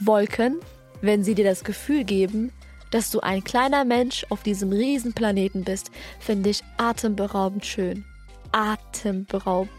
Wolken, 0.00 0.60
wenn 1.00 1.24
sie 1.24 1.34
dir 1.34 1.44
das 1.44 1.64
Gefühl 1.64 2.04
geben, 2.04 2.52
dass 2.92 3.10
du 3.10 3.20
ein 3.20 3.42
kleiner 3.42 3.84
Mensch 3.84 4.24
auf 4.28 4.42
diesem 4.42 4.70
Riesenplaneten 4.70 5.64
bist, 5.64 5.90
finde 6.20 6.50
ich 6.50 6.62
atemberaubend 6.76 7.66
schön. 7.66 8.04
Atemberaubend. 8.52 9.72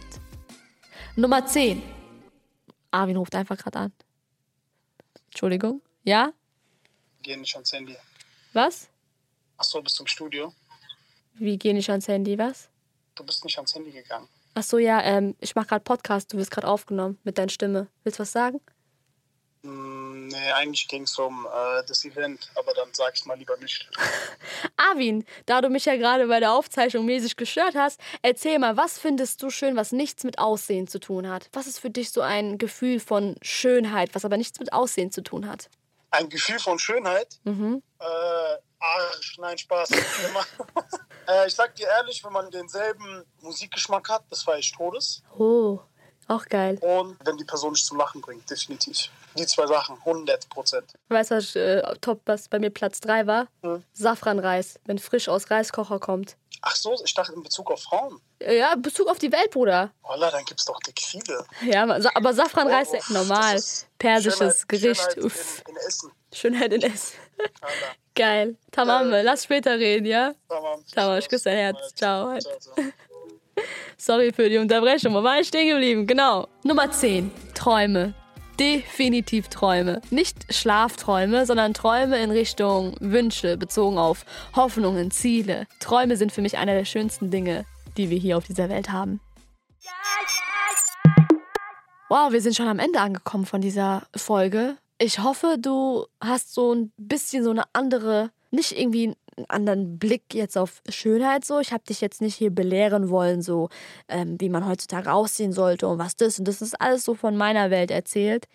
Nummer 1.16 1.46
10. 1.46 1.82
Arvin 2.92 3.18
ruft 3.18 3.36
einfach 3.36 3.58
gerade 3.58 3.80
an. 3.80 3.94
Entschuldigung. 5.26 5.82
Ja? 6.04 6.34
Geh 7.22 7.38
nicht 7.38 7.56
ans 7.56 7.72
Handy. 7.72 7.96
Was? 8.54 8.90
Ach 9.58 9.64
so, 9.64 9.82
bist 9.82 9.98
du 10.00 10.04
im 10.04 10.08
Studio? 10.08 10.54
Wie 11.36 11.58
geh 11.58 11.74
nicht 11.74 11.90
ans 11.90 12.08
Handy? 12.08 12.38
Was? 12.38 12.70
Du 13.16 13.24
bist 13.24 13.44
nicht 13.46 13.58
ans 13.58 13.74
Handy 13.76 13.92
gegangen. 13.92 14.28
Ach 14.56 14.64
so, 14.64 14.78
ja, 14.78 15.02
ähm, 15.02 15.36
ich 15.40 15.56
mache 15.56 15.68
gerade 15.68 15.84
Podcast. 15.84 16.34
Du 16.34 16.38
wirst 16.38 16.52
gerade 16.52 16.68
aufgenommen 16.68 17.20
mit 17.24 17.38
deiner 17.38 17.50
Stimme. 17.50 17.88
Willst 18.04 18.20
du 18.20 18.22
was 18.22 18.32
sagen? 18.32 18.60
Mm, 19.64 20.03
nee, 20.28 20.52
eigentlich 20.52 20.88
ging 20.88 21.04
es 21.04 21.18
um 21.18 21.46
äh, 21.46 21.84
das 21.88 22.06
Event, 22.06 22.50
aber 22.56 22.74
dann 22.74 22.90
sag 22.94 23.14
ich 23.16 23.26
mal 23.26 23.38
lieber 23.38 23.58
nicht. 23.58 23.90
Arvin, 24.78 25.26
da 25.46 25.62
du 25.62 25.70
mich 25.70 25.86
ja 25.86 25.96
gerade 25.96 26.28
bei 26.28 26.40
der 26.40 26.54
Aufzeichnung 26.54 27.06
mäßig 27.06 27.36
gestört 27.36 27.76
hast, 27.76 28.00
erzähl 28.22 28.60
mal, 28.60 28.78
was 28.78 29.00
findest 29.00 29.42
du 29.42 29.50
schön, 29.50 29.76
was 29.76 29.92
nichts 29.92 30.24
mit 30.24 30.40
Aussehen 30.40 30.88
zu 30.88 31.00
tun 31.00 31.30
hat? 31.30 31.50
Was 31.54 31.68
ist 31.68 31.80
für 31.80 31.90
dich 31.90 32.12
so 32.12 32.22
ein 32.22 32.58
Gefühl 32.58 33.00
von 33.00 33.36
Schönheit, 33.42 34.14
was 34.14 34.26
aber 34.26 34.38
nichts 34.38 34.60
mit 34.60 34.74
Aussehen 34.74 35.12
zu 35.12 35.22
tun 35.22 35.48
hat? 35.48 35.70
Ein 36.12 36.30
Gefühl 36.30 36.60
von 36.60 36.78
Schönheit? 36.78 37.40
Mhm. 37.44 37.82
Äh, 38.00 38.06
Arsch, 38.80 39.38
nein, 39.40 39.58
Spaß. 39.58 39.90
äh, 41.28 41.48
ich 41.48 41.56
sag 41.56 41.76
dir 41.76 41.88
ehrlich, 41.88 42.24
wenn 42.24 42.34
man 42.34 42.52
denselben 42.52 43.24
Musikgeschmack 43.42 44.10
hat, 44.10 44.26
das 44.30 44.46
war 44.46 44.58
ich 44.58 44.72
Todes. 44.72 45.24
Oh, 45.38 45.80
auch 46.28 46.46
geil. 46.46 46.78
Und 46.82 47.18
wenn 47.26 47.38
die 47.38 47.44
Person 47.46 47.74
dich 47.74 47.86
zum 47.86 47.98
Lachen 47.98 48.22
bringt, 48.22 48.50
definitiv. 48.50 49.10
Die 49.38 49.46
zwei 49.48 49.66
Sachen, 49.68 49.98
100 50.00 50.48
Prozent. 50.50 50.94
Weißt 51.10 51.32
du, 51.32 51.36
was, 51.36 51.56
äh, 51.56 51.82
top, 52.02 52.22
was 52.26 52.48
bei 52.48 52.60
mir 52.60 52.70
Platz 52.70 53.00
3 53.02 53.26
war? 53.26 53.48
Hm. 53.64 53.84
Safranreis, 53.94 54.80
wenn 54.86 55.00
frisch 55.00 55.28
aus 55.28 55.50
Reiskocher 55.50 56.00
kommt. 56.00 56.36
Ach 56.62 56.76
so, 56.76 56.96
ich 57.04 57.14
dachte 57.14 57.34
in 57.34 57.42
Bezug 57.44 57.72
auf 57.72 57.82
Frauen. 57.82 58.22
Ja, 58.42 58.74
in 58.74 58.82
Bezug 58.82 59.08
auf 59.10 59.18
die 59.20 59.32
Welt, 59.32 59.50
Bruder. 59.52 59.92
Holla, 60.04 60.30
dann 60.32 60.46
gibt's 60.46 60.66
doch 60.66 60.80
dick 60.82 61.00
viele. 61.02 61.46
Ja, 61.66 61.84
aber 61.84 62.02
Sa- 62.02 62.12
aber 62.14 62.34
Safranreis 62.34 62.90
Oh, 62.92 62.96
ist 62.98 63.10
normal. 63.10 63.62
Persisches 63.98 64.38
Schönheit- 64.38 64.68
Gericht. 64.70 65.02
Schönheit 65.14 65.26
Uff. 65.26 65.64
In, 65.68 65.76
in 65.76 65.82
Essen. 65.88 66.12
Schönheit 66.34 66.74
in 66.74 66.82
Essen. 66.84 67.18
Geil. 68.16 68.56
Tamam, 68.72 69.12
Äh. 69.12 69.24
lass 69.24 69.44
später 69.46 69.72
reden, 69.80 70.06
ja? 70.06 70.34
Tamam. 70.48 70.84
Tamam, 70.94 71.18
ich 71.18 71.28
küsse 71.28 71.46
dein 71.46 71.58
Herz. 71.58 71.96
Ciao. 71.96 72.38
Ciao, 72.40 72.60
ciao. 72.60 72.76
Sorry 73.98 74.32
für 74.32 74.50
die 74.50 74.58
Unterbrechung. 74.58 75.14
Wo 75.14 75.24
war 75.24 75.40
ich 75.40 75.48
stehen 75.48 75.70
geblieben? 75.70 76.08
Genau. 76.08 76.48
Nummer 76.64 76.92
10. 76.92 77.32
Träume. 77.54 78.14
Definitiv 78.60 79.48
Träume. 79.48 80.02
Nicht 80.12 80.54
Schlafträume, 80.54 81.46
sondern 81.46 81.74
Träume 81.74 82.22
in 82.22 82.30
Richtung 82.30 82.96
Wünsche, 83.00 83.58
bezogen 83.58 83.98
auf 83.98 84.26
Hoffnungen, 84.56 85.10
Ziele. 85.10 85.66
Träume 85.80 86.18
sind 86.18 86.32
für 86.32 86.42
mich 86.42 86.58
einer 86.58 86.76
der 86.76 86.86
schönsten 86.86 87.32
Dinge, 87.32 87.66
die 87.98 88.10
wir 88.10 88.18
hier 88.18 88.38
auf 88.38 88.46
dieser 88.46 88.70
Welt 88.70 88.92
haben. 88.92 89.20
Wow, 92.10 92.32
wir 92.32 92.42
sind 92.42 92.56
schon 92.56 92.68
am 92.68 92.78
Ende 92.78 93.00
angekommen 93.00 93.48
von 93.48 93.60
dieser 93.60 94.04
Folge. 94.16 94.78
Ich 95.00 95.20
hoffe, 95.20 95.58
du 95.60 96.06
hast 96.22 96.54
so 96.54 96.74
ein 96.74 96.94
bisschen 96.98 97.44
so 97.44 97.50
eine 97.50 97.64
andere, 97.74 98.30
nicht 98.52 98.78
irgendwie 98.78 99.16
einen 99.38 99.50
anderen 99.50 100.00
Blick 100.00 100.34
jetzt 100.34 100.58
auf 100.58 100.82
Schönheit 100.90 101.46
so. 101.46 101.60
Ich 101.60 101.72
habe 101.74 101.84
dich 101.84 102.02
jetzt 102.02 102.22
nicht 102.22 102.36
hier 102.36 102.52
belehren 102.52 103.10
wollen, 103.10 103.42
so 103.42 103.70
ähm, 104.08 104.40
wie 104.40 104.50
man 104.50 104.68
heutzutage 104.68 105.12
aussehen 105.12 105.52
sollte 105.52 105.88
und 105.88 105.98
was 105.98 106.16
das 106.16 106.40
und 106.40 106.48
das 106.48 106.62
ist 106.62 106.80
alles 106.80 107.04
so 107.04 107.16
von 107.16 107.36
meiner 107.36 107.70
Welt 107.70 107.92
erzählt. 107.92 108.48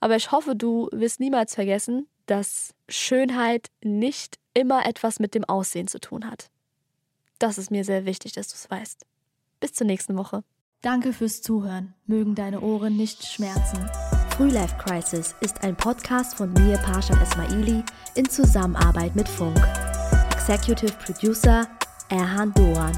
Aber 0.00 0.16
ich 0.16 0.32
hoffe, 0.32 0.54
du 0.54 0.88
wirst 0.92 1.20
niemals 1.20 1.54
vergessen, 1.54 2.08
dass 2.26 2.74
Schönheit 2.88 3.68
nicht 3.82 4.36
immer 4.54 4.86
etwas 4.86 5.20
mit 5.20 5.34
dem 5.34 5.44
Aussehen 5.44 5.88
zu 5.88 6.00
tun 6.00 6.28
hat. 6.30 6.50
Das 7.38 7.58
ist 7.58 7.70
mir 7.70 7.84
sehr 7.84 8.06
wichtig, 8.06 8.32
dass 8.32 8.48
du 8.48 8.54
es 8.54 8.70
weißt. 8.70 9.04
Bis 9.60 9.72
zur 9.72 9.86
nächsten 9.86 10.16
Woche. 10.16 10.42
Danke 10.82 11.12
fürs 11.12 11.42
Zuhören. 11.42 11.94
Mögen 12.06 12.34
deine 12.34 12.60
Ohren 12.60 12.96
nicht 12.96 13.26
schmerzen. 13.26 13.88
Frühlife 14.36 14.76
Crisis 14.76 15.34
ist 15.40 15.62
ein 15.64 15.74
Podcast 15.76 16.34
von 16.34 16.52
mir, 16.52 16.76
Parshad 16.78 17.20
Esmaili, 17.22 17.82
in 18.14 18.28
Zusammenarbeit 18.28 19.16
mit 19.16 19.28
Funk. 19.28 19.56
Executive 20.48 20.96
Producer 21.00 21.66
Erhan 22.08 22.54
Doan. 22.54 22.92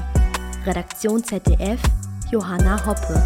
Redaktion 0.67 1.23
ZDF 1.23 1.81
Johanna 2.31 2.77
Hoppe. 2.85 3.19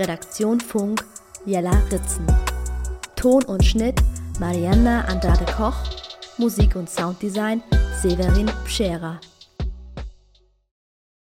Redaktion 0.00 0.58
Funk 0.58 1.04
Jella 1.46 1.70
Ritzen. 1.92 2.26
Ton 3.14 3.44
und 3.44 3.64
Schnitt 3.64 4.02
Marianna 4.40 5.02
Andrade 5.02 5.44
Koch. 5.44 5.76
Musik 6.38 6.74
und 6.74 6.90
Sounddesign 6.90 7.62
Severin 8.02 8.50
Pschera. 8.64 9.20